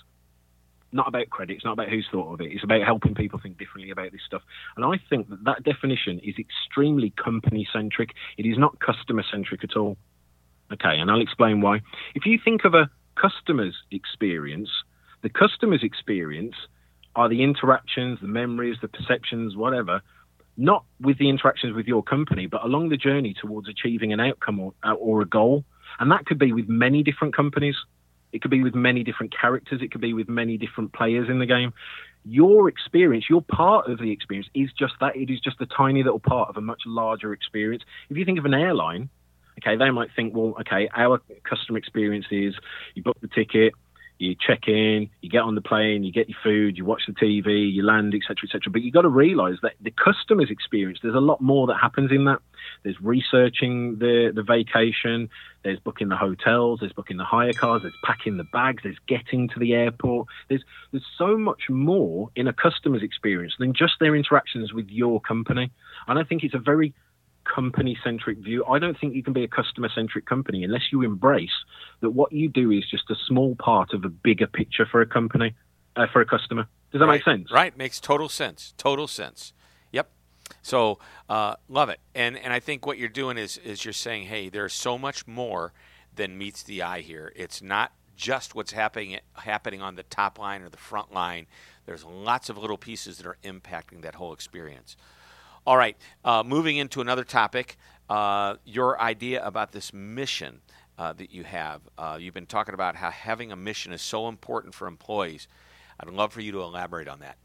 not 0.93 1.09
about 1.09 1.31
credit. 1.31 1.55
It's 1.55 1.65
not 1.65 1.73
about 1.73 1.89
who's 1.89 2.07
thought 2.11 2.33
of 2.33 2.41
it. 2.41 2.53
It's 2.53 2.65
about 2.65 2.83
helping 2.83 3.15
people 3.15 3.39
think 3.43 3.59
differently 3.59 3.91
about 3.91 4.13
this 4.13 4.23
stuff. 4.27 4.43
And 4.77 4.85
I 4.85 5.01
think 5.11 5.29
that 5.31 5.45
that 5.45 5.65
definition 5.65 6.21
is 6.21 6.35
extremely 6.39 7.13
company 7.23 7.69
centric. 7.73 8.11
It 8.37 8.47
is 8.47 8.59
not 8.59 8.79
customer 8.81 9.25
centric 9.31 9.65
at 9.65 9.77
all. 9.77 9.97
Okay, 10.73 10.99
and 10.99 11.11
I'll 11.11 11.21
explain 11.21 11.61
why. 11.61 11.81
If 12.15 12.27
you 12.27 12.39
think 12.43 12.65
of 12.65 12.75
a 12.75 12.91
customer's 13.15 13.77
experience, 13.91 14.71
the 15.23 15.29
customer's 15.29 15.83
experience 15.83 16.55
are 17.17 17.29
the 17.29 17.43
interactions, 17.43 18.19
the 18.21 18.29
memories, 18.29 18.77
the 18.81 18.89
perceptions, 18.89 19.57
whatever, 19.57 20.01
not 20.57 20.85
with 21.01 21.19
the 21.19 21.29
interactions 21.29 21.75
with 21.75 21.87
your 21.87 22.03
company, 22.03 22.47
but 22.47 22.65
along 22.65 22.91
the 22.91 22.97
journey 22.97 23.35
towards 23.41 23.69
achieving 23.69 24.13
an 24.13 24.21
outcome 24.21 24.61
or, 24.61 24.73
or 24.99 25.23
a 25.23 25.27
goal. 25.27 25.65
And 26.01 26.11
that 26.13 26.27
could 26.27 26.39
be 26.39 26.53
with 26.53 26.69
many 26.69 27.03
different 27.03 27.35
companies. 27.35 27.77
It 28.33 28.43
could 28.43 28.51
be 28.51 28.63
with 28.63 28.75
many 28.75 29.05
different 29.05 29.35
characters. 29.39 29.81
It 29.83 29.91
could 29.91 30.01
be 30.01 30.13
with 30.13 30.29
many 30.29 30.57
different 30.59 30.93
players 30.93 31.29
in 31.29 31.39
the 31.39 31.47
game. 31.47 31.73
Your 32.25 32.69
experience, 32.69 33.27
your 33.31 33.43
part 33.43 33.91
of 33.91 33.99
the 33.99 34.11
experience 34.11 34.49
is 34.55 34.71
just 34.79 34.95
that. 35.01 35.17
It 35.17 35.31
is 35.31 35.41
just 35.41 35.61
a 35.61 35.67
tiny 35.67 36.03
little 36.03 36.21
part 36.21 36.49
of 36.49 36.57
a 36.57 36.61
much 36.61 36.83
larger 36.85 37.33
experience. 37.33 37.85
If 38.11 38.17
you 38.17 38.25
think 38.25 38.39
of 38.39 38.45
an 38.45 38.55
airline, 38.55 39.09
okay, 39.61 39.77
they 39.77 39.91
might 39.91 40.11
think, 40.15 40.35
well, 40.35 40.55
okay, 40.61 40.89
our 40.95 41.21
customer 41.45 41.79
experience 41.79 42.27
is 42.31 42.55
you 42.95 43.03
book 43.03 43.17
the 43.21 43.29
ticket, 43.29 43.73
you 44.19 44.35
check 44.35 44.67
in, 44.67 45.09
you 45.21 45.31
get 45.31 45.43
on 45.43 45.55
the 45.55 45.61
plane, 45.61 46.03
you 46.05 46.13
get 46.13 46.29
your 46.29 46.39
food, 46.43 46.77
you 46.77 46.85
watch 46.85 47.03
the 47.07 47.13
TV, 47.13 47.73
you 47.73 47.85
land, 47.85 48.15
etc., 48.15 48.37
etc. 48.45 48.73
But 48.73 48.83
you've 48.83 48.95
got 48.95 49.03
to 49.03 49.09
realise 49.09 49.59
that 49.63 49.75
the 49.81 49.93
customer's 49.93 50.51
experience, 50.51 50.99
there's 51.03 51.15
a 51.15 51.21
lot 51.21 51.41
more 51.41 51.67
that 51.69 51.77
happens 51.81 52.11
in 52.11 52.25
that. 52.25 52.41
There's 52.83 53.01
researching 53.01 53.99
the 53.99 54.33
the 54.35 54.43
vacation, 54.43 55.31
there's 55.63 55.79
booking 55.81 56.09
the 56.09 56.17
hotels, 56.17 56.81
there's 56.81 56.93
booking 56.93 57.17
the 57.17 57.25
hire 57.25 57.53
cars, 57.53 57.83
there's 57.83 57.95
packing 58.05 58.37
the 58.37 58.45
bags, 58.45 58.83
there's 58.83 58.99
getting 59.07 59.49
to 59.49 59.59
the 59.59 59.75
airport. 59.75 60.27
There's 60.49 60.65
there's 60.91 61.07
so 61.17 61.37
much 61.37 61.65
more 61.69 62.31
in 62.35 62.49
a 62.49 62.53
customer's 62.53 63.03
experience 63.03 63.55
than 63.59 63.73
just 63.73 63.95
their 64.01 64.17
interactions 64.17 64.73
with 64.73 64.89
your 64.89 65.21
company. 65.21 65.71
And 66.07 66.19
I 66.19 66.25
think 66.25 66.43
it's 66.43 66.55
a 66.55 66.59
very 66.59 66.95
company 67.55 67.99
centric 68.05 68.39
view. 68.39 68.65
I 68.65 68.79
don't 68.79 68.99
think 68.99 69.15
you 69.15 69.23
can 69.23 69.33
be 69.33 69.45
a 69.45 69.49
customer 69.49 69.89
centric 69.95 70.27
company 70.27 70.65
unless 70.65 70.93
you 70.93 71.03
embrace 71.03 71.51
that 72.01 72.11
what 72.11 72.33
you 72.33 72.49
do 72.49 72.71
is 72.71 72.85
just 72.91 73.11
a 73.11 73.17
small 73.27 73.57
part 73.57 73.93
of 73.93 74.05
a 74.05 74.09
bigger 74.09 74.47
picture 74.47 74.87
for 74.87 75.01
a 75.01 75.07
company, 75.07 75.55
uh, 75.97 76.07
for 76.13 76.21
a 76.21 76.27
customer. 76.27 76.67
Does 76.93 77.01
that 77.01 77.07
right. 77.07 77.15
make 77.15 77.25
sense? 77.25 77.51
Right, 77.53 77.77
makes 77.77 78.01
total 78.01 78.29
sense. 78.29 78.75
Total 78.79 79.07
sense. 79.07 79.53
Yep. 79.93 80.11
So 80.63 80.99
uh, 81.29 81.57
love 81.69 81.89
it, 81.89 82.01
and 82.15 82.39
and 82.39 82.53
I 82.53 82.61
think 82.61 82.87
what 82.87 82.99
you're 82.99 83.09
doing 83.09 83.37
is 83.37 83.59
is 83.59 83.85
you're 83.85 83.93
saying, 83.93 84.27
hey, 84.27 84.49
there's 84.49 84.73
so 84.73 84.97
much 84.97 85.27
more 85.27 85.73
than 86.15 86.39
meets 86.39 86.63
the 86.63 86.83
eye 86.83 87.01
here. 87.01 87.33
It's 87.37 87.63
not 87.63 87.93
just 88.17 88.55
what's 88.55 88.73
happening 88.73 89.19
happening 89.35 89.83
on 89.83 89.95
the 89.95 90.03
top 90.03 90.39
line 90.39 90.63
or 90.63 90.69
the 90.69 90.77
front 90.77 91.13
line. 91.13 91.47
There's 91.87 92.05
lots 92.05 92.51
of 92.51 92.59
little 92.59 92.77
pieces 92.77 93.19
that 93.19 93.27
are 93.27 93.39
impacting 93.43 94.03
that 94.03 94.17
whole 94.17 94.33
experience. 94.33 94.97
All 95.69 95.77
right, 95.77 95.99
uh, 96.25 96.43
moving 96.47 96.79
into 96.79 97.03
another 97.03 97.25
topic, 97.25 97.77
uh, 98.09 98.55
your 98.65 98.99
idea 98.99 99.45
about 99.45 99.73
this 99.73 99.93
mission 99.93 100.63
uh, 100.97 101.13
that 101.13 101.31
you 101.31 101.45
have. 101.45 101.83
Uh, 101.99 102.17
you've 102.19 102.33
been 102.33 102.47
talking 102.47 102.73
about 102.73 102.97
how 102.97 103.11
having 103.11 103.53
a 103.53 103.57
mission 103.57 103.93
is 103.93 104.01
so 104.01 104.29
important 104.29 104.75
for 104.75 104.89
employees. 104.89 105.47
I'd 106.01 106.09
love 106.09 106.33
for 106.33 106.41
you 106.41 106.53
to 106.53 106.63
elaborate 106.63 107.07
on 107.07 107.21
that. 107.21 107.37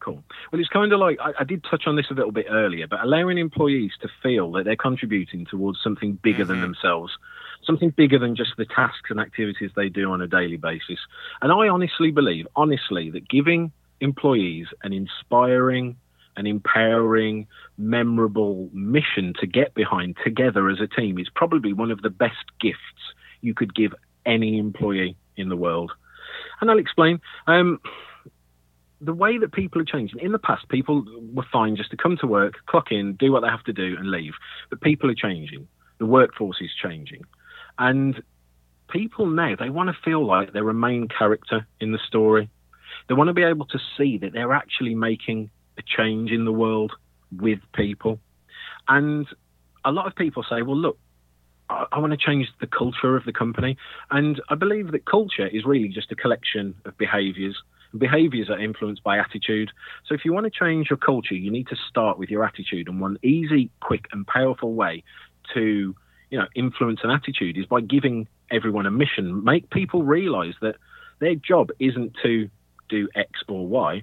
Cool. 0.00 0.24
Well, 0.50 0.60
it's 0.60 0.68
kind 0.68 0.92
of 0.92 0.98
like 0.98 1.20
I, 1.20 1.34
I 1.38 1.44
did 1.44 1.62
touch 1.62 1.84
on 1.86 1.94
this 1.94 2.06
a 2.10 2.14
little 2.14 2.32
bit 2.32 2.46
earlier, 2.50 2.88
but 2.88 3.00
allowing 3.00 3.38
employees 3.38 3.92
to 4.02 4.08
feel 4.20 4.50
that 4.50 4.64
they're 4.64 4.74
contributing 4.74 5.46
towards 5.48 5.78
something 5.80 6.18
bigger 6.20 6.44
than 6.44 6.56
Mhm. 6.56 6.62
themselves, 6.62 7.12
something 7.62 7.90
bigger 7.90 8.18
than 8.18 8.34
just 8.34 8.56
the 8.56 8.66
tasks 8.66 9.08
and 9.08 9.20
activities 9.20 9.70
they 9.76 9.88
do 9.88 10.10
on 10.10 10.20
a 10.20 10.26
daily 10.26 10.56
basis. 10.56 10.98
And 11.42 11.52
I 11.52 11.68
honestly 11.68 12.10
believe, 12.10 12.48
honestly, 12.56 13.08
that 13.10 13.28
giving 13.28 13.70
employees 14.00 14.66
an 14.82 14.92
inspiring, 14.92 15.96
an 16.36 16.46
empowering, 16.46 17.46
memorable 17.78 18.68
mission 18.72 19.32
to 19.40 19.46
get 19.46 19.74
behind 19.74 20.16
together 20.24 20.68
as 20.68 20.80
a 20.80 20.86
team 20.86 21.18
is 21.18 21.28
probably 21.34 21.72
one 21.72 21.90
of 21.90 22.02
the 22.02 22.10
best 22.10 22.44
gifts 22.60 22.78
you 23.40 23.54
could 23.54 23.74
give 23.74 23.94
any 24.24 24.58
employee 24.58 25.16
in 25.36 25.48
the 25.48 25.56
world. 25.56 25.92
And 26.60 26.70
I'll 26.70 26.78
explain. 26.78 27.20
Um, 27.46 27.80
the 29.00 29.14
way 29.14 29.38
that 29.38 29.52
people 29.52 29.80
are 29.80 29.84
changing. 29.84 30.20
In 30.20 30.32
the 30.32 30.38
past, 30.38 30.68
people 30.68 31.04
were 31.34 31.44
fine 31.52 31.76
just 31.76 31.90
to 31.90 31.96
come 31.96 32.16
to 32.18 32.26
work, 32.26 32.54
clock 32.66 32.90
in, 32.90 33.14
do 33.14 33.30
what 33.30 33.40
they 33.40 33.48
have 33.48 33.64
to 33.64 33.72
do, 33.72 33.96
and 33.98 34.10
leave. 34.10 34.32
But 34.70 34.80
people 34.80 35.10
are 35.10 35.14
changing. 35.14 35.68
The 35.98 36.06
workforce 36.06 36.58
is 36.60 36.70
changing. 36.82 37.22
And 37.78 38.22
people 38.88 39.26
now, 39.26 39.54
they 39.56 39.70
want 39.70 39.90
to 39.90 40.02
feel 40.02 40.24
like 40.24 40.52
they're 40.52 40.68
a 40.68 40.74
main 40.74 41.08
character 41.08 41.66
in 41.80 41.92
the 41.92 41.98
story. 42.06 42.48
They 43.08 43.14
want 43.14 43.28
to 43.28 43.34
be 43.34 43.42
able 43.42 43.66
to 43.66 43.78
see 43.96 44.18
that 44.18 44.32
they're 44.32 44.52
actually 44.52 44.94
making 44.94 45.50
a 45.78 45.82
change 45.82 46.30
in 46.30 46.44
the 46.44 46.52
world 46.52 46.92
with 47.32 47.58
people. 47.74 48.18
And 48.88 49.26
a 49.84 49.92
lot 49.92 50.06
of 50.06 50.14
people 50.14 50.44
say, 50.48 50.62
well, 50.62 50.76
look, 50.76 50.98
I, 51.68 51.86
I 51.92 51.98
want 51.98 52.12
to 52.12 52.16
change 52.16 52.48
the 52.60 52.66
culture 52.66 53.16
of 53.16 53.24
the 53.24 53.32
company. 53.32 53.76
And 54.10 54.40
I 54.48 54.54
believe 54.54 54.92
that 54.92 55.04
culture 55.06 55.46
is 55.46 55.64
really 55.64 55.88
just 55.88 56.12
a 56.12 56.16
collection 56.16 56.74
of 56.84 56.96
behaviors. 56.98 57.56
And 57.92 58.00
behaviors 58.00 58.50
are 58.50 58.58
influenced 58.58 59.02
by 59.02 59.18
attitude. 59.18 59.70
So 60.06 60.14
if 60.14 60.24
you 60.24 60.32
want 60.32 60.44
to 60.44 60.50
change 60.50 60.90
your 60.90 60.96
culture, 60.96 61.34
you 61.34 61.50
need 61.50 61.68
to 61.68 61.76
start 61.88 62.18
with 62.18 62.30
your 62.30 62.44
attitude. 62.44 62.88
And 62.88 63.00
one 63.00 63.18
easy, 63.22 63.70
quick, 63.80 64.06
and 64.12 64.26
powerful 64.26 64.74
way 64.74 65.02
to 65.54 65.94
you 66.30 66.38
know 66.38 66.46
influence 66.54 67.00
an 67.04 67.10
attitude 67.10 67.56
is 67.56 67.66
by 67.66 67.80
giving 67.80 68.28
everyone 68.50 68.86
a 68.86 68.90
mission. 68.90 69.44
Make 69.44 69.70
people 69.70 70.02
realize 70.02 70.54
that 70.60 70.76
their 71.18 71.34
job 71.34 71.70
isn't 71.78 72.16
to 72.22 72.48
do 72.88 73.08
X 73.14 73.30
or 73.48 73.66
Y. 73.66 74.02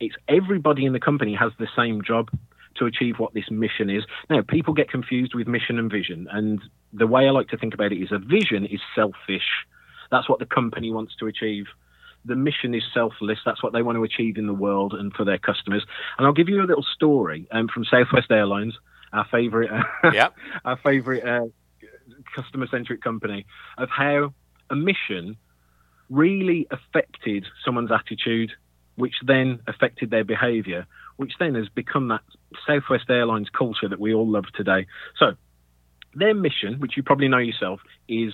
It's 0.00 0.14
everybody 0.28 0.84
in 0.84 0.92
the 0.92 1.00
company 1.00 1.34
has 1.34 1.52
the 1.58 1.68
same 1.76 2.02
job 2.02 2.30
to 2.76 2.86
achieve 2.86 3.18
what 3.18 3.34
this 3.34 3.50
mission 3.50 3.88
is. 3.88 4.04
Now, 4.28 4.42
people 4.42 4.74
get 4.74 4.90
confused 4.90 5.34
with 5.34 5.46
mission 5.46 5.78
and 5.78 5.90
vision, 5.90 6.26
and 6.30 6.60
the 6.92 7.06
way 7.06 7.26
I 7.26 7.30
like 7.30 7.48
to 7.48 7.56
think 7.56 7.74
about 7.74 7.92
it 7.92 8.02
is 8.02 8.10
a 8.12 8.18
vision 8.18 8.66
is 8.66 8.80
selfish. 8.94 9.66
That's 10.10 10.28
what 10.28 10.38
the 10.38 10.46
company 10.46 10.92
wants 10.92 11.14
to 11.16 11.26
achieve. 11.26 11.66
The 12.24 12.36
mission 12.36 12.74
is 12.74 12.82
selfless. 12.92 13.38
That's 13.44 13.62
what 13.62 13.72
they 13.72 13.82
want 13.82 13.96
to 13.96 14.04
achieve 14.04 14.38
in 14.38 14.46
the 14.46 14.54
world 14.54 14.94
and 14.94 15.12
for 15.12 15.24
their 15.24 15.38
customers. 15.38 15.84
And 16.18 16.26
I'll 16.26 16.32
give 16.32 16.48
you 16.48 16.62
a 16.62 16.66
little 16.66 16.84
story 16.94 17.46
um, 17.50 17.68
from 17.68 17.84
Southwest 17.84 18.30
Airlines, 18.30 18.74
our 19.12 19.26
favorite, 19.30 19.70
uh, 19.70 20.10
yep. 20.10 20.34
our 20.64 20.76
favorite 20.78 21.24
uh, 21.24 21.46
customer-centric 22.34 23.02
company, 23.02 23.46
of 23.78 23.90
how 23.90 24.32
a 24.70 24.76
mission 24.76 25.36
really 26.10 26.66
affected 26.70 27.44
someone's 27.64 27.90
attitude, 27.92 28.52
which 28.96 29.14
then 29.26 29.60
affected 29.66 30.10
their 30.10 30.24
behaviour, 30.24 30.86
which 31.16 31.32
then 31.38 31.54
has 31.54 31.68
become 31.68 32.08
that 32.08 32.22
Southwest 32.66 33.04
Airlines 33.08 33.48
culture 33.56 33.88
that 33.88 34.00
we 34.00 34.14
all 34.14 34.28
love 34.28 34.44
today. 34.54 34.86
So, 35.18 35.32
their 36.14 36.34
mission, 36.34 36.80
which 36.80 36.96
you 36.96 37.02
probably 37.02 37.28
know 37.28 37.38
yourself, 37.38 37.80
is 38.08 38.32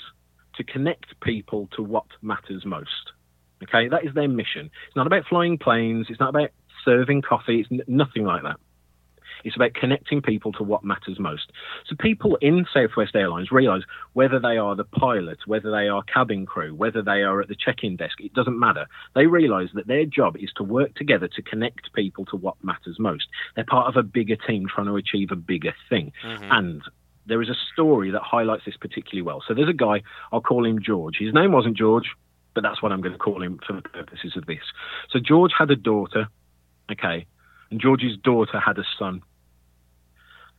to 0.57 0.65
connect 0.65 1.19
people 1.21 1.69
to 1.77 1.83
what 1.83 2.07
matters 2.23 2.65
most. 2.65 3.13
Okay, 3.63 3.89
that 3.89 4.05
is 4.05 4.15
their 4.15 4.29
mission. 4.29 4.71
It's 4.87 4.97
not 4.97 5.07
about 5.07 5.25
flying 5.29 5.59
planes. 5.59 6.07
It's 6.09 6.21
not 6.21 6.31
about 6.31 6.51
serving 6.85 7.23
coffee. 7.23 7.61
It's 7.61 7.69
n- 7.71 7.83
nothing 7.87 8.25
like 8.25 8.43
that. 8.43 8.57
It's 9.45 9.57
about 9.57 9.75
connecting 9.75 10.23
people 10.23 10.53
to 10.53 10.63
what 10.63 10.85
matters 10.85 11.19
most. 11.19 11.53
So 11.87 11.97
people 11.99 12.37
in 12.41 12.67
Southwest 12.73 13.15
Airlines 13.15 13.51
realize 13.51 13.83
whether 14.13 14.39
they 14.39 14.57
are 14.57 14.75
the 14.75 14.85
pilot, 14.85 15.39
whether 15.47 15.71
they 15.71 15.89
are 15.89 16.03
cabin 16.03 16.47
crew, 16.47 16.75
whether 16.75 17.03
they 17.03 17.23
are 17.23 17.41
at 17.41 17.49
the 17.49 17.57
check-in 17.57 17.97
desk, 17.97 18.21
it 18.21 18.35
doesn't 18.35 18.59
matter. 18.59 18.87
They 19.15 19.27
realize 19.27 19.69
that 19.75 19.87
their 19.87 20.05
job 20.05 20.37
is 20.37 20.51
to 20.57 20.63
work 20.63 20.95
together 20.95 21.29
to 21.29 21.43
connect 21.43 21.93
people 21.93 22.25
to 22.27 22.37
what 22.37 22.63
matters 22.63 22.99
most. 22.99 23.27
They're 23.55 23.65
part 23.65 23.89
of 23.89 23.97
a 23.97 24.03
bigger 24.03 24.37
team 24.37 24.67
trying 24.69 24.87
to 24.87 24.97
achieve 24.97 25.31
a 25.31 25.37
bigger 25.37 25.75
thing. 25.89 26.13
Mm-hmm. 26.25 26.51
And 26.51 26.83
there 27.27 27.43
is 27.43 27.49
a 27.49 27.57
story 27.73 28.11
that 28.11 28.23
highlights 28.23 28.65
this 28.65 28.77
particularly 28.77 29.23
well. 29.23 29.43
So 29.47 29.55
there's 29.55 29.69
a 29.69 29.73
guy, 29.73 30.03
I'll 30.33 30.41
call 30.41 30.67
him 30.67 30.81
George. 30.83 31.17
His 31.19 31.33
name 31.33 31.53
wasn't 31.53 31.77
George, 31.77 32.11
but 32.55 32.63
that's 32.63 32.83
what 32.83 32.93
I'm 32.93 33.01
going 33.01 33.13
to 33.13 33.19
call 33.19 33.43
him 33.43 33.61
for 33.67 33.73
the 33.75 33.83
purposes 33.83 34.37
of 34.37 34.47
this. 34.47 34.63
So 35.11 35.19
George 35.21 35.53
had 35.57 35.71
a 35.71 35.77
daughter, 35.77 36.29
okay, 36.91 37.27
and 37.71 37.81
George's 37.81 38.17
daughter 38.17 38.59
had 38.59 38.79
a 38.79 38.85
son. 38.99 39.23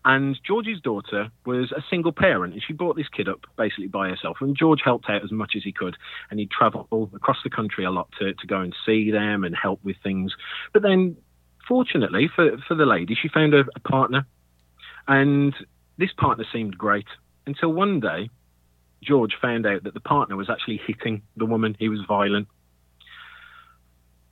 And 0.04 0.40
George's 0.44 0.82
daughter 0.82 1.30
was 1.46 1.72
a 1.72 1.84
single 1.90 2.12
parent, 2.12 2.54
and 2.54 2.64
she 2.66 2.74
brought 2.74 2.96
this 2.96 3.08
kid 3.08 3.30
up 3.30 3.42
basically 3.56 3.88
by 3.88 4.10
herself. 4.10 4.38
And 4.42 4.58
George 4.58 4.82
helped 4.84 5.10
out 5.10 5.24
as 5.24 5.32
much 5.32 5.54
as 5.56 5.64
he 5.64 5.72
could, 5.72 5.96
and 6.30 6.40
he'd 6.40 6.50
travel 6.50 6.88
across 7.14 7.38
the 7.44 7.52
country 7.52 7.86
a 7.86 7.92
lot 7.92 8.10
to, 8.20 8.34
to 8.34 8.48
go 8.48 8.62
and 8.62 8.76
see 8.86 9.12
them 9.12 9.44
and 9.44 9.56
help 9.56 9.80
with 9.84 9.98
things. 10.02 10.34
But 10.74 10.82
then, 10.82 11.18
fortunately 11.68 12.30
for, 12.36 12.58
for 12.68 12.74
the 12.74 12.86
lady, 12.86 13.16
she 13.20 13.28
found 13.28 13.54
a, 13.54 13.64
a 13.76 13.80
partner, 13.80 14.26
and 15.08 15.54
this 15.98 16.12
partner 16.18 16.46
seemed 16.52 16.78
great 16.78 17.08
until 17.46 17.72
one 17.72 18.00
day, 18.00 18.30
George 19.04 19.36
found 19.42 19.66
out 19.66 19.84
that 19.84 19.94
the 19.94 20.00
partner 20.00 20.36
was 20.36 20.50
actually 20.50 20.80
hitting 20.86 21.22
the 21.36 21.46
woman. 21.46 21.76
He 21.80 21.90
was 21.90 22.00
violent. 22.08 22.48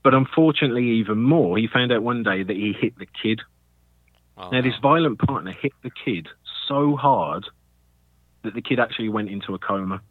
But 0.03 0.13
unfortunately, 0.13 0.85
even 0.99 1.21
more, 1.21 1.57
he 1.57 1.67
found 1.67 1.91
out 1.91 2.03
one 2.03 2.23
day 2.23 2.43
that 2.43 2.55
he 2.55 2.73
hit 2.73 2.97
the 2.97 3.07
kid 3.07 3.41
Oh, 4.39 4.49
now, 4.51 4.61
this 4.61 4.75
violent 4.81 5.19
partner 5.19 5.51
hit 5.51 5.73
the 5.83 5.91
kid 6.05 6.29
so 6.67 6.95
hard 6.95 7.45
that 8.43 8.53
the 8.53 8.61
kid 8.61 8.79
actually 8.79 9.09
went 9.09 9.29
into 9.29 9.53
a 9.53 9.59
coma. 9.59 10.01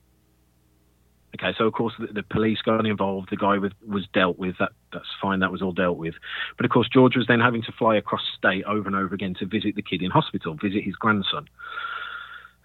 Okay, 1.34 1.54
so 1.56 1.64
of 1.64 1.72
course 1.72 1.94
the, 1.98 2.08
the 2.08 2.22
police 2.22 2.58
got 2.62 2.84
involved. 2.86 3.28
The 3.30 3.36
guy 3.36 3.56
with, 3.56 3.72
was 3.86 4.06
dealt 4.12 4.38
with. 4.38 4.56
That 4.58 4.72
that's 4.92 5.08
fine. 5.20 5.40
That 5.40 5.50
was 5.50 5.62
all 5.62 5.72
dealt 5.72 5.96
with. 5.96 6.14
But 6.58 6.66
of 6.66 6.72
course, 6.72 6.88
George 6.92 7.16
was 7.16 7.26
then 7.26 7.40
having 7.40 7.62
to 7.62 7.72
fly 7.72 7.96
across 7.96 8.20
state 8.36 8.64
over 8.64 8.86
and 8.86 8.96
over 8.96 9.14
again 9.14 9.34
to 9.38 9.46
visit 9.46 9.76
the 9.76 9.82
kid 9.82 10.02
in 10.02 10.10
hospital, 10.10 10.54
visit 10.54 10.84
his 10.84 10.94
grandson. 10.94 11.48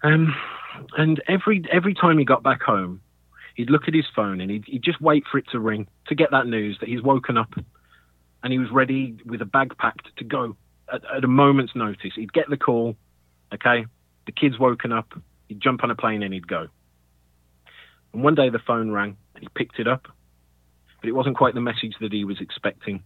Um, 0.02 0.34
and 0.98 1.22
every 1.28 1.64
every 1.72 1.94
time 1.94 2.18
he 2.18 2.26
got 2.26 2.42
back 2.42 2.62
home, 2.62 3.00
he'd 3.54 3.70
look 3.70 3.88
at 3.88 3.94
his 3.94 4.06
phone 4.14 4.40
and 4.40 4.50
he'd, 4.50 4.64
he'd 4.66 4.82
just 4.82 5.00
wait 5.00 5.24
for 5.30 5.38
it 5.38 5.46
to 5.52 5.60
ring 5.60 5.86
to 6.08 6.14
get 6.14 6.30
that 6.32 6.46
news 6.46 6.76
that 6.80 6.90
he's 6.90 7.02
woken 7.02 7.38
up, 7.38 7.54
and 8.42 8.52
he 8.52 8.58
was 8.58 8.70
ready 8.70 9.16
with 9.24 9.40
a 9.40 9.46
bag 9.46 9.76
packed 9.78 10.08
to 10.18 10.24
go 10.24 10.56
at, 10.92 11.02
at 11.16 11.24
a 11.24 11.28
moment's 11.28 11.74
notice. 11.74 12.12
He'd 12.14 12.32
get 12.32 12.48
the 12.48 12.56
call, 12.56 12.96
okay, 13.52 13.86
the 14.26 14.32
kid's 14.32 14.58
woken 14.58 14.92
up, 14.92 15.12
he'd 15.48 15.60
jump 15.60 15.84
on 15.84 15.90
a 15.90 15.94
plane 15.94 16.22
and 16.22 16.32
he'd 16.32 16.48
go. 16.48 16.68
And 18.12 18.22
one 18.22 18.34
day 18.34 18.48
the 18.48 18.60
phone 18.64 18.90
rang 18.90 19.16
and 19.34 19.42
he 19.42 19.48
picked 19.54 19.78
it 19.78 19.88
up, 19.88 20.06
but 21.00 21.08
it 21.08 21.12
wasn't 21.12 21.36
quite 21.36 21.54
the 21.54 21.60
message 21.60 21.94
that 22.00 22.12
he 22.12 22.24
was 22.24 22.40
expecting. 22.40 23.02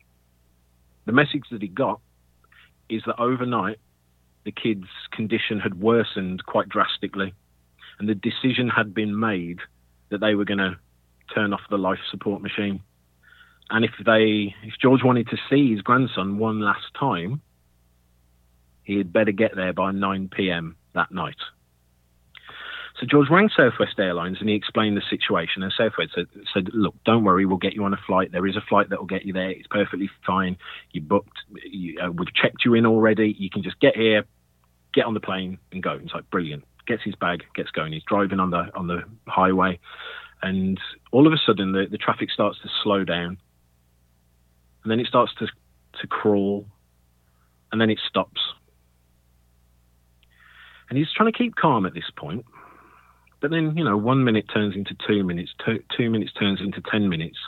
The 1.06 1.12
message 1.12 1.44
that 1.50 1.62
he 1.62 1.68
got 1.68 2.00
is 2.88 3.02
that 3.06 3.18
overnight 3.18 3.78
the 4.44 4.52
kid's 4.52 4.88
condition 5.12 5.60
had 5.60 5.80
worsened 5.80 6.44
quite 6.46 6.68
drastically, 6.68 7.34
and 7.98 8.08
the 8.08 8.14
decision 8.14 8.68
had 8.68 8.94
been 8.94 9.18
made 9.18 9.58
that 10.10 10.20
they 10.20 10.34
were 10.34 10.44
going 10.44 10.58
to 10.58 10.76
turn 11.34 11.52
off 11.52 11.60
the 11.70 11.76
life 11.76 11.98
support 12.10 12.40
machine. 12.40 12.80
And 13.70 13.84
if 13.84 13.90
they, 14.04 14.54
if 14.62 14.74
George 14.80 15.02
wanted 15.02 15.28
to 15.28 15.36
see 15.50 15.72
his 15.72 15.82
grandson 15.82 16.38
one 16.38 16.60
last 16.60 16.86
time, 16.98 17.42
he 18.88 18.96
had 18.96 19.12
better 19.12 19.33
get 19.33 19.55
there 19.55 19.74
by 19.74 19.92
9 19.92 20.31
p.m. 20.35 20.74
that 20.94 21.12
night. 21.12 21.37
So 22.98 23.07
George 23.07 23.29
rang 23.31 23.51
Southwest 23.55 23.98
Airlines 23.98 24.38
and 24.40 24.48
he 24.48 24.55
explained 24.55 24.96
the 24.96 25.03
situation. 25.11 25.62
And 25.62 25.70
Southwest 25.77 26.12
said, 26.14 26.27
said, 26.55 26.70
"Look, 26.72 26.94
don't 27.05 27.22
worry, 27.22 27.44
we'll 27.44 27.59
get 27.59 27.74
you 27.74 27.85
on 27.85 27.92
a 27.92 28.01
flight. 28.07 28.33
There 28.33 28.46
is 28.46 28.57
a 28.57 28.62
flight 28.62 28.88
that 28.88 28.98
will 28.98 29.07
get 29.07 29.27
you 29.27 29.35
there. 29.35 29.51
It's 29.51 29.66
perfectly 29.66 30.09
fine. 30.27 30.57
You 30.92 31.03
booked. 31.03 31.37
You, 31.70 32.01
uh, 32.01 32.11
we've 32.11 32.33
checked 32.33 32.64
you 32.64 32.72
in 32.72 32.87
already. 32.87 33.37
You 33.38 33.51
can 33.51 33.62
just 33.62 33.79
get 33.79 33.94
here, 33.94 34.24
get 34.94 35.05
on 35.05 35.12
the 35.12 35.20
plane, 35.20 35.59
and 35.70 35.83
go." 35.83 36.01
It's 36.03 36.14
like 36.14 36.29
brilliant. 36.31 36.64
Gets 36.87 37.03
his 37.05 37.14
bag, 37.14 37.44
gets 37.55 37.70
going. 37.70 37.92
He's 37.92 38.03
driving 38.05 38.40
on 38.40 38.51
the 38.51 38.74
on 38.74 38.87
the 38.87 39.03
highway, 39.27 39.79
and 40.42 40.81
all 41.12 41.27
of 41.27 41.33
a 41.35 41.38
sudden 41.46 41.72
the, 41.72 41.87
the 41.90 41.98
traffic 41.98 42.31
starts 42.31 42.59
to 42.62 42.70
slow 42.83 43.05
down, 43.05 43.37
and 44.83 44.90
then 44.90 44.98
it 44.98 45.07
starts 45.07 45.35
to 45.40 45.46
to 46.01 46.07
crawl, 46.07 46.66
and 47.70 47.79
then 47.81 47.90
it 47.90 48.01
stops 48.09 48.40
and 50.88 50.98
he's 50.98 51.12
trying 51.14 51.31
to 51.31 51.37
keep 51.37 51.57
calm 51.57 51.87
at 51.87 51.94
this 51.94 52.11
point. 52.16 52.44
But 53.40 53.51
then, 53.51 53.77
you 53.77 53.85
know, 53.85 53.96
one 53.96 54.24
minute 54.24 54.46
turns 54.53 54.74
into 54.74 54.96
two 55.07 55.22
minutes, 55.22 55.53
two, 55.64 55.83
two 55.96 56.11
minutes 56.11 56.33
turns 56.33 56.61
into 56.61 56.81
10 56.90 57.09
minutes, 57.09 57.38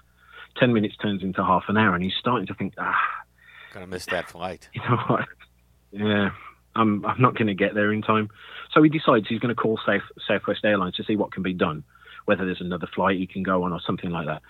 10 0.59 0.72
minutes 0.72 0.96
turns 0.96 1.22
into 1.22 1.44
half 1.44 1.64
an 1.68 1.76
hour, 1.76 1.94
and 1.94 2.05
he's 2.05 2.14
starting 2.18 2.46
to 2.46 2.55
think, 2.55 2.74
ah. 2.79 2.96
Gonna 3.72 3.87
miss 3.87 4.07
that 4.07 4.29
flight. 4.31 4.68
You 4.74 4.83
know 4.83 4.98
what? 5.09 5.29
Yeah, 5.92 6.31
I'm, 6.76 7.05
I'm 7.05 7.20
not 7.20 7.35
going 7.35 7.48
to 7.48 7.55
get 7.55 7.74
there 7.74 7.92
in 7.92 8.03
time. 8.03 8.31
So 8.72 8.83
he 8.83 8.88
decides 8.88 9.26
he's 9.29 9.40
going 9.40 9.55
to 9.55 9.61
call 9.61 9.81
South, 9.85 10.03
Southwest 10.26 10.64
Airlines 10.64 10.94
to 10.96 11.05
see 11.05 11.16
what 11.16 11.33
can 11.33 11.42
be 11.42 11.53
done, 11.53 11.83
whether 12.26 12.44
there's 12.44 12.61
another 12.61 12.87
flight 12.94 13.18
he 13.18 13.26
can 13.26 13.42
go 13.42 13.64
on 13.64 13.72
or 13.72 13.81
something 13.85 14.11
like 14.11 14.26
that. 14.26 14.42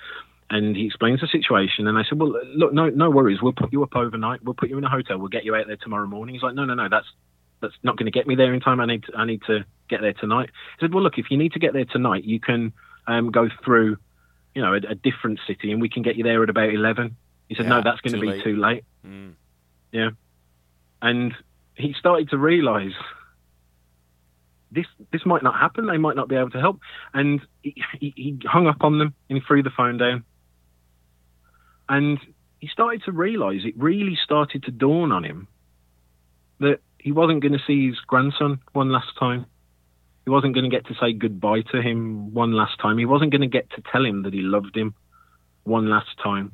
And 0.51 0.77
he 0.77 0.87
explains 0.87 1.21
the 1.21 1.29
situation, 1.29 1.87
and 1.87 1.97
I 1.97 2.03
said, 2.03 2.19
"Well, 2.19 2.35
look, 2.57 2.73
no, 2.73 2.89
no 2.89 3.09
worries. 3.09 3.41
We'll 3.41 3.53
put 3.53 3.73
you 3.73 3.85
up 3.85 3.95
overnight. 3.95 4.43
We'll 4.43 4.55
put 4.55 4.69
you 4.69 4.79
in 4.79 4.85
a 4.85 4.91
hotel. 4.91 5.17
We'll 5.17 5.29
get 5.29 5.45
you 5.45 5.55
out 5.55 5.69
there 5.69 5.77
tomorrow 5.77 6.09
morning." 6.09 6.35
He's 6.35 6.43
like, 6.43 6.57
"No, 6.57 6.65
no, 6.65 6.75
no. 6.75 6.89
That's 6.91 7.07
that's 7.61 7.75
not 7.83 7.97
going 7.97 8.07
to 8.07 8.13
get 8.13 8.27
me 8.27 8.35
there 8.35 8.53
in 8.53 8.61
time. 8.61 8.81
I 8.81 8.87
need 8.87 9.05
to, 9.05 9.13
I 9.17 9.25
need 9.25 9.43
to 9.47 9.65
get 9.89 10.01
there 10.01 10.13
tonight. 10.13 10.51
He 10.79 10.85
said, 10.85 10.95
well, 10.95 11.03
look, 11.03 11.19
if 11.19 11.31
you 11.31 11.37
need 11.37 11.53
to 11.53 11.59
get 11.59 11.73
there 11.73 11.85
tonight, 11.85 12.25
you 12.25 12.41
can 12.41 12.73
um, 13.07 13.31
go 13.31 13.49
through, 13.65 13.97
you 14.55 14.63
know, 14.63 14.75
a, 14.75 14.79
a, 14.91 14.95
different 14.95 15.41
city, 15.47 15.73
and 15.73 15.81
we 15.81 15.89
can 15.89 16.03
get 16.03 16.17
you 16.17 16.25
there 16.25 16.43
at 16.43 16.51
about 16.51 16.71
eleven. 16.71 17.17
He 17.49 17.55
said, 17.55 17.65
yeah, 17.65 17.81
no, 17.81 17.83
that's 17.83 18.01
going 18.01 18.15
to 18.15 18.21
be 18.21 18.29
late. 18.29 18.45
too 18.45 18.57
late. 18.57 18.85
Mm. 19.07 19.35
Yeah, 19.93 20.11
and 21.03 21.35
he 21.75 21.95
started 21.99 22.31
to 22.31 22.39
realise 22.39 22.95
this 24.71 24.87
this 25.13 25.27
might 25.27 25.43
not 25.43 25.59
happen. 25.59 25.87
They 25.87 25.99
might 25.99 26.17
not 26.17 26.29
be 26.29 26.37
able 26.37 26.51
to 26.51 26.61
help, 26.61 26.81
and 27.13 27.41
he, 27.63 27.75
he, 27.99 28.13
he 28.17 28.39
hung 28.45 28.67
up 28.67 28.83
on 28.83 28.99
them 28.99 29.15
and 29.29 29.39
he 29.39 29.45
threw 29.47 29.63
the 29.63 29.71
phone 29.71 29.99
down. 29.99 30.25
And 31.89 32.21
he 32.61 32.69
started 32.69 33.03
to 33.05 33.13
realise 33.13 33.63
it 33.65 33.75
really 33.77 34.17
started 34.23 34.63
to 34.65 34.71
dawn 34.71 35.11
on 35.11 35.25
him 35.25 35.49
that 36.61 36.79
he 37.03 37.13
wasn't 37.13 37.41
going 37.41 37.53
to 37.53 37.65
see 37.67 37.89
his 37.89 37.99
grandson 38.07 38.61
one 38.73 38.91
last 38.91 39.17
time. 39.19 39.47
He 40.25 40.31
wasn't 40.31 40.55
going 40.55 40.69
to 40.69 40.77
get 40.77 40.87
to 40.87 40.95
say 41.01 41.13
goodbye 41.13 41.63
to 41.73 41.81
him 41.81 42.35
one 42.35 42.53
last 42.53 42.79
time. 42.81 42.99
He 42.99 43.07
wasn't 43.07 43.33
going 43.33 43.41
to 43.41 43.47
get 43.47 43.71
to 43.71 43.83
tell 43.91 44.05
him 44.05 44.23
that 44.25 44.35
he 44.35 44.43
loved 44.43 44.77
him 44.77 44.95
one 45.65 45.89
last 45.89 46.11
time. 46.23 46.53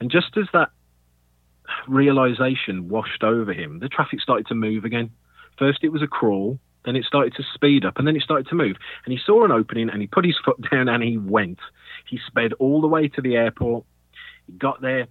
And 0.00 0.10
just 0.10 0.36
as 0.36 0.46
that 0.52 0.70
realization 1.86 2.88
washed 2.88 3.22
over 3.22 3.52
him, 3.52 3.78
the 3.78 3.88
traffic 3.88 4.20
started 4.20 4.46
to 4.48 4.54
move 4.54 4.84
again. 4.84 5.10
First, 5.58 5.84
it 5.84 5.90
was 5.90 6.02
a 6.02 6.08
crawl, 6.08 6.58
then 6.84 6.96
it 6.96 7.04
started 7.04 7.34
to 7.36 7.44
speed 7.54 7.84
up, 7.84 7.96
and 7.96 8.06
then 8.06 8.16
it 8.16 8.22
started 8.22 8.48
to 8.48 8.56
move. 8.56 8.76
And 9.04 9.12
he 9.12 9.20
saw 9.24 9.44
an 9.44 9.52
opening, 9.52 9.88
and 9.88 10.00
he 10.00 10.08
put 10.08 10.24
his 10.24 10.36
foot 10.44 10.58
down, 10.70 10.88
and 10.88 11.02
he 11.02 11.16
went. 11.16 11.60
He 12.08 12.18
sped 12.26 12.52
all 12.54 12.80
the 12.80 12.88
way 12.88 13.08
to 13.08 13.22
the 13.22 13.36
airport. 13.36 13.84
He 14.46 14.52
got 14.52 14.82
there 14.82 15.06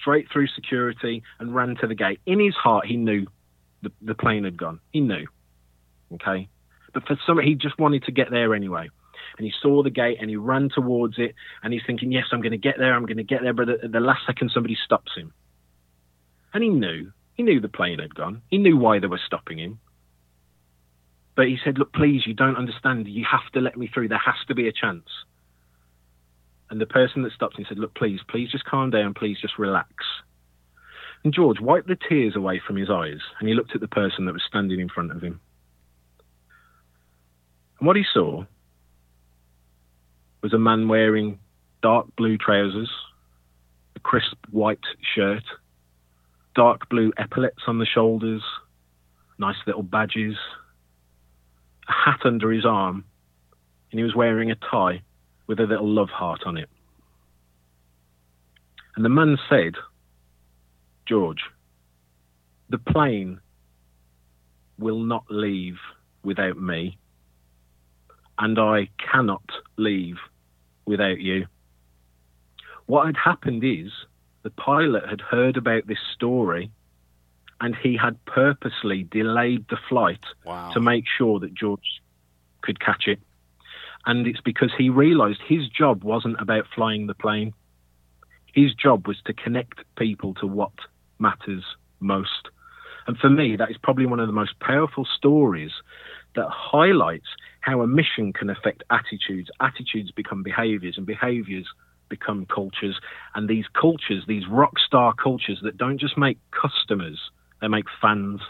straight 0.00 0.28
through 0.32 0.46
security 0.46 1.22
and 1.40 1.54
ran 1.54 1.76
to 1.80 1.86
the 1.88 1.94
gate. 1.94 2.20
In 2.24 2.38
his 2.38 2.54
heart, 2.54 2.86
he 2.86 2.96
knew 2.96 3.26
the, 3.82 3.92
the 4.02 4.14
plane 4.14 4.44
had 4.44 4.56
gone. 4.56 4.80
He 4.90 5.00
knew. 5.00 5.26
Okay. 6.14 6.48
But 6.92 7.06
for 7.06 7.18
some, 7.26 7.38
he 7.38 7.54
just 7.54 7.78
wanted 7.78 8.04
to 8.04 8.12
get 8.12 8.30
there 8.30 8.54
anyway. 8.54 8.88
And 9.38 9.46
he 9.46 9.52
saw 9.62 9.82
the 9.82 9.90
gate 9.90 10.18
and 10.20 10.28
he 10.28 10.36
ran 10.36 10.70
towards 10.74 11.14
it. 11.18 11.34
And 11.62 11.72
he's 11.72 11.82
thinking, 11.86 12.12
yes, 12.12 12.24
I'm 12.32 12.40
going 12.40 12.52
to 12.52 12.58
get 12.58 12.78
there. 12.78 12.94
I'm 12.94 13.06
going 13.06 13.16
to 13.18 13.22
get 13.22 13.42
there. 13.42 13.54
But 13.54 13.68
at 13.68 13.92
the 13.92 14.00
last 14.00 14.26
second, 14.26 14.50
somebody 14.52 14.76
stops 14.84 15.12
him. 15.16 15.32
And 16.52 16.62
he 16.62 16.68
knew. 16.68 17.12
He 17.34 17.42
knew 17.42 17.60
the 17.60 17.68
plane 17.68 18.00
had 18.00 18.14
gone. 18.14 18.42
He 18.50 18.58
knew 18.58 18.76
why 18.76 18.98
they 18.98 19.06
were 19.06 19.20
stopping 19.24 19.58
him. 19.58 19.78
But 21.36 21.46
he 21.46 21.58
said, 21.64 21.78
look, 21.78 21.92
please, 21.92 22.26
you 22.26 22.34
don't 22.34 22.56
understand. 22.56 23.06
You 23.06 23.24
have 23.30 23.50
to 23.54 23.60
let 23.60 23.76
me 23.76 23.88
through. 23.92 24.08
There 24.08 24.18
has 24.18 24.34
to 24.48 24.54
be 24.54 24.68
a 24.68 24.72
chance. 24.72 25.08
And 26.68 26.80
the 26.80 26.86
person 26.86 27.22
that 27.22 27.32
stopped 27.32 27.58
him 27.58 27.66
said, 27.68 27.78
look, 27.78 27.94
please, 27.94 28.20
please 28.28 28.50
just 28.50 28.64
calm 28.64 28.90
down. 28.90 29.14
Please 29.14 29.38
just 29.40 29.58
relax. 29.58 29.94
And 31.24 31.34
George 31.34 31.60
wiped 31.60 31.88
the 31.88 31.98
tears 32.08 32.34
away 32.34 32.60
from 32.66 32.76
his 32.76 32.90
eyes 32.90 33.20
and 33.38 33.48
he 33.48 33.54
looked 33.54 33.74
at 33.74 33.80
the 33.80 33.88
person 33.88 34.24
that 34.24 34.32
was 34.32 34.42
standing 34.46 34.80
in 34.80 34.88
front 34.88 35.12
of 35.12 35.22
him. 35.22 35.40
And 37.78 37.86
what 37.86 37.96
he 37.96 38.04
saw 38.12 38.44
was 40.42 40.52
a 40.52 40.58
man 40.58 40.88
wearing 40.88 41.38
dark 41.82 42.06
blue 42.16 42.38
trousers, 42.38 42.90
a 43.96 44.00
crisp 44.00 44.36
white 44.50 44.80
shirt, 45.14 45.44
dark 46.54 46.88
blue 46.88 47.12
epaulets 47.18 47.62
on 47.66 47.78
the 47.78 47.86
shoulders, 47.86 48.42
nice 49.38 49.56
little 49.66 49.82
badges, 49.82 50.36
a 51.88 51.92
hat 51.92 52.20
under 52.24 52.50
his 52.50 52.64
arm, 52.64 53.04
and 53.90 53.98
he 53.98 54.04
was 54.04 54.14
wearing 54.14 54.50
a 54.50 54.56
tie 54.56 55.02
with 55.46 55.60
a 55.60 55.64
little 55.64 55.88
love 55.88 56.10
heart 56.10 56.42
on 56.46 56.56
it. 56.56 56.68
And 58.96 59.04
the 59.04 59.08
man 59.08 59.38
said, 59.48 59.74
George, 61.10 61.42
the 62.68 62.78
plane 62.78 63.40
will 64.78 65.00
not 65.00 65.24
leave 65.28 65.76
without 66.22 66.56
me 66.56 66.96
and 68.38 68.56
I 68.60 68.90
cannot 68.96 69.42
leave 69.76 70.18
without 70.86 71.18
you. 71.18 71.46
What 72.86 73.06
had 73.06 73.16
happened 73.16 73.64
is 73.64 73.90
the 74.44 74.50
pilot 74.50 75.08
had 75.08 75.20
heard 75.20 75.56
about 75.56 75.88
this 75.88 75.98
story 76.14 76.70
and 77.60 77.74
he 77.74 77.96
had 77.96 78.24
purposely 78.24 79.02
delayed 79.02 79.66
the 79.68 79.78
flight 79.88 80.24
wow. 80.44 80.70
to 80.74 80.80
make 80.80 81.06
sure 81.18 81.40
that 81.40 81.54
George 81.54 82.00
could 82.60 82.78
catch 82.78 83.08
it. 83.08 83.18
And 84.06 84.28
it's 84.28 84.40
because 84.40 84.70
he 84.78 84.90
realized 84.90 85.40
his 85.44 85.68
job 85.68 86.04
wasn't 86.04 86.40
about 86.40 86.68
flying 86.72 87.08
the 87.08 87.14
plane. 87.14 87.52
His 88.54 88.74
job 88.74 89.08
was 89.08 89.20
to 89.26 89.32
connect 89.32 89.80
people 89.96 90.34
to 90.34 90.46
what 90.46 90.72
matters 91.20 91.64
most. 92.00 92.48
And 93.06 93.16
for 93.18 93.30
me, 93.30 93.56
that 93.56 93.70
is 93.70 93.76
probably 93.82 94.06
one 94.06 94.20
of 94.20 94.26
the 94.26 94.32
most 94.32 94.58
powerful 94.60 95.06
stories 95.16 95.72
that 96.36 96.46
highlights 96.50 97.26
how 97.60 97.80
a 97.80 97.86
mission 97.86 98.32
can 98.32 98.50
affect 98.50 98.82
attitudes. 98.90 99.50
Attitudes 99.60 100.12
become 100.12 100.42
behaviors, 100.42 100.96
and 100.96 101.06
behaviors 101.06 101.66
become 102.08 102.46
cultures. 102.46 102.98
And 103.34 103.48
these 103.48 103.66
cultures, 103.80 104.24
these 104.26 104.46
rock 104.48 104.78
star 104.78 105.14
cultures 105.14 105.60
that 105.62 105.76
don't 105.76 105.98
just 105.98 106.16
make 106.18 106.38
customers, 106.50 107.18
they 107.60 107.68
make 107.68 107.86
fans. 108.00 108.40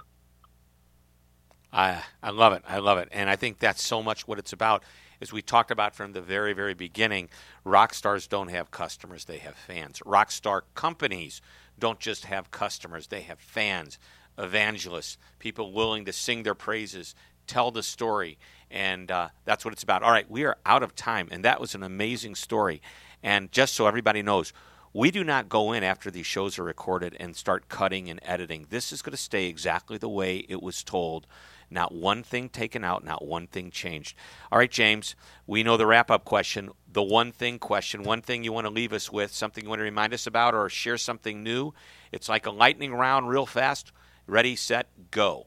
I 1.72 2.02
I 2.22 2.30
love 2.30 2.52
it. 2.52 2.62
I 2.68 2.78
love 2.78 2.98
it. 2.98 3.08
And 3.12 3.30
I 3.30 3.36
think 3.36 3.58
that's 3.58 3.82
so 3.82 4.02
much 4.02 4.26
what 4.26 4.38
it's 4.38 4.52
about. 4.52 4.82
As 5.20 5.32
we 5.32 5.42
talked 5.42 5.70
about 5.70 5.94
from 5.94 6.12
the 6.12 6.22
very, 6.22 6.54
very 6.54 6.72
beginning, 6.72 7.28
rock 7.62 7.92
stars 7.92 8.26
don't 8.26 8.48
have 8.48 8.70
customers, 8.70 9.26
they 9.26 9.36
have 9.38 9.54
fans. 9.54 10.00
Rock 10.06 10.30
star 10.30 10.64
companies 10.74 11.42
don't 11.80 11.98
just 11.98 12.26
have 12.26 12.50
customers, 12.50 13.08
they 13.08 13.22
have 13.22 13.40
fans, 13.40 13.98
evangelists, 14.38 15.18
people 15.38 15.72
willing 15.72 16.04
to 16.04 16.12
sing 16.12 16.42
their 16.42 16.54
praises, 16.54 17.14
tell 17.46 17.70
the 17.70 17.82
story. 17.82 18.38
And 18.70 19.10
uh, 19.10 19.28
that's 19.44 19.64
what 19.64 19.72
it's 19.74 19.82
about. 19.82 20.02
All 20.02 20.12
right, 20.12 20.30
we 20.30 20.44
are 20.44 20.56
out 20.64 20.82
of 20.82 20.94
time. 20.94 21.28
And 21.30 21.44
that 21.44 21.60
was 21.60 21.74
an 21.74 21.82
amazing 21.82 22.36
story. 22.36 22.80
And 23.22 23.50
just 23.50 23.74
so 23.74 23.86
everybody 23.86 24.22
knows, 24.22 24.52
we 24.92 25.10
do 25.10 25.22
not 25.24 25.48
go 25.48 25.72
in 25.72 25.84
after 25.84 26.10
these 26.10 26.26
shows 26.26 26.58
are 26.58 26.64
recorded 26.64 27.16
and 27.20 27.36
start 27.36 27.68
cutting 27.68 28.08
and 28.08 28.20
editing. 28.22 28.66
This 28.70 28.92
is 28.92 29.02
going 29.02 29.12
to 29.12 29.16
stay 29.16 29.46
exactly 29.46 29.98
the 29.98 30.08
way 30.08 30.44
it 30.48 30.62
was 30.62 30.82
told. 30.82 31.26
Not 31.70 31.94
one 31.94 32.24
thing 32.24 32.48
taken 32.48 32.82
out, 32.82 33.04
not 33.04 33.24
one 33.24 33.46
thing 33.46 33.70
changed. 33.70 34.16
All 34.50 34.58
right, 34.58 34.70
James, 34.70 35.14
we 35.46 35.62
know 35.62 35.76
the 35.76 35.86
wrap 35.86 36.10
up 36.10 36.24
question. 36.24 36.70
The 36.92 37.02
one 37.02 37.30
thing 37.30 37.60
question, 37.60 38.02
one 38.02 38.22
thing 38.22 38.42
you 38.42 38.52
want 38.52 38.66
to 38.66 38.72
leave 38.72 38.92
us 38.92 39.12
with, 39.12 39.32
something 39.32 39.62
you 39.62 39.70
want 39.70 39.78
to 39.78 39.84
remind 39.84 40.12
us 40.12 40.26
about 40.26 40.54
or 40.54 40.68
share 40.68 40.98
something 40.98 41.44
new. 41.44 41.72
It's 42.10 42.28
like 42.28 42.46
a 42.46 42.50
lightning 42.50 42.92
round, 42.92 43.28
real 43.28 43.46
fast. 43.46 43.92
Ready, 44.26 44.56
set, 44.56 44.88
go. 45.10 45.46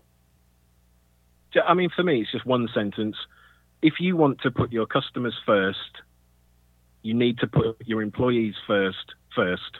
I 1.65 1.74
mean, 1.74 1.89
for 1.95 2.03
me, 2.03 2.21
it's 2.21 2.32
just 2.32 2.45
one 2.45 2.69
sentence. 2.74 3.17
If 3.82 3.95
you 3.99 4.15
want 4.15 4.39
to 4.41 4.51
put 4.51 4.71
your 4.71 4.86
customers 4.86 5.36
first, 5.45 6.01
you 7.01 7.13
need 7.13 7.38
to 7.39 7.47
put 7.47 7.82
your 7.86 8.01
employees 8.01 8.55
first 8.65 9.13
first. 9.36 9.80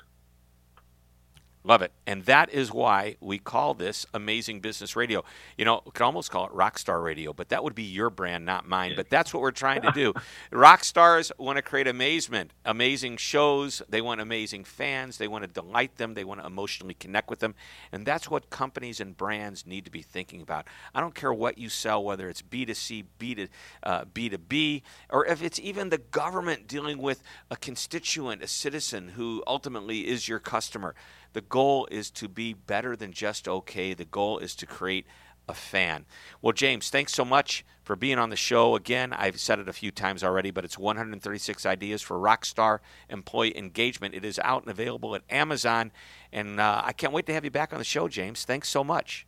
Love 1.66 1.82
it. 1.82 1.93
And 2.05 2.26
that 2.26 2.49
is 2.49 2.74
why 2.74 3.16
we 3.22 3.38
call 3.38 3.74
this 3.74 4.05
Amazing 4.14 4.59
Business 4.59 4.97
Radio. 4.97 5.24
You 5.57 5.64
know, 5.64 5.82
we 5.86 5.91
could 5.91 6.03
almost 6.03 6.30
call 6.30 6.45
it 6.45 6.51
Rockstar 6.51 7.01
Radio, 7.01 7.32
but 7.32 7.49
that 7.49 7.64
would 7.64 7.74
be 7.74 7.84
your 7.84 8.09
brand, 8.09 8.45
not 8.45 8.68
mine. 8.68 8.93
But 8.97 9.09
that's 9.09 9.34
what 9.34 9.39
we're 9.39 9.51
trying 9.51 9.82
to 9.84 9.91
do. 9.91 10.14
Rock 10.51 10.84
stars 10.84 11.32
want 11.38 11.55
to 11.55 11.61
create 11.61 11.88
amazement, 11.88 12.51
amazing 12.66 13.16
shows. 13.16 13.82
They 13.88 14.01
want 14.01 14.20
amazing 14.20 14.66
fans. 14.66 15.18
They 15.18 15.30
want 15.30 15.45
to 15.45 15.49
delight 15.49 15.95
them. 15.95 16.16
They 16.16 16.26
want 16.26 16.41
to 16.41 16.45
emotionally 16.45 16.95
connect 16.95 17.30
with 17.30 17.39
them. 17.39 17.55
And 17.93 18.05
that's 18.05 18.30
what 18.30 18.49
companies 18.49 18.99
and 18.99 19.16
brands 19.16 19.66
need 19.66 19.86
to 19.86 19.91
be 19.91 20.01
thinking 20.01 20.41
about. 20.41 20.68
I 20.93 20.99
don't 20.99 21.16
care 21.16 21.34
what 21.34 21.57
you 21.57 21.70
sell, 21.70 22.03
whether 22.03 22.28
it's 22.28 22.41
B2C, 22.41 23.05
B 23.18 23.36
to, 23.36 23.47
uh, 23.84 24.03
B2B, 24.03 24.82
or 25.09 25.26
if 25.26 25.41
it's 25.41 25.59
even 25.59 25.89
the 25.89 25.97
government 25.97 26.68
dealing 26.68 26.97
with 26.97 27.24
a 27.49 27.55
constituent, 27.55 28.43
a 28.43 28.47
citizen 28.47 29.09
who 29.09 29.41
ultimately 29.47 30.07
is 30.09 30.28
your 30.28 30.39
customer. 30.39 30.93
The 31.34 31.41
goal 31.41 31.88
is 31.91 32.09
to 32.11 32.27
be 32.27 32.53
better 32.53 32.95
than 32.95 33.11
just 33.11 33.47
okay. 33.47 33.93
The 33.93 34.05
goal 34.05 34.38
is 34.38 34.55
to 34.55 34.65
create 34.65 35.05
a 35.47 35.53
fan. 35.53 36.05
Well, 36.41 36.53
James, 36.53 36.89
thanks 36.89 37.13
so 37.13 37.25
much 37.25 37.65
for 37.84 37.95
being 37.95 38.17
on 38.17 38.29
the 38.29 38.36
show. 38.36 38.75
Again, 38.75 39.13
I've 39.13 39.39
said 39.39 39.59
it 39.59 39.67
a 39.67 39.73
few 39.73 39.91
times 39.91 40.23
already, 40.23 40.51
but 40.51 40.63
it's 40.63 40.77
136 40.77 41.65
Ideas 41.65 42.01
for 42.01 42.17
Rockstar 42.17 42.79
Employee 43.09 43.57
Engagement. 43.57 44.15
It 44.15 44.23
is 44.23 44.39
out 44.43 44.63
and 44.63 44.71
available 44.71 45.15
at 45.15 45.23
Amazon. 45.29 45.91
And 46.31 46.59
uh, 46.59 46.81
I 46.86 46.93
can't 46.93 47.13
wait 47.13 47.25
to 47.25 47.34
have 47.34 47.43
you 47.43 47.51
back 47.51 47.73
on 47.73 47.79
the 47.79 47.86
show, 47.86 48.07
James. 48.07 48.45
Thanks 48.45 48.69
so 48.69 48.84
much. 48.84 49.27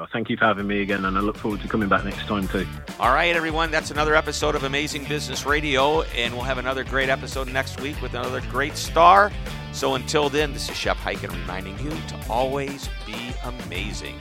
Oh, 0.00 0.06
thank 0.12 0.30
you 0.30 0.36
for 0.36 0.44
having 0.44 0.68
me 0.68 0.80
again, 0.80 1.04
and 1.04 1.18
I 1.18 1.20
look 1.20 1.36
forward 1.36 1.60
to 1.62 1.66
coming 1.66 1.88
back 1.88 2.04
next 2.04 2.24
time 2.28 2.46
too. 2.46 2.64
All 3.00 3.12
right, 3.12 3.34
everyone, 3.34 3.72
that's 3.72 3.90
another 3.90 4.14
episode 4.14 4.54
of 4.54 4.62
Amazing 4.62 5.06
Business 5.06 5.44
Radio, 5.44 6.02
and 6.02 6.32
we'll 6.34 6.44
have 6.44 6.58
another 6.58 6.84
great 6.84 7.08
episode 7.08 7.48
next 7.52 7.80
week 7.80 8.00
with 8.00 8.14
another 8.14 8.40
great 8.42 8.76
star. 8.76 9.32
So 9.78 9.94
until 9.94 10.28
then, 10.28 10.52
this 10.52 10.68
is 10.68 10.76
Shep 10.76 10.96
Hyken 10.96 11.30
reminding 11.30 11.78
you 11.78 11.90
to 11.90 12.18
always 12.28 12.90
be 13.06 13.32
amazing. 13.44 14.18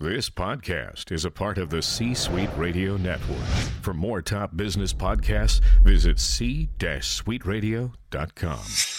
This 0.00 0.28
podcast 0.28 1.12
is 1.12 1.24
a 1.24 1.30
part 1.30 1.58
of 1.58 1.70
the 1.70 1.80
C 1.80 2.12
Suite 2.12 2.50
Radio 2.56 2.96
Network. 2.96 3.38
For 3.82 3.94
more 3.94 4.20
top 4.20 4.56
business 4.56 4.92
podcasts, 4.92 5.60
visit 5.84 6.18
c-suiteradio.com. 6.18 8.97